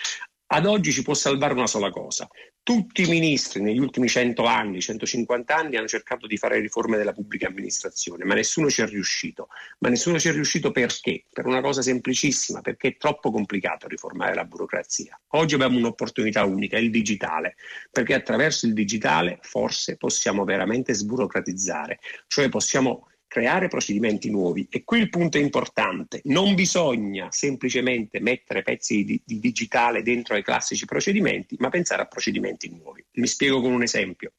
Ad 0.54 0.66
oggi 0.66 0.92
ci 0.92 1.02
può 1.02 1.14
salvare 1.14 1.54
una 1.54 1.66
sola 1.66 1.88
cosa, 1.88 2.28
tutti 2.62 3.00
i 3.00 3.08
ministri 3.08 3.62
negli 3.62 3.78
ultimi 3.78 4.06
100 4.06 4.44
anni, 4.44 4.82
150 4.82 5.56
anni 5.56 5.76
hanno 5.76 5.88
cercato 5.88 6.26
di 6.26 6.36
fare 6.36 6.60
riforme 6.60 6.98
della 6.98 7.14
pubblica 7.14 7.46
amministrazione, 7.46 8.26
ma 8.26 8.34
nessuno 8.34 8.68
ci 8.68 8.82
è 8.82 8.86
riuscito. 8.86 9.48
Ma 9.78 9.88
nessuno 9.88 10.18
ci 10.18 10.28
è 10.28 10.32
riuscito 10.32 10.70
perché? 10.70 11.24
Per 11.32 11.46
una 11.46 11.62
cosa 11.62 11.80
semplicissima, 11.80 12.60
perché 12.60 12.88
è 12.88 12.96
troppo 12.98 13.30
complicato 13.30 13.88
riformare 13.88 14.34
la 14.34 14.44
burocrazia. 14.44 15.18
Oggi 15.28 15.54
abbiamo 15.54 15.78
un'opportunità 15.78 16.44
unica, 16.44 16.76
il 16.76 16.90
digitale, 16.90 17.54
perché 17.90 18.12
attraverso 18.12 18.66
il 18.66 18.74
digitale 18.74 19.38
forse 19.40 19.96
possiamo 19.96 20.44
veramente 20.44 20.92
sburocratizzare, 20.92 21.98
cioè 22.26 22.50
possiamo 22.50 23.08
creare 23.32 23.68
procedimenti 23.68 24.28
nuovi. 24.28 24.66
E 24.68 24.84
qui 24.84 24.98
il 24.98 25.08
punto 25.08 25.38
è 25.38 25.40
importante, 25.40 26.20
non 26.24 26.54
bisogna 26.54 27.28
semplicemente 27.30 28.20
mettere 28.20 28.62
pezzi 28.62 29.04
di, 29.04 29.22
di, 29.24 29.38
digitale 29.38 30.02
dentro 30.02 30.34
ai 30.34 30.42
classici 30.42 30.84
procedimenti, 30.84 31.56
ma 31.58 31.70
pensare 31.70 32.02
a 32.02 32.04
procedimenti 32.04 32.68
nuovi. 32.68 33.02
Mi 33.12 33.26
spiego 33.26 33.62
con 33.62 33.72
un 33.72 33.82
esempio. 33.82 34.32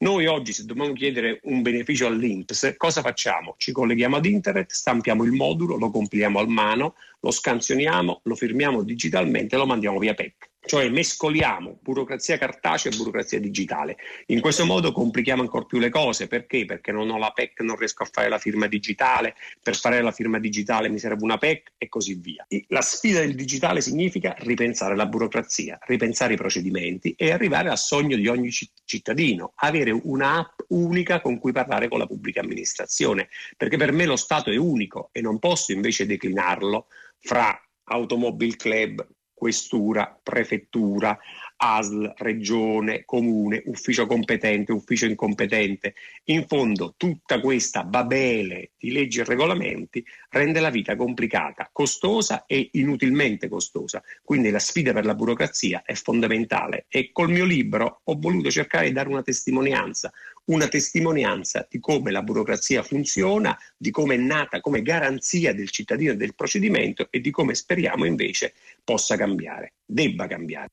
Noi 0.00 0.26
oggi 0.26 0.52
se 0.52 0.66
dobbiamo 0.66 0.92
chiedere 0.92 1.40
un 1.44 1.62
beneficio 1.62 2.06
all'INPS, 2.06 2.74
cosa 2.76 3.00
facciamo? 3.00 3.54
Ci 3.56 3.72
colleghiamo 3.72 4.16
ad 4.16 4.26
internet, 4.26 4.70
stampiamo 4.70 5.24
il 5.24 5.32
modulo, 5.32 5.78
lo 5.78 5.90
compiliamo 5.90 6.38
a 6.38 6.46
mano, 6.46 6.96
lo 7.20 7.30
scansioniamo, 7.30 8.20
lo 8.22 8.34
firmiamo 8.34 8.82
digitalmente 8.82 9.54
e 9.54 9.58
lo 9.58 9.64
mandiamo 9.64 9.98
via 9.98 10.12
PEC 10.12 10.50
cioè 10.66 10.88
mescoliamo 10.88 11.78
burocrazia 11.80 12.36
cartacea 12.36 12.90
e 12.92 12.96
burocrazia 12.96 13.40
digitale. 13.40 13.96
In 14.26 14.40
questo 14.40 14.66
modo 14.66 14.92
complichiamo 14.92 15.42
ancora 15.42 15.64
più 15.64 15.78
le 15.78 15.88
cose, 15.88 16.26
perché? 16.26 16.64
Perché 16.64 16.92
non 16.92 17.08
ho 17.08 17.18
la 17.18 17.30
PEC, 17.30 17.60
non 17.60 17.76
riesco 17.76 18.02
a 18.02 18.08
fare 18.10 18.28
la 18.28 18.38
firma 18.38 18.66
digitale, 18.66 19.34
per 19.62 19.76
fare 19.76 20.02
la 20.02 20.10
firma 20.10 20.38
digitale 20.38 20.88
mi 20.88 20.98
serve 20.98 21.22
una 21.22 21.38
PEC 21.38 21.72
e 21.78 21.88
così 21.88 22.14
via. 22.14 22.46
La 22.68 22.82
sfida 22.82 23.20
del 23.20 23.34
digitale 23.34 23.80
significa 23.80 24.34
ripensare 24.38 24.96
la 24.96 25.06
burocrazia, 25.06 25.78
ripensare 25.86 26.34
i 26.34 26.36
procedimenti 26.36 27.14
e 27.16 27.30
arrivare 27.30 27.70
al 27.70 27.78
sogno 27.78 28.16
di 28.16 28.26
ogni 28.26 28.50
cittadino, 28.50 29.52
avere 29.56 29.90
un'app 29.92 30.60
unica 30.68 31.20
con 31.20 31.38
cui 31.38 31.52
parlare 31.52 31.88
con 31.88 31.98
la 31.98 32.06
pubblica 32.06 32.40
amministrazione, 32.40 33.28
perché 33.56 33.76
per 33.76 33.92
me 33.92 34.04
lo 34.04 34.16
Stato 34.16 34.50
è 34.50 34.56
unico 34.56 35.10
e 35.12 35.20
non 35.20 35.38
posso 35.38 35.72
invece 35.72 36.06
declinarlo 36.06 36.86
fra 37.20 37.58
Automobile 37.84 38.56
Club, 38.56 39.06
questura, 39.36 40.18
prefettura, 40.22 41.18
ASL, 41.58 42.14
regione, 42.16 43.04
comune, 43.04 43.62
ufficio 43.66 44.06
competente, 44.06 44.72
ufficio 44.72 45.04
incompetente. 45.04 45.94
In 46.24 46.46
fondo 46.46 46.94
tutta 46.96 47.38
questa 47.40 47.84
babele 47.84 48.70
di 48.78 48.92
leggi 48.92 49.20
e 49.20 49.24
regolamenti 49.24 50.04
rende 50.30 50.60
la 50.60 50.70
vita 50.70 50.96
complicata, 50.96 51.68
costosa 51.70 52.44
e 52.46 52.70
inutilmente 52.72 53.48
costosa. 53.48 54.02
Quindi 54.22 54.50
la 54.50 54.58
sfida 54.58 54.92
per 54.92 55.04
la 55.04 55.14
burocrazia 55.14 55.82
è 55.84 55.94
fondamentale 55.94 56.86
e 56.88 57.10
col 57.12 57.30
mio 57.30 57.44
libro 57.44 58.00
ho 58.04 58.16
voluto 58.18 58.50
cercare 58.50 58.86
di 58.86 58.92
dare 58.92 59.08
una 59.08 59.22
testimonianza, 59.22 60.10
una 60.46 60.68
testimonianza 60.68 61.66
di 61.68 61.80
come 61.80 62.10
la 62.10 62.22
burocrazia 62.22 62.82
funziona, 62.82 63.56
di 63.76 63.90
come 63.90 64.14
è 64.14 64.18
nata 64.18 64.60
come 64.60 64.82
garanzia 64.82 65.52
del 65.52 65.70
cittadino 65.70 66.12
e 66.12 66.16
del 66.16 66.34
procedimento 66.34 67.08
e 67.10 67.20
di 67.20 67.30
come 67.30 67.54
speriamo 67.54 68.04
invece 68.04 68.54
possa 68.86 69.16
cambiare, 69.16 69.74
debba 69.84 70.28
cambiare. 70.28 70.68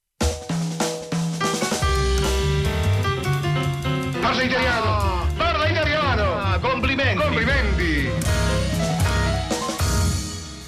Parla 4.22 4.44
italiano! 4.44 5.13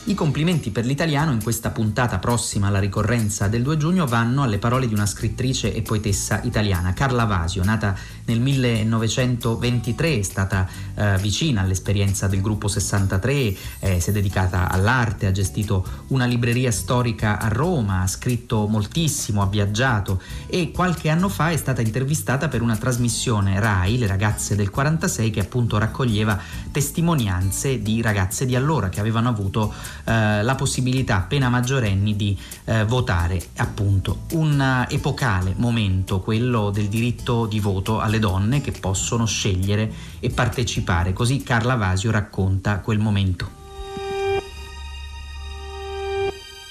I 0.07 0.13
complimenti 0.13 0.69
per 0.69 0.85
l'italiano 0.85 1.31
in 1.31 1.41
questa 1.41 1.71
puntata 1.71 2.19
prossima 2.19 2.67
alla 2.67 2.77
ricorrenza 2.77 3.47
del 3.47 3.63
2 3.63 3.77
giugno 3.77 4.05
vanno 4.05 4.43
alle 4.43 4.59
parole 4.59 4.87
di 4.87 4.93
una 4.93 5.07
scrittrice 5.07 5.73
e 5.73 5.81
poetessa 5.81 6.41
italiana, 6.43 6.93
Carla 6.93 7.25
Vasio, 7.25 7.63
nata 7.63 7.97
nel 8.25 8.39
1923, 8.39 10.19
è 10.19 10.21
stata 10.21 10.67
eh, 10.93 11.17
vicina 11.17 11.61
all'esperienza 11.61 12.27
del 12.27 12.41
gruppo 12.41 12.67
63, 12.67 13.55
eh, 13.79 13.99
si 13.99 14.09
è 14.11 14.13
dedicata 14.13 14.69
all'arte, 14.69 15.25
ha 15.25 15.31
gestito 15.31 15.83
una 16.09 16.25
libreria 16.25 16.71
storica 16.71 17.39
a 17.39 17.47
Roma, 17.47 18.01
ha 18.01 18.07
scritto 18.07 18.67
moltissimo, 18.67 19.41
ha 19.41 19.47
viaggiato 19.47 20.21
e 20.45 20.69
qualche 20.69 21.09
anno 21.09 21.29
fa 21.29 21.49
è 21.49 21.57
stata 21.57 21.81
intervistata 21.81 22.47
per 22.47 22.61
una 22.61 22.77
trasmissione 22.77 23.59
RAI, 23.59 23.97
Le 23.97 24.05
ragazze 24.05 24.55
del 24.55 24.69
46, 24.69 25.31
che 25.31 25.39
appunto 25.39 25.79
raccoglieva 25.79 26.39
testimonianze 26.71 27.81
di 27.81 28.03
ragazze 28.03 28.45
di 28.45 28.55
allora 28.55 28.89
che 28.89 28.99
avevano 28.99 29.29
avuto 29.29 29.73
eh, 30.05 30.43
la 30.43 30.55
possibilità 30.55 31.17
appena 31.17 31.49
maggiorenni 31.49 32.15
di 32.15 32.37
eh, 32.65 32.85
votare 32.85 33.41
appunto 33.57 34.19
un 34.33 34.85
epocale 34.89 35.55
momento 35.57 36.21
quello 36.21 36.69
del 36.69 36.87
diritto 36.87 37.47
di 37.47 37.59
voto 37.59 37.99
alle 37.99 38.19
donne 38.19 38.61
che 38.61 38.71
possono 38.71 39.25
scegliere 39.25 39.91
e 40.19 40.29
partecipare. 40.29 41.11
Così 41.13 41.41
Carla 41.43 41.75
Vasio 41.75 42.11
racconta 42.11 42.79
quel 42.79 42.99
momento. 42.99 43.63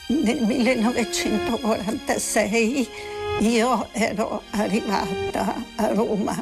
Nel 0.06 0.42
1946 0.42 2.88
io 3.40 3.88
ero 3.92 4.42
arrivata 4.50 5.54
a 5.76 5.92
Roma 5.92 6.40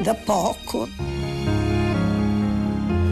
da 0.00 0.14
poco 0.14 0.88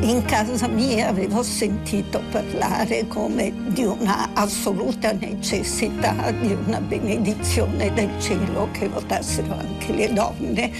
in 0.04 0.22
casa 0.26 0.68
mia 0.68 1.08
avevo 1.08 1.42
sentito 1.42 2.20
parlare 2.30 3.06
come 3.08 3.52
di 3.68 3.84
una 3.84 4.34
assoluta 4.34 5.12
necessità, 5.12 6.30
di 6.30 6.54
una 6.66 6.78
benedizione 6.78 7.90
del 7.94 8.10
cielo 8.20 8.68
che 8.72 8.86
votassero 8.88 9.56
anche 9.58 9.92
le 9.92 10.12
donne, 10.12 10.70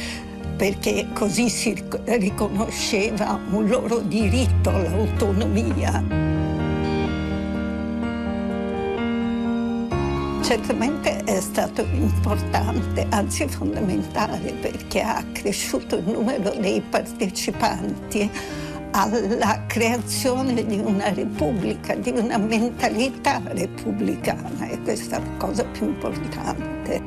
perché 0.57 1.07
così 1.15 1.49
si 1.49 1.75
riconosceva 2.05 3.41
un 3.51 3.67
loro 3.67 4.01
diritto 4.01 4.69
all'autonomia. 4.69 6.03
Certamente 10.43 11.25
è 11.25 11.41
stato 11.41 11.87
importante, 11.95 13.07
anzi 13.09 13.49
fondamentale, 13.49 14.53
perché 14.53 15.01
ha 15.01 15.25
cresciuto 15.33 15.97
il 15.97 16.05
numero 16.05 16.51
dei 16.51 16.83
partecipanti 16.83 18.31
alla 18.97 19.65
creazione 19.67 20.65
di 20.65 20.79
una 20.79 21.13
repubblica, 21.13 21.97
di 21.97 22.11
una 22.11 22.39
mentalità 22.39 23.43
repubblicana 23.45 24.69
e 24.69 24.81
questa 24.83 25.17
è 25.17 25.21
la 25.21 25.37
cosa 25.37 25.65
più 25.65 25.87
importante. 25.89 27.03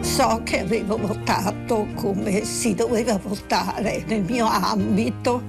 So 0.00 0.40
che 0.44 0.60
avevo 0.60 0.96
votato 0.96 1.86
come 1.94 2.44
si 2.44 2.74
doveva 2.74 3.18
votare 3.22 4.04
nel 4.06 4.22
mio 4.22 4.46
ambito, 4.46 5.42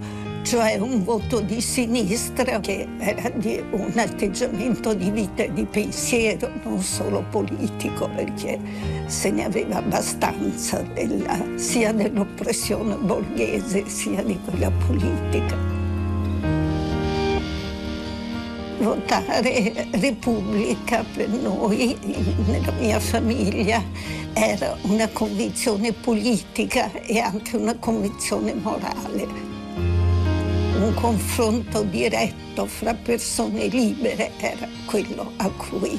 cioè 0.46 0.78
un 0.78 1.04
voto 1.04 1.41
di 1.41 1.60
sinistra 1.60 2.60
che 2.60 2.88
era 3.00 3.30
di 3.30 3.64
un 3.72 3.91
atteggiamento 3.96 4.93
di 4.93 5.10
vita 5.10 5.41
e 5.41 5.52
di 5.52 5.66
pensiero, 5.66 6.52
non 6.64 6.80
solo 6.82 7.26
politico, 7.32 8.08
perché 8.10 8.60
se 9.08 9.32
ne 9.32 9.46
aveva 9.46 9.78
abbastanza 9.78 10.84
della, 10.93 11.36
sia 11.56 11.91
dell'oppressione 11.93 12.96
borghese 12.96 13.89
sia 13.89 14.22
di 14.22 14.39
quella 14.46 14.70
politica. 14.70 15.58
Votare 18.78 19.88
Repubblica 19.93 21.04
per 21.16 21.30
noi, 21.30 21.98
nella 22.46 22.72
mia 22.74 23.00
famiglia, 23.00 23.82
era 24.34 24.78
una 24.84 25.08
convinzione 25.08 25.91
politica 25.91 26.91
e 27.02 27.18
anche 27.18 27.56
una 27.56 27.76
convinzione 27.80 28.54
morale 28.54 29.55
un 30.78 30.94
confronto 30.94 31.84
diretto 31.84 32.66
fra 32.66 32.94
persone 32.94 33.68
libere 33.68 34.32
era 34.40 34.68
quello 34.86 35.32
a 35.38 35.50
cui 35.50 35.98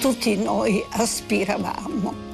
tutti 0.00 0.36
noi 0.36 0.82
aspiravamo. 0.90 2.26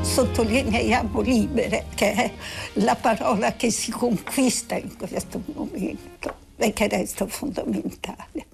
Sottolineiamo 0.00 1.20
libere, 1.20 1.86
che 1.94 2.12
è 2.12 2.32
la 2.74 2.96
parola 2.96 3.54
che 3.54 3.70
si 3.70 3.90
conquista 3.90 4.76
in 4.76 4.96
questo 4.96 5.42
momento 5.54 6.34
e 6.56 6.72
che 6.72 6.88
resta 6.88 7.26
fondamentale. 7.26 8.46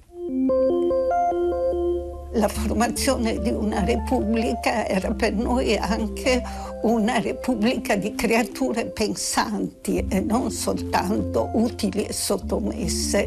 La 2.37 2.49
formazione 2.49 3.39
di 3.39 3.49
una 3.49 3.83
repubblica 3.83 4.87
era 4.87 5.11
per 5.13 5.33
noi 5.33 5.75
anche 5.75 6.43
una 6.83 7.19
repubblica 7.19 7.97
di 7.97 8.15
creature 8.15 8.85
pensanti 8.85 10.05
e 10.07 10.21
non 10.21 10.51
soltanto 10.51 11.49
utili 11.55 12.05
e 12.05 12.13
sottomesse 12.13 13.27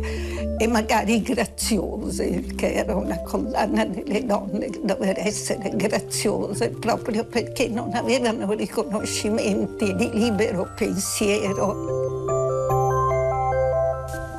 e 0.60 0.68
magari 0.68 1.24
graziose, 1.24 2.43
che 2.55 2.74
era 2.74 2.95
una 2.95 3.20
collana 3.22 3.84
delle 3.84 4.24
donne 4.24 4.70
dover 4.84 5.18
essere 5.18 5.72
graziose 5.74 6.70
proprio 6.70 7.26
perché 7.26 7.68
non 7.68 7.91
avevano 7.95 8.53
riconoscimenti 8.53 9.95
di 9.95 10.07
libero 10.14 10.72
pensiero. 10.76 12.09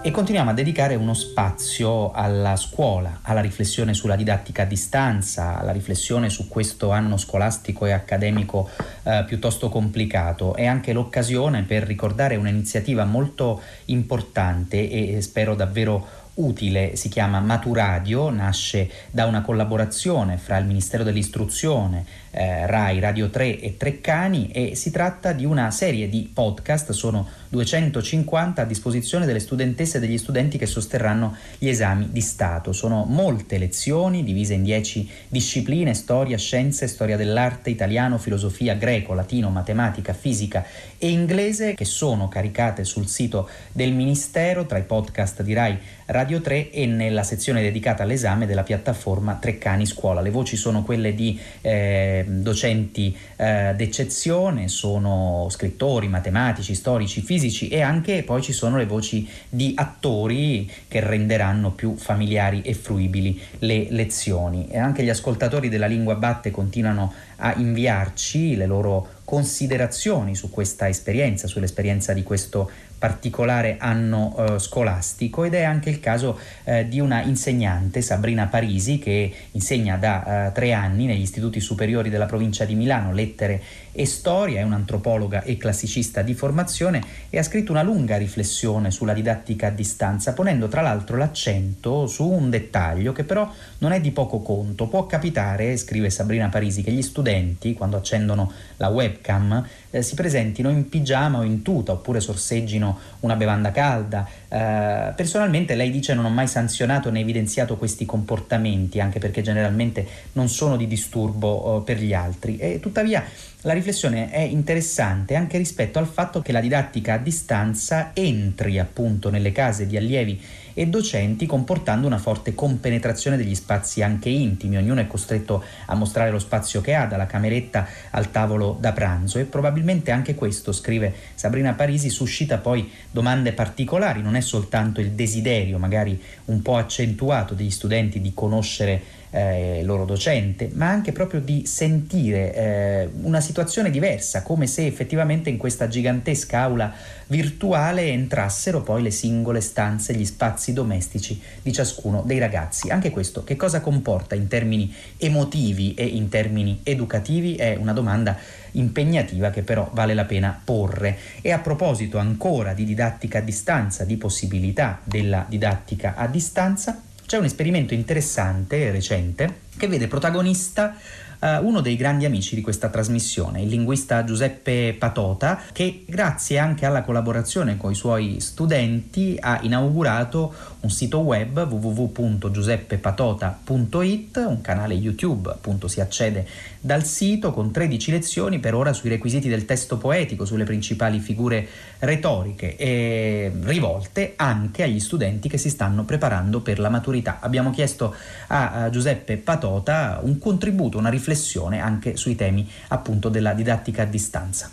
E 0.03 0.11
continuiamo 0.13 0.49
a 0.49 0.55
dedicare 0.55 0.95
uno 0.95 1.13
spazio 1.13 2.11
alla 2.13 2.57
scuola, 2.57 3.19
alla 3.21 3.43
riflessione 3.43 3.93
sulla 3.93 4.17
didattica 4.17 4.63
a 4.63 4.65
distanza, 4.65 5.59
alla 5.59 5.73
riflessione 5.73 6.31
su 6.31 6.49
questo 6.49 6.91
anno 6.91 7.19
scolastico 7.19 7.85
e 7.85 7.93
accademico 7.93 8.71
eh, 9.03 9.25
piuttosto 9.27 9.69
complicato. 9.69 10.55
È 10.55 10.65
anche 10.65 10.95
l'occasione 10.95 11.65
per 11.65 11.83
ricordare 11.83 12.37
un'iniziativa 12.37 13.05
molto 13.05 13.61
importante 13.87 14.89
e 14.89 15.21
spero 15.21 15.55
davvero 15.55 16.21
utile, 16.35 16.97
si 16.97 17.11
chiama 17.11 17.41
Maturadio, 17.41 18.31
nasce 18.31 18.91
da 19.11 19.27
una 19.27 19.43
collaborazione 19.43 20.39
fra 20.39 20.57
il 20.57 20.65
Ministero 20.65 21.05
dell'Istruzione, 21.05 22.07
eh, 22.31 22.67
RAI, 22.67 23.01
Radio 23.01 23.31
3 23.31 23.61
e 23.61 23.77
Treccani 23.77 24.51
e 24.51 24.75
si 24.75 24.91
tratta 24.91 25.33
di 25.33 25.45
una 25.45 25.71
serie 25.71 26.09
di 26.09 26.31
podcast, 26.33 26.93
sono 26.93 27.29
250 27.49 28.63
a 28.63 28.65
disposizione 28.65 29.27
delle 29.27 29.41
studentesse 29.41 29.97
e 29.97 30.01
degli 30.01 30.19
studenti 30.19 30.57
che 30.57 30.67
sosterranno 30.67 31.37
gli 31.59 31.69
esami 31.69 32.09
di 32.11 32.21
Stato. 32.21 32.73
Sono 32.73 33.05
molte 33.09 33.59
lezioni 33.59 34.23
divise 34.23 34.55
in 34.55 34.63
10 34.63 35.11
discipline, 35.29 35.95
storia, 35.95 36.39
scienze, 36.39 36.87
storia 36.87 37.17
dell'arte, 37.17 37.71
italiano, 37.71 38.19
filosofia, 38.19 38.75
greco, 38.75 39.15
latino, 39.15 39.51
matematica, 39.51 40.13
fisica 40.13 40.65
e 40.97 41.09
inglese 41.09 41.75
che 41.75 41.85
sono 41.85 42.29
caricate 42.29 42.85
sul 42.85 43.09
sito 43.09 43.49
del 43.73 43.93
Ministero 43.93 44.67
tra 44.67 44.79
i 44.79 44.83
podcast 44.83 45.43
di 45.43 45.53
RAI 45.53 45.79
Radio 46.11 46.41
3 46.41 46.71
e 46.71 46.87
nella 46.87 47.23
sezione 47.23 47.63
dedicata 47.63 48.03
all'esame 48.03 48.47
della 48.47 48.65
piattaforma 48.65 49.37
Treccani 49.37 49.87
Scuola. 49.87 50.21
Le 50.21 50.31
voci 50.31 50.57
sono 50.57 50.83
quelle 50.83 51.15
di 51.15 51.39
eh, 51.61 52.20
docenti 52.25 53.17
eh, 53.37 53.73
d'eccezione, 53.77 54.69
sono 54.69 55.47
scrittori, 55.51 56.09
matematici, 56.09 56.75
storici, 56.75 57.21
fisici 57.21 57.69
e 57.69 57.81
anche 57.81 58.23
poi 58.23 58.43
ci 58.43 58.53
sono 58.53 58.77
le 58.77 58.87
voci 58.87 59.29
di 59.49 59.73
attori 59.77 60.71
che 60.89 61.01
renderanno 61.01 61.71
più 61.73 61.97
familiari 61.97 62.63
e 62.63 62.75
fruibili 62.75 63.41
le 63.61 63.87
lezioni. 63.91 64.69
E 64.71 64.79
anche 64.79 65.03
gli 65.03 65.09
ascoltatori 65.09 65.69
della 65.69 65.87
lingua 65.87 66.15
batte 66.15 66.51
continuano 66.51 67.13
a 67.37 67.55
inviarci 67.57 68.57
le 68.57 68.67
loro 68.67 69.09
considerazioni 69.25 70.35
su 70.35 70.51
questa 70.51 70.89
esperienza, 70.89 71.47
sull'esperienza 71.47 72.13
di 72.13 72.23
questo 72.23 72.71
particolare 73.01 73.77
anno 73.79 74.37
eh, 74.37 74.59
scolastico 74.59 75.45
ed 75.45 75.55
è 75.55 75.63
anche 75.63 75.89
il 75.89 76.01
caso 76.01 76.39
eh, 76.65 76.87
di 76.87 77.01
una 77.01 77.23
insegnante, 77.23 78.03
Sabrina 78.03 78.47
Parisi, 78.47 78.99
che 78.99 79.33
insegna 79.53 79.97
da 79.97 80.49
eh, 80.49 80.53
tre 80.53 80.75
anni 80.75 81.07
negli 81.07 81.23
istituti 81.23 81.61
superiori 81.61 82.11
della 82.11 82.27
provincia 82.27 82.67
di 82.67 82.75
Milano 82.75 83.15
lettere 83.15 83.63
e 83.93 84.05
storia, 84.05 84.61
è 84.61 84.63
un'antropologa 84.63 85.43
e 85.43 85.57
classicista 85.57 86.21
di 86.21 86.35
formazione 86.35 87.03
e 87.31 87.39
ha 87.39 87.43
scritto 87.43 87.73
una 87.73 87.83
lunga 87.83 88.19
riflessione 88.19 88.91
sulla 88.91 89.15
didattica 89.15 89.69
a 89.69 89.71
distanza, 89.71 90.35
ponendo 90.35 90.69
tra 90.69 90.83
l'altro 90.83 91.17
l'accento 91.17 92.07
su 92.07 92.29
un 92.29 92.51
dettaglio 92.51 93.13
che 93.13 93.25
però 93.25 93.51
non 93.79 93.93
è 93.93 94.01
di 94.01 94.11
poco 94.11 94.41
conto. 94.41 94.89
Può 94.89 95.07
capitare, 95.07 95.75
scrive 95.79 96.11
Sabrina 96.11 96.51
Parisi, 96.51 96.83
che 96.83 96.93
gli 96.93 97.03
studenti, 97.03 97.73
quando 97.73 97.97
accendono 97.97 98.53
la 98.77 98.89
webcam, 98.89 99.67
eh, 99.91 100.03
si 100.03 100.15
presentino 100.15 100.71
in 100.71 100.89
pigiama 100.89 101.39
o 101.39 101.43
in 101.43 101.63
tuta 101.63 101.93
oppure 101.93 102.21
sorseggino 102.21 102.99
una 103.21 103.37
bevanda 103.37 103.71
calda. 103.71 104.27
Eh, 104.49 105.13
personalmente 105.15 105.75
lei 105.75 105.91
dice 105.91 106.15
non 106.15 106.25
ho 106.25 106.31
mai 106.31 106.47
sanzionato 106.47 107.11
né 107.11 107.21
evidenziato 107.21 107.77
questi 107.77 108.07
comportamenti, 108.07 109.01
anche 109.01 109.19
perché 109.19 109.43
generalmente 109.43 110.07
non 110.33 110.49
sono 110.49 110.77
di 110.77 110.87
disturbo 110.87 111.79
eh, 111.79 111.83
per 111.83 111.99
gli 111.99 112.15
altri. 112.15 112.57
E 112.57 112.81
tuttavia 112.81 113.25
la 113.63 113.75
riflessione 113.75 114.31
è 114.31 114.41
interessante 114.41 115.35
anche 115.35 115.59
rispetto 115.59 115.99
al 115.99 116.07
fatto 116.07 116.41
che 116.41 116.53
la 116.53 116.61
didattica 116.61 117.15
a 117.15 117.19
distanza 117.19 118.13
entri 118.15 118.79
appunto 118.79 119.29
nelle 119.29 119.53
case 119.53 119.87
di 119.87 119.99
allievi 119.99 120.41
e 120.75 120.87
docenti 120.87 121.47
comportando 121.47 122.07
una 122.07 122.19
forte 122.19 122.55
compenetrazione 122.55 123.37
degli 123.37 123.55
spazi 123.55 124.03
anche 124.03 124.29
intimi, 124.29 124.77
ognuno 124.77 125.01
è 125.01 125.07
costretto 125.07 125.63
a 125.87 125.95
mostrare 125.95 126.31
lo 126.31 126.39
spazio 126.39 126.81
che 126.81 126.95
ha, 126.95 127.07
dalla 127.07 127.27
cameretta 127.27 127.87
al 128.11 128.31
tavolo 128.31 128.77
da 128.81 128.93
pranzo. 128.93 129.39
E 129.39 129.45
probabilmente 129.45 130.11
anche 130.11 130.35
questo, 130.35 130.73
scrive 130.73 131.13
Sabrina 131.35 131.75
Parisi, 131.75 132.09
suscita 132.09 132.59
poi 132.59 132.91
domande 133.11 133.53
particolari, 133.53 134.23
non 134.23 134.37
è 134.37 134.41
soltanto 134.41 135.01
il 135.01 135.13
desiderio 135.13 135.79
magari 135.79 136.21
un 136.47 136.63
po' 136.63 136.77
accentuato 136.77 137.55
degli 137.55 137.71
studenti 137.71 138.21
di 138.21 138.33
conoscere 138.35 139.19
eh, 139.31 139.83
loro 139.85 140.05
docente, 140.05 140.71
ma 140.75 140.89
anche 140.89 141.13
proprio 141.13 141.41
di 141.41 141.65
sentire 141.67 142.55
eh, 142.55 143.09
una 143.23 143.41
situazione 143.41 143.91
diversa, 143.91 144.43
come 144.43 144.67
se 144.67 144.87
effettivamente 144.87 145.51
in 145.51 145.57
questa 145.57 145.89
gigantesca 145.89 146.61
aula 146.61 146.93
virtuale 147.29 148.09
entrassero 148.09 148.83
poi 148.83 149.03
le 149.03 149.13
singole 149.13 149.61
stanze, 149.61 150.15
gli 150.15 150.25
spazi 150.25 150.73
domestici 150.73 151.41
di 151.63 151.73
ciascuno 151.73 152.23
dei 152.27 152.39
ragazzi. 152.39 152.91
Anche 152.91 153.11
questo 153.11 153.45
che 153.45 153.57
cosa 153.57 153.81
comporta 153.81 154.35
in 154.35 154.49
termini 154.49 154.93
emotivi 155.17 155.95
e 155.95 156.05
in 156.05 156.29
termini 156.29 156.81
educativi 156.83 157.55
è 157.55 157.77
una 157.77 157.93
domanda 157.93 158.37
impegnativa 158.73 159.51
che 159.51 159.63
però 159.63 159.91
vale 159.93 160.15
la 160.15 160.25
pena 160.25 160.61
porre. 160.63 161.17
E 161.41 161.53
a 161.53 161.59
proposito 161.59 162.19
ancora 162.19 162.73
di 162.73 162.85
didattica 162.85 163.39
a 163.39 163.43
distanza, 163.43 164.05
di 164.05 164.17
possibilità 164.17 165.01
della 165.05 165.47
didattica 165.49 166.15
a 166.17 166.27
distanza, 166.27 167.01
c'è 167.31 167.39
un 167.39 167.45
esperimento 167.45 167.95
interessante 167.95 168.91
recente 168.91 169.61
che 169.77 169.87
vede 169.87 170.09
protagonista 170.09 170.97
uh, 171.39 171.65
uno 171.65 171.81
dei 171.81 171.95
grandi 171.95 172.25
amici 172.25 172.57
di 172.57 172.61
questa 172.61 172.89
trasmissione, 172.89 173.63
il 173.63 173.69
linguista 173.69 174.25
Giuseppe 174.25 174.97
Patota, 174.99 175.63
che 175.71 176.03
grazie 176.09 176.59
anche 176.59 176.87
alla 176.87 177.03
collaborazione 177.03 177.77
con 177.77 177.93
i 177.93 177.95
suoi 177.95 178.41
studenti 178.41 179.37
ha 179.39 179.61
inaugurato 179.63 180.53
un 180.81 180.91
sito 180.91 181.19
web 181.19 181.59
www.giuseppepatota.it, 181.59 184.45
un 184.47 184.61
canale 184.61 184.95
YouTube, 184.95 185.51
appunto 185.51 185.89
si 185.89 186.01
accede 186.01 186.47
dal 186.81 187.05
sito 187.05 187.53
con 187.53 187.71
13 187.71 188.11
lezioni 188.11 188.59
per 188.59 188.75
ora 188.75 188.93
sui 188.93 189.09
requisiti 189.11 189.49
del 189.49 189.67
testo 189.67 189.99
poetico, 189.99 190.45
sulle 190.45 190.65
principali 190.65 191.21
figure 191.21 191.69
retoriche 191.99 192.77
e 192.77 193.53
rivolte 193.63 194.33
anche 194.37 194.83
agli 194.83 195.01
studenti 195.01 195.49
che 195.49 195.59
si 195.59 195.69
stanno 195.69 196.05
preparando 196.05 196.61
per 196.61 196.79
la 196.79 196.89
maturità. 196.89 197.41
Abbiamo 197.41 197.71
chiesto 197.71 198.15
a 198.49 198.89
Giuseppe 198.91 199.37
Patota 199.37 200.21
un 200.23 200.39
contributo, 200.39 200.97
una 200.97 201.11
riflessione 201.11 201.81
anche 201.81 202.17
sui 202.17 202.37
temi 202.37 202.67
appunto 202.89 203.29
della 203.29 203.53
didattica 203.53 204.03
a 204.03 204.07
distanza. 204.07 204.71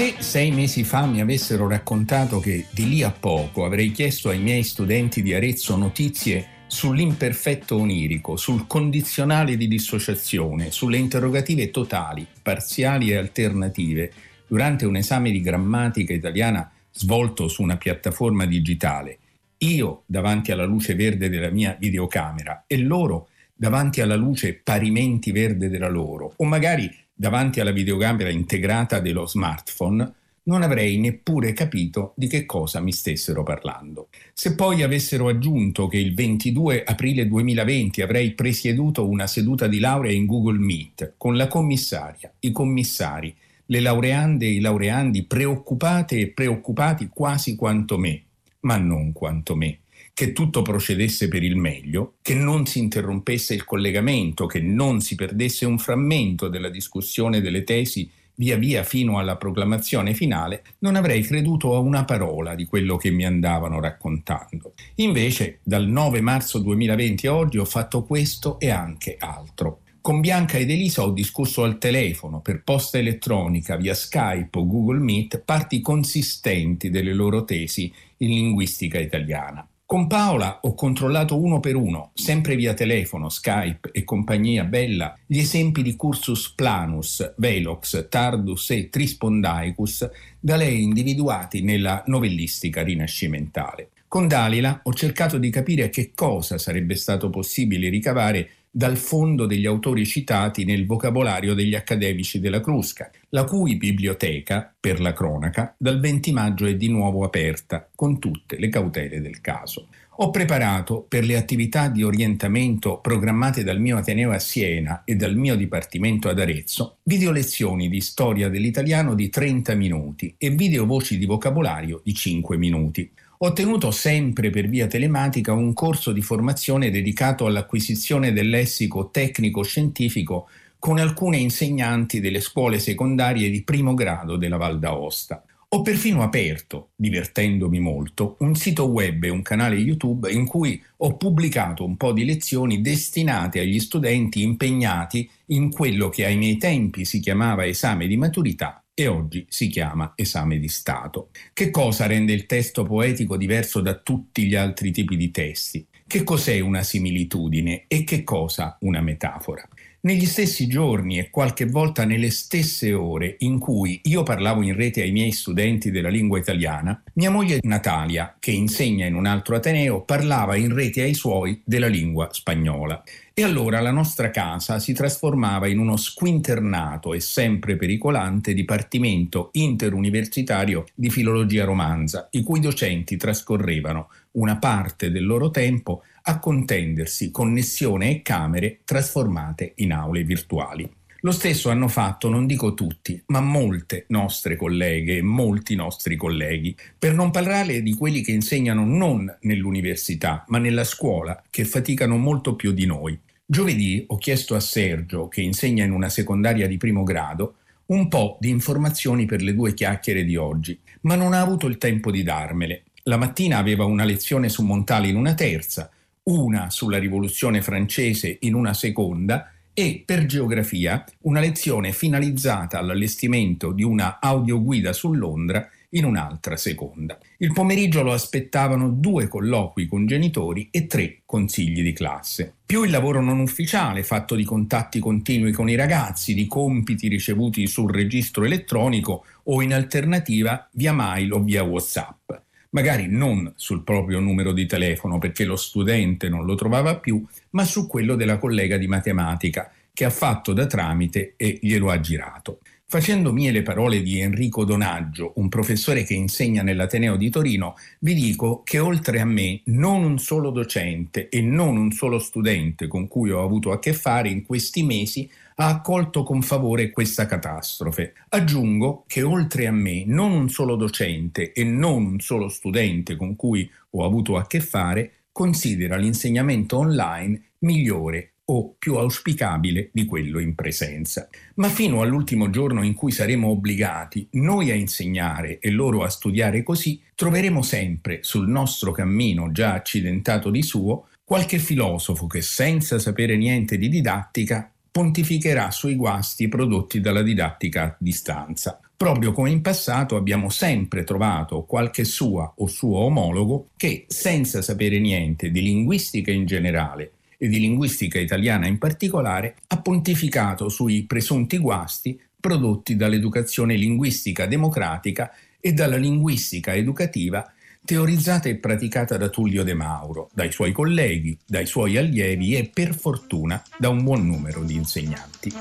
Sì, 0.00 0.14
sei 0.18 0.50
mesi 0.50 0.82
fa 0.82 1.04
mi 1.04 1.20
avessero 1.20 1.68
raccontato 1.68 2.40
che 2.40 2.64
di 2.70 2.88
lì 2.88 3.02
a 3.02 3.10
poco 3.10 3.66
avrei 3.66 3.92
chiesto 3.92 4.30
ai 4.30 4.38
miei 4.38 4.62
studenti 4.62 5.20
di 5.20 5.34
Arezzo 5.34 5.76
notizie 5.76 6.64
sull'imperfetto 6.68 7.76
onirico, 7.76 8.38
sul 8.38 8.66
condizionale 8.66 9.58
di 9.58 9.68
dissociazione, 9.68 10.70
sulle 10.70 10.96
interrogative 10.96 11.70
totali, 11.70 12.26
parziali 12.40 13.10
e 13.10 13.16
alternative, 13.16 14.10
durante 14.46 14.86
un 14.86 14.96
esame 14.96 15.30
di 15.30 15.42
grammatica 15.42 16.14
italiana 16.14 16.72
svolto 16.90 17.46
su 17.46 17.60
una 17.60 17.76
piattaforma 17.76 18.46
digitale, 18.46 19.18
io 19.58 20.04
davanti 20.06 20.50
alla 20.50 20.64
luce 20.64 20.94
verde 20.94 21.28
della 21.28 21.50
mia 21.50 21.76
videocamera 21.78 22.64
e 22.66 22.78
loro 22.78 23.28
davanti 23.54 24.00
alla 24.00 24.16
luce 24.16 24.54
parimenti 24.54 25.30
verde 25.30 25.68
della 25.68 25.90
loro, 25.90 26.32
o 26.36 26.44
magari 26.46 26.90
davanti 27.20 27.60
alla 27.60 27.70
videocamera 27.70 28.30
integrata 28.30 28.98
dello 28.98 29.26
smartphone, 29.26 30.10
non 30.44 30.62
avrei 30.62 30.96
neppure 30.96 31.52
capito 31.52 32.14
di 32.16 32.28
che 32.28 32.46
cosa 32.46 32.80
mi 32.80 32.92
stessero 32.92 33.42
parlando. 33.42 34.08
Se 34.32 34.54
poi 34.54 34.82
avessero 34.82 35.28
aggiunto 35.28 35.86
che 35.86 35.98
il 35.98 36.14
22 36.14 36.82
aprile 36.82 37.28
2020 37.28 38.00
avrei 38.00 38.32
presieduto 38.32 39.06
una 39.06 39.26
seduta 39.26 39.66
di 39.66 39.80
laurea 39.80 40.12
in 40.12 40.24
Google 40.24 40.60
Meet 40.60 41.12
con 41.18 41.36
la 41.36 41.46
commissaria, 41.46 42.32
i 42.40 42.52
commissari, 42.52 43.36
le 43.66 43.80
laureande 43.80 44.46
e 44.46 44.52
i 44.52 44.60
laureandi 44.60 45.24
preoccupate 45.24 46.18
e 46.20 46.28
preoccupati 46.28 47.10
quasi 47.12 47.54
quanto 47.54 47.98
me, 47.98 48.22
ma 48.60 48.78
non 48.78 49.12
quanto 49.12 49.54
me, 49.54 49.79
che 50.20 50.34
tutto 50.34 50.60
procedesse 50.60 51.28
per 51.28 51.42
il 51.42 51.56
meglio, 51.56 52.16
che 52.20 52.34
non 52.34 52.66
si 52.66 52.78
interrompesse 52.78 53.54
il 53.54 53.64
collegamento, 53.64 54.44
che 54.44 54.60
non 54.60 55.00
si 55.00 55.14
perdesse 55.14 55.64
un 55.64 55.78
frammento 55.78 56.48
della 56.48 56.68
discussione 56.68 57.40
delle 57.40 57.64
tesi 57.64 58.06
via 58.34 58.58
via 58.58 58.82
fino 58.82 59.18
alla 59.18 59.38
proclamazione 59.38 60.12
finale, 60.12 60.62
non 60.80 60.96
avrei 60.96 61.22
creduto 61.22 61.74
a 61.74 61.78
una 61.78 62.04
parola 62.04 62.54
di 62.54 62.66
quello 62.66 62.98
che 62.98 63.10
mi 63.10 63.24
andavano 63.24 63.80
raccontando. 63.80 64.74
Invece, 64.96 65.60
dal 65.62 65.86
9 65.88 66.20
marzo 66.20 66.58
2020 66.58 67.26
a 67.26 67.34
oggi 67.34 67.56
ho 67.56 67.64
fatto 67.64 68.02
questo 68.02 68.60
e 68.60 68.68
anche 68.68 69.16
altro. 69.18 69.80
Con 70.02 70.20
Bianca 70.20 70.58
ed 70.58 70.68
Elisa 70.68 71.02
ho 71.02 71.12
discusso 71.12 71.62
al 71.64 71.78
telefono, 71.78 72.42
per 72.42 72.62
posta 72.62 72.98
elettronica, 72.98 73.76
via 73.76 73.94
Skype 73.94 74.58
o 74.58 74.66
Google 74.66 74.98
Meet, 74.98 75.38
parti 75.38 75.80
consistenti 75.80 76.90
delle 76.90 77.14
loro 77.14 77.44
tesi 77.44 77.90
in 78.18 78.28
linguistica 78.28 78.98
italiana. 78.98 79.66
Con 79.90 80.06
Paola 80.06 80.60
ho 80.62 80.74
controllato 80.74 81.36
uno 81.36 81.58
per 81.58 81.74
uno, 81.74 82.12
sempre 82.14 82.54
via 82.54 82.74
telefono, 82.74 83.28
Skype 83.28 83.90
e 83.90 84.04
compagnia 84.04 84.62
bella, 84.62 85.18
gli 85.26 85.40
esempi 85.40 85.82
di 85.82 85.96
cursus 85.96 86.52
planus, 86.52 87.34
velox, 87.38 88.06
tardus 88.08 88.70
e 88.70 88.88
trispondaicus 88.88 90.08
da 90.38 90.54
lei 90.54 90.84
individuati 90.84 91.62
nella 91.62 92.04
novellistica 92.06 92.84
rinascimentale. 92.84 93.88
Con 94.06 94.28
Dalila 94.28 94.80
ho 94.84 94.92
cercato 94.92 95.38
di 95.38 95.50
capire 95.50 95.88
che 95.88 96.12
cosa 96.14 96.56
sarebbe 96.56 96.94
stato 96.94 97.28
possibile 97.28 97.88
ricavare 97.88 98.48
dal 98.70 98.96
fondo 98.96 99.46
degli 99.46 99.66
autori 99.66 100.06
citati 100.06 100.64
nel 100.64 100.86
vocabolario 100.86 101.54
degli 101.54 101.74
accademici 101.74 102.38
della 102.38 102.60
Crusca, 102.60 103.10
la 103.30 103.44
cui 103.44 103.76
biblioteca, 103.76 104.72
per 104.78 105.00
la 105.00 105.12
cronaca, 105.12 105.74
dal 105.76 105.98
20 105.98 106.32
maggio 106.32 106.66
è 106.66 106.76
di 106.76 106.88
nuovo 106.88 107.24
aperta, 107.24 107.88
con 107.94 108.20
tutte 108.20 108.58
le 108.58 108.68
cautele 108.68 109.20
del 109.20 109.40
caso. 109.40 109.88
Ho 110.22 110.30
preparato 110.30 111.06
per 111.08 111.24
le 111.24 111.36
attività 111.36 111.88
di 111.88 112.02
orientamento 112.02 112.98
programmate 112.98 113.64
dal 113.64 113.80
mio 113.80 113.96
Ateneo 113.96 114.32
a 114.32 114.38
Siena 114.38 115.02
e 115.04 115.16
dal 115.16 115.34
mio 115.34 115.56
Dipartimento 115.56 116.28
ad 116.28 116.38
Arezzo 116.38 116.98
video 117.04 117.32
lezioni 117.32 117.88
di 117.88 118.02
storia 118.02 118.50
dell'italiano 118.50 119.14
di 119.14 119.30
30 119.30 119.74
minuti 119.74 120.34
e 120.36 120.50
video 120.50 120.84
voci 120.84 121.16
di 121.16 121.24
vocabolario 121.24 122.02
di 122.04 122.12
5 122.12 122.56
minuti. 122.58 123.10
Ho 123.42 123.54
tenuto 123.54 123.90
sempre 123.90 124.50
per 124.50 124.68
via 124.68 124.86
telematica 124.86 125.54
un 125.54 125.72
corso 125.72 126.12
di 126.12 126.20
formazione 126.20 126.90
dedicato 126.90 127.46
all'acquisizione 127.46 128.34
del 128.34 128.50
lessico 128.50 129.08
tecnico-scientifico 129.08 130.50
con 130.78 130.98
alcune 130.98 131.38
insegnanti 131.38 132.20
delle 132.20 132.40
scuole 132.40 132.78
secondarie 132.78 133.48
di 133.48 133.62
primo 133.62 133.94
grado 133.94 134.36
della 134.36 134.58
Val 134.58 134.78
d'Aosta. 134.78 135.42
Ho 135.70 135.80
perfino 135.80 136.20
aperto, 136.22 136.90
divertendomi 136.96 137.80
molto, 137.80 138.36
un 138.40 138.56
sito 138.56 138.88
web 138.88 139.24
e 139.24 139.30
un 139.30 139.40
canale 139.40 139.76
YouTube 139.76 140.30
in 140.30 140.44
cui 140.44 140.78
ho 140.98 141.16
pubblicato 141.16 141.82
un 141.82 141.96
po' 141.96 142.12
di 142.12 142.26
lezioni 142.26 142.82
destinate 142.82 143.60
agli 143.60 143.80
studenti 143.80 144.42
impegnati 144.42 145.26
in 145.46 145.70
quello 145.70 146.10
che 146.10 146.26
ai 146.26 146.36
miei 146.36 146.58
tempi 146.58 147.06
si 147.06 147.20
chiamava 147.20 147.64
esame 147.64 148.06
di 148.06 148.18
maturità 148.18 148.79
e 148.94 149.06
oggi 149.06 149.46
si 149.48 149.68
chiama 149.68 150.12
esame 150.14 150.58
di 150.58 150.68
Stato. 150.68 151.30
Che 151.52 151.70
cosa 151.70 152.06
rende 152.06 152.32
il 152.32 152.46
testo 152.46 152.84
poetico 152.84 153.36
diverso 153.36 153.80
da 153.80 153.94
tutti 153.94 154.46
gli 154.46 154.54
altri 154.54 154.90
tipi 154.90 155.16
di 155.16 155.30
testi? 155.30 155.86
Che 156.06 156.24
cos'è 156.24 156.58
una 156.60 156.82
similitudine 156.82 157.84
e 157.86 158.04
che 158.04 158.24
cosa 158.24 158.76
una 158.80 159.00
metafora? 159.00 159.66
Negli 160.02 160.24
stessi 160.24 160.66
giorni 160.66 161.18
e 161.18 161.28
qualche 161.28 161.66
volta 161.66 162.04
nelle 162.04 162.30
stesse 162.30 162.94
ore 162.94 163.36
in 163.40 163.58
cui 163.58 164.00
io 164.04 164.22
parlavo 164.22 164.62
in 164.62 164.74
rete 164.74 165.02
ai 165.02 165.12
miei 165.12 165.30
studenti 165.30 165.90
della 165.90 166.08
lingua 166.08 166.38
italiana, 166.38 167.02
mia 167.14 167.30
moglie 167.30 167.58
Natalia, 167.62 168.34
che 168.38 168.50
insegna 168.50 169.04
in 169.04 169.14
un 169.14 169.26
altro 169.26 169.56
Ateneo, 169.56 170.02
parlava 170.02 170.56
in 170.56 170.74
rete 170.74 171.02
ai 171.02 171.12
suoi 171.12 171.60
della 171.66 171.86
lingua 171.86 172.28
spagnola. 172.32 173.02
E 173.40 173.42
allora 173.42 173.80
la 173.80 173.90
nostra 173.90 174.28
casa 174.28 174.78
si 174.78 174.92
trasformava 174.92 175.66
in 175.66 175.78
uno 175.78 175.96
squinternato 175.96 177.14
e 177.14 177.20
sempre 177.20 177.76
pericolante 177.76 178.52
dipartimento 178.52 179.48
interuniversitario 179.52 180.84
di 180.94 181.08
filologia 181.08 181.64
romanza, 181.64 182.28
i 182.32 182.42
cui 182.42 182.60
docenti 182.60 183.16
trascorrevano 183.16 184.10
una 184.32 184.58
parte 184.58 185.10
del 185.10 185.24
loro 185.24 185.50
tempo 185.50 186.02
a 186.24 186.38
contendersi 186.38 187.30
connessione 187.30 188.10
e 188.10 188.20
camere 188.20 188.80
trasformate 188.84 189.72
in 189.76 189.94
aule 189.94 190.22
virtuali. 190.22 190.86
Lo 191.20 191.32
stesso 191.32 191.70
hanno 191.70 191.88
fatto, 191.88 192.28
non 192.28 192.46
dico 192.46 192.74
tutti, 192.74 193.22
ma 193.28 193.40
molte 193.40 194.04
nostre 194.08 194.54
colleghe 194.56 195.16
e 195.16 195.22
molti 195.22 195.74
nostri 195.76 196.14
colleghi, 196.16 196.76
per 196.98 197.14
non 197.14 197.30
parlare 197.30 197.82
di 197.82 197.94
quelli 197.94 198.20
che 198.20 198.32
insegnano 198.32 198.84
non 198.84 199.34
nell'università, 199.40 200.44
ma 200.48 200.58
nella 200.58 200.84
scuola, 200.84 201.42
che 201.48 201.64
faticano 201.64 202.18
molto 202.18 202.54
più 202.54 202.72
di 202.72 202.84
noi. 202.84 203.18
Giovedì 203.50 204.04
ho 204.06 204.16
chiesto 204.16 204.54
a 204.54 204.60
Sergio, 204.60 205.26
che 205.26 205.40
insegna 205.40 205.82
in 205.82 205.90
una 205.90 206.08
secondaria 206.08 206.68
di 206.68 206.76
primo 206.76 207.02
grado, 207.02 207.56
un 207.86 208.06
po' 208.06 208.38
di 208.38 208.48
informazioni 208.48 209.26
per 209.26 209.42
le 209.42 209.54
due 209.54 209.74
chiacchiere 209.74 210.22
di 210.22 210.36
oggi, 210.36 210.78
ma 211.00 211.16
non 211.16 211.32
ha 211.32 211.40
avuto 211.40 211.66
il 211.66 211.76
tempo 211.76 212.12
di 212.12 212.22
darmele. 212.22 212.84
La 213.02 213.16
mattina 213.16 213.58
aveva 213.58 213.82
una 213.86 214.04
lezione 214.04 214.48
su 214.48 214.62
Montale 214.62 215.08
in 215.08 215.16
una 215.16 215.34
terza, 215.34 215.90
una 216.28 216.70
sulla 216.70 216.98
rivoluzione 216.98 217.60
francese 217.60 218.36
in 218.42 218.54
una 218.54 218.72
seconda 218.72 219.50
e 219.74 220.00
per 220.06 220.26
geografia 220.26 221.04
una 221.22 221.40
lezione 221.40 221.90
finalizzata 221.90 222.78
all'allestimento 222.78 223.72
di 223.72 223.82
una 223.82 224.20
audioguida 224.20 224.92
su 224.92 225.12
Londra 225.12 225.68
in 225.90 226.04
un'altra 226.04 226.56
seconda. 226.56 227.18
Il 227.38 227.52
pomeriggio 227.52 228.02
lo 228.02 228.12
aspettavano 228.12 228.88
due 228.88 229.28
colloqui 229.28 229.86
con 229.86 230.06
genitori 230.06 230.68
e 230.70 230.86
tre 230.86 231.22
consigli 231.24 231.82
di 231.82 231.92
classe. 231.92 232.54
Più 232.66 232.84
il 232.84 232.90
lavoro 232.90 233.20
non 233.20 233.40
ufficiale, 233.40 234.02
fatto 234.02 234.34
di 234.34 234.44
contatti 234.44 234.98
continui 234.98 235.52
con 235.52 235.68
i 235.68 235.74
ragazzi, 235.74 236.34
di 236.34 236.46
compiti 236.46 237.08
ricevuti 237.08 237.66
sul 237.66 237.90
registro 237.90 238.44
elettronico 238.44 239.24
o 239.44 239.62
in 239.62 239.74
alternativa 239.74 240.68
via 240.72 240.92
mail 240.92 241.32
o 241.32 241.42
via 241.42 241.62
WhatsApp 241.62 242.30
magari 242.70 243.08
non 243.08 243.52
sul 243.56 243.82
proprio 243.82 244.20
numero 244.20 244.52
di 244.52 244.66
telefono 244.66 245.18
perché 245.18 245.44
lo 245.44 245.56
studente 245.56 246.28
non 246.28 246.44
lo 246.44 246.54
trovava 246.54 246.96
più, 246.96 247.24
ma 247.50 247.64
su 247.64 247.86
quello 247.86 248.14
della 248.14 248.38
collega 248.38 248.76
di 248.76 248.86
matematica 248.86 249.72
che 249.92 250.04
ha 250.04 250.10
fatto 250.10 250.52
da 250.52 250.66
tramite 250.66 251.34
e 251.36 251.58
glielo 251.60 251.90
ha 251.90 252.00
girato. 252.00 252.60
Facendo 252.92 253.32
mie 253.32 253.52
le 253.52 253.62
parole 253.62 254.02
di 254.02 254.18
Enrico 254.18 254.64
Donaggio, 254.64 255.34
un 255.36 255.48
professore 255.48 256.02
che 256.02 256.14
insegna 256.14 256.64
nell'Ateneo 256.64 257.14
di 257.14 257.30
Torino, 257.30 257.76
vi 258.00 258.14
dico 258.14 258.62
che 258.64 258.80
oltre 258.80 259.20
a 259.20 259.24
me 259.24 259.60
non 259.66 260.02
un 260.02 260.18
solo 260.18 260.50
docente 260.50 261.28
e 261.28 261.40
non 261.40 261.76
un 261.76 261.92
solo 261.92 262.18
studente 262.18 262.88
con 262.88 263.06
cui 263.06 263.30
ho 263.30 263.44
avuto 263.44 263.70
a 263.70 263.78
che 263.78 263.92
fare 263.92 264.28
in 264.28 264.44
questi 264.44 264.82
mesi 264.82 265.30
ha 265.54 265.68
accolto 265.68 266.24
con 266.24 266.42
favore 266.42 266.90
questa 266.90 267.26
catastrofe. 267.26 268.14
Aggiungo 268.30 269.04
che 269.06 269.22
oltre 269.22 269.68
a 269.68 269.72
me 269.72 270.02
non 270.04 270.32
un 270.32 270.48
solo 270.48 270.74
docente 270.74 271.52
e 271.52 271.62
non 271.62 272.04
un 272.04 272.18
solo 272.18 272.48
studente 272.48 273.14
con 273.14 273.36
cui 273.36 273.70
ho 273.90 274.04
avuto 274.04 274.36
a 274.36 274.48
che 274.48 274.58
fare 274.58 275.12
considera 275.30 275.94
l'insegnamento 275.94 276.78
online 276.78 277.40
migliore 277.58 278.29
o 278.52 278.74
più 278.76 278.96
auspicabile 278.96 279.90
di 279.92 280.04
quello 280.04 280.40
in 280.40 280.54
presenza. 280.56 281.28
Ma 281.54 281.68
fino 281.68 282.02
all'ultimo 282.02 282.50
giorno 282.50 282.82
in 282.82 282.94
cui 282.94 283.12
saremo 283.12 283.48
obbligati 283.48 284.26
noi 284.32 284.70
a 284.70 284.74
insegnare 284.74 285.60
e 285.60 285.70
loro 285.70 286.02
a 286.02 286.08
studiare 286.08 286.62
così, 286.64 287.00
troveremo 287.14 287.62
sempre 287.62 288.18
sul 288.22 288.48
nostro 288.48 288.90
cammino 288.90 289.52
già 289.52 289.74
accidentato 289.74 290.50
di 290.50 290.62
suo 290.62 291.06
qualche 291.22 291.58
filosofo 291.58 292.26
che 292.26 292.42
senza 292.42 292.98
sapere 292.98 293.36
niente 293.36 293.78
di 293.78 293.88
didattica 293.88 294.68
pontificherà 294.90 295.70
sui 295.70 295.94
guasti 295.94 296.48
prodotti 296.48 297.00
dalla 297.00 297.22
didattica 297.22 297.84
a 297.84 297.96
distanza. 297.98 298.80
proprio 298.96 299.32
come 299.32 299.50
in 299.50 299.62
passato 299.62 300.16
abbiamo 300.16 300.50
sempre 300.50 301.04
trovato 301.04 301.62
qualche 301.62 302.04
sua 302.04 302.52
o 302.56 302.66
suo 302.66 302.98
omologo 302.98 303.68
che, 303.76 304.04
senza 304.08 304.60
sapere 304.60 304.98
niente 304.98 305.50
di 305.50 305.62
linguistica 305.62 306.32
in 306.32 306.44
generale 306.44 307.12
e 307.42 307.48
di 307.48 307.58
linguistica 307.58 308.18
italiana 308.18 308.66
in 308.66 308.76
particolare, 308.76 309.56
ha 309.68 309.80
pontificato 309.80 310.68
sui 310.68 311.04
presunti 311.04 311.56
guasti 311.56 312.20
prodotti 312.38 312.96
dall'educazione 312.96 313.76
linguistica 313.76 314.44
democratica 314.44 315.32
e 315.58 315.72
dalla 315.72 315.96
linguistica 315.96 316.74
educativa 316.74 317.50
teorizzata 317.84 318.48
e 318.48 318.56
praticata 318.56 319.16
da 319.16 319.28
Tullio 319.28 319.64
De 319.64 319.74
Mauro, 319.74 320.28
dai 320.32 320.52
suoi 320.52 320.70
colleghi, 320.72 321.36
dai 321.46 321.66
suoi 321.66 321.96
allievi 321.96 322.54
e 322.56 322.70
per 322.72 322.94
fortuna 322.94 323.60
da 323.78 323.88
un 323.88 324.04
buon 324.04 324.26
numero 324.26 324.62
di 324.62 324.74
insegnanti. 324.74 325.52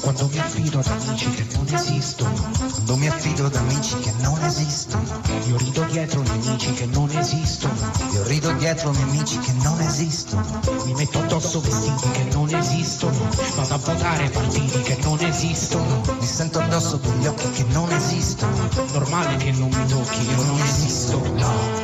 Quando 0.00 0.28
mi 0.28 0.38
affido 0.38 0.80
ad 0.80 0.86
amici 0.86 1.30
che 1.30 1.46
non 1.54 1.66
esistono, 1.72 2.50
quando 2.74 2.96
mi 2.96 3.08
affido 3.08 3.46
ad 3.46 3.54
amici 3.54 3.96
che 4.00 4.12
non 4.20 4.42
esistono, 4.42 5.22
io 5.46 5.56
rido 5.56 5.84
dietro 5.84 6.22
nemici 6.22 6.72
che 6.72 6.86
non 6.86 7.10
esistono, 7.10 7.92
io 8.12 8.26
rido 8.26 8.52
dietro 8.52 8.90
nemici 8.90 9.38
che 9.38 9.52
non 9.62 9.80
esistono, 9.80 10.60
mi 10.84 10.94
metto 10.94 11.20
addosso 11.20 11.60
vestiti 11.60 12.10
che 12.10 12.24
non 12.32 12.52
esistono, 12.54 13.28
vado 13.56 13.74
a 13.74 13.78
votare 13.78 14.28
partiti 14.30 14.80
che 14.82 14.98
non 15.02 15.18
esistono, 15.20 16.02
mi 16.18 16.26
sento 16.26 16.58
addosso 16.58 16.96
degli 16.96 17.26
occhi 17.26 17.50
che 17.50 17.64
non 17.72 17.90
esistono, 17.92 18.68
normale 18.92 19.36
che 19.36 19.52
non 19.52 19.68
mi 19.68 19.86
tocchi, 19.86 20.28
io 20.28 20.42
non 20.42 20.60
esisto, 20.60 21.34
no. 21.34 21.77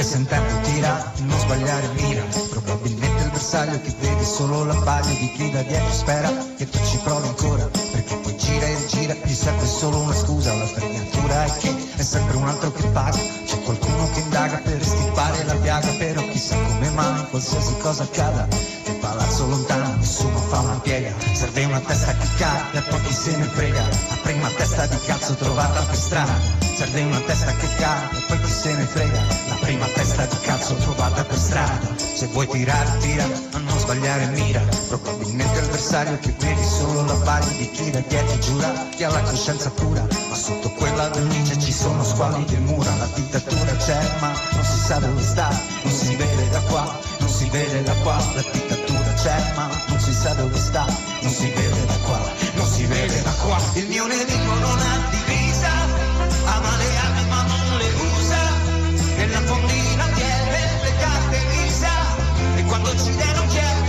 Che 0.00 0.06
sentendo 0.06 0.58
tira, 0.62 1.12
non 1.18 1.38
sbagliare 1.40 1.86
mira, 1.88 2.22
probabilmente 2.48 3.22
il 3.22 3.30
bersaglio 3.30 3.78
che 3.82 3.94
vedi 4.00 4.24
solo 4.24 4.64
la 4.64 4.74
paglia 4.76 5.12
di 5.12 5.30
chi 5.32 5.50
da 5.50 5.62
dietro 5.62 5.92
spera 5.92 6.32
che 6.56 6.66
tu 6.70 6.78
ci 6.86 6.96
provi 7.04 7.28
ancora, 7.28 7.68
perché 7.92 8.16
poi 8.16 8.34
gira 8.38 8.66
e 8.66 8.86
gira, 8.86 9.14
gli 9.22 9.34
serve 9.34 9.66
solo 9.66 9.98
una 9.98 10.14
scusa, 10.14 10.54
la 10.54 10.64
fregatura 10.64 11.44
è 11.44 11.52
che 11.58 11.74
è 11.96 12.02
sempre 12.02 12.38
un 12.38 12.48
altro 12.48 12.72
che 12.72 12.86
paga, 12.88 13.18
c'è 13.44 13.60
qualcuno 13.60 14.10
che 14.14 14.20
indaga 14.20 14.56
per 14.64 14.82
stipare 14.82 15.44
la 15.44 15.54
piaga, 15.56 15.88
però 15.98 16.22
chissà 16.28 16.56
come 16.56 16.88
mai 16.92 17.28
qualsiasi 17.28 17.76
cosa 17.76 18.02
accada, 18.02 18.48
palazzo 19.10 19.46
lontano 19.46 19.96
nessuno 19.96 20.38
fa 20.38 20.60
una 20.60 20.78
piega, 20.78 21.12
serve 21.32 21.64
una 21.64 21.80
testa 21.80 22.14
che 22.14 22.28
cade 22.36 22.78
e 22.78 22.82
poi 22.82 23.02
chi 23.02 23.12
se 23.12 23.36
ne 23.36 23.44
frega, 23.44 23.82
la 23.82 24.18
prima 24.22 24.48
testa 24.56 24.86
di 24.86 24.98
cazzo 25.04 25.34
trovata 25.34 25.80
per 25.82 25.96
strada 25.96 26.60
serve 26.80 27.02
una 27.02 27.20
testa 27.20 27.52
che 27.56 27.68
cade 27.76 28.16
poi 28.28 28.40
chi 28.40 28.50
se 28.50 28.72
ne 28.72 28.84
frega. 28.84 29.20
La 29.48 29.54
prima 29.60 29.86
testa 29.86 30.24
di 30.24 30.36
cazzo 30.40 30.74
trovata 30.76 31.24
per 31.24 31.36
strada. 31.36 31.88
Se 31.98 32.26
vuoi 32.28 32.46
tirare 32.48 32.98
tira 33.00 33.26
ma 33.52 33.58
non 33.58 33.78
sbagliare 33.78 34.26
mira. 34.28 34.62
Probabilmente 34.88 35.58
il 35.58 35.66
bersaglio 35.66 36.18
che 36.20 36.34
vedi 36.38 36.64
solo 36.64 37.04
la 37.04 37.14
paglia 37.24 37.52
di 37.58 37.70
chi 37.70 37.90
da 37.90 38.00
dietro 38.08 38.38
giura 38.38 38.72
che 38.96 39.04
ha 39.04 39.10
la 39.10 39.20
coscienza 39.22 39.70
pura. 39.70 40.06
Ma 40.30 40.34
sotto 40.34 40.70
quella 40.70 41.08
vernice 41.10 41.58
ci 41.58 41.72
sono 41.72 42.02
squali 42.02 42.46
e 42.48 42.58
mura. 42.60 42.96
La 42.96 43.08
dittatura 43.14 43.76
c'è 43.76 44.00
ma 44.20 44.32
non 44.52 44.64
si 44.64 44.78
sa 44.78 44.98
dove 44.98 45.22
sta. 45.22 45.48
Non 45.82 45.92
si 45.92 46.16
vede 46.16 46.48
da 46.48 46.60
qua 46.60 47.08
non 47.20 47.28
si 47.28 47.48
vede 47.50 47.82
da 47.82 47.92
qua. 48.02 48.16
La 48.16 48.42
dittatura 48.52 48.79
c'è 49.22 49.52
ma 49.54 49.68
non 49.88 50.00
si 50.00 50.12
sa 50.12 50.32
dove 50.34 50.56
sta. 50.56 50.86
Non 51.20 51.30
si 51.30 51.50
vede 51.50 51.86
da 51.86 51.96
qua 52.06 52.40
non 52.54 52.66
si 52.66 52.84
vede 52.86 53.22
da 53.22 53.32
qua. 53.32 53.58
Il 53.74 53.86
mio 53.88 54.06
nemico 54.06 54.54
non 54.54 54.78
ha 54.78 54.98
divisa 55.10 55.70
ama 56.44 56.76
le 56.76 56.96
armi 56.96 57.28
ma 57.28 57.42
non 57.42 57.78
le 57.78 57.88
usa. 58.16 58.38
Nella 59.16 59.40
fondina 59.40 60.04
tiene 60.14 60.58
le 60.82 60.92
carte 60.98 61.38
Visa 61.50 61.92
e 62.56 62.62
quando 62.64 62.90
ci 62.96 63.14
non 63.34 63.46
chiede 63.48 63.80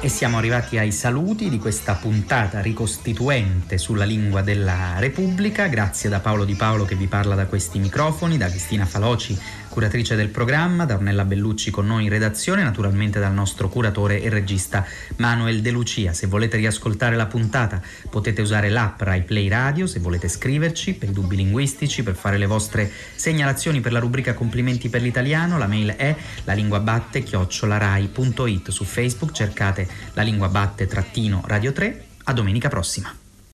e 0.00 0.08
siamo 0.08 0.38
arrivati 0.38 0.78
ai 0.78 0.92
saluti 0.92 1.50
di 1.50 1.58
questa 1.58 1.94
puntata 1.94 2.60
ricostituente 2.60 3.78
sulla 3.78 4.04
lingua 4.04 4.42
della 4.42 4.94
Repubblica. 4.98 5.66
Grazie 5.66 6.08
da 6.08 6.20
Paolo 6.20 6.44
Di 6.44 6.54
Paolo 6.54 6.84
che 6.84 6.94
vi 6.94 7.08
parla 7.08 7.34
da 7.34 7.46
questi 7.46 7.80
microfoni, 7.80 8.36
da 8.36 8.48
Cristina 8.48 8.86
Faloci 8.86 9.36
curatrice 9.78 10.16
del 10.16 10.30
programma, 10.30 10.86
da 10.86 10.94
Ornella 10.94 11.24
Bellucci 11.24 11.70
con 11.70 11.86
noi 11.86 12.02
in 12.02 12.10
redazione, 12.10 12.64
naturalmente 12.64 13.20
dal 13.20 13.32
nostro 13.32 13.68
curatore 13.68 14.20
e 14.20 14.28
regista 14.28 14.84
Manuel 15.18 15.60
De 15.60 15.70
Lucia. 15.70 16.12
Se 16.12 16.26
volete 16.26 16.56
riascoltare 16.56 17.14
la 17.14 17.26
puntata 17.26 17.80
potete 18.10 18.42
usare 18.42 18.70
l'app 18.70 19.00
Rai 19.02 19.22
Play 19.22 19.46
Radio, 19.46 19.86
se 19.86 20.00
volete 20.00 20.26
scriverci 20.26 20.94
per 20.94 21.10
i 21.10 21.12
dubbi 21.12 21.36
linguistici, 21.36 22.02
per 22.02 22.16
fare 22.16 22.38
le 22.38 22.46
vostre 22.46 22.90
segnalazioni 23.14 23.78
per 23.80 23.92
la 23.92 24.00
rubrica 24.00 24.34
Complimenti 24.34 24.88
per 24.88 25.00
l'italiano, 25.00 25.58
la 25.58 25.68
mail 25.68 25.90
è 25.90 26.16
la 26.42 26.54
lingua 26.54 26.80
batte 26.80 27.22
chiocciolarai.it 27.22 28.70
su 28.70 28.82
Facebook, 28.82 29.30
cercate 29.30 29.86
la 30.14 30.22
lingua 30.22 30.48
batte 30.48 30.88
trattino 30.88 31.44
radio 31.46 31.72
3. 31.72 32.06
A 32.24 32.32
domenica 32.32 32.68
prossima. 32.68 33.27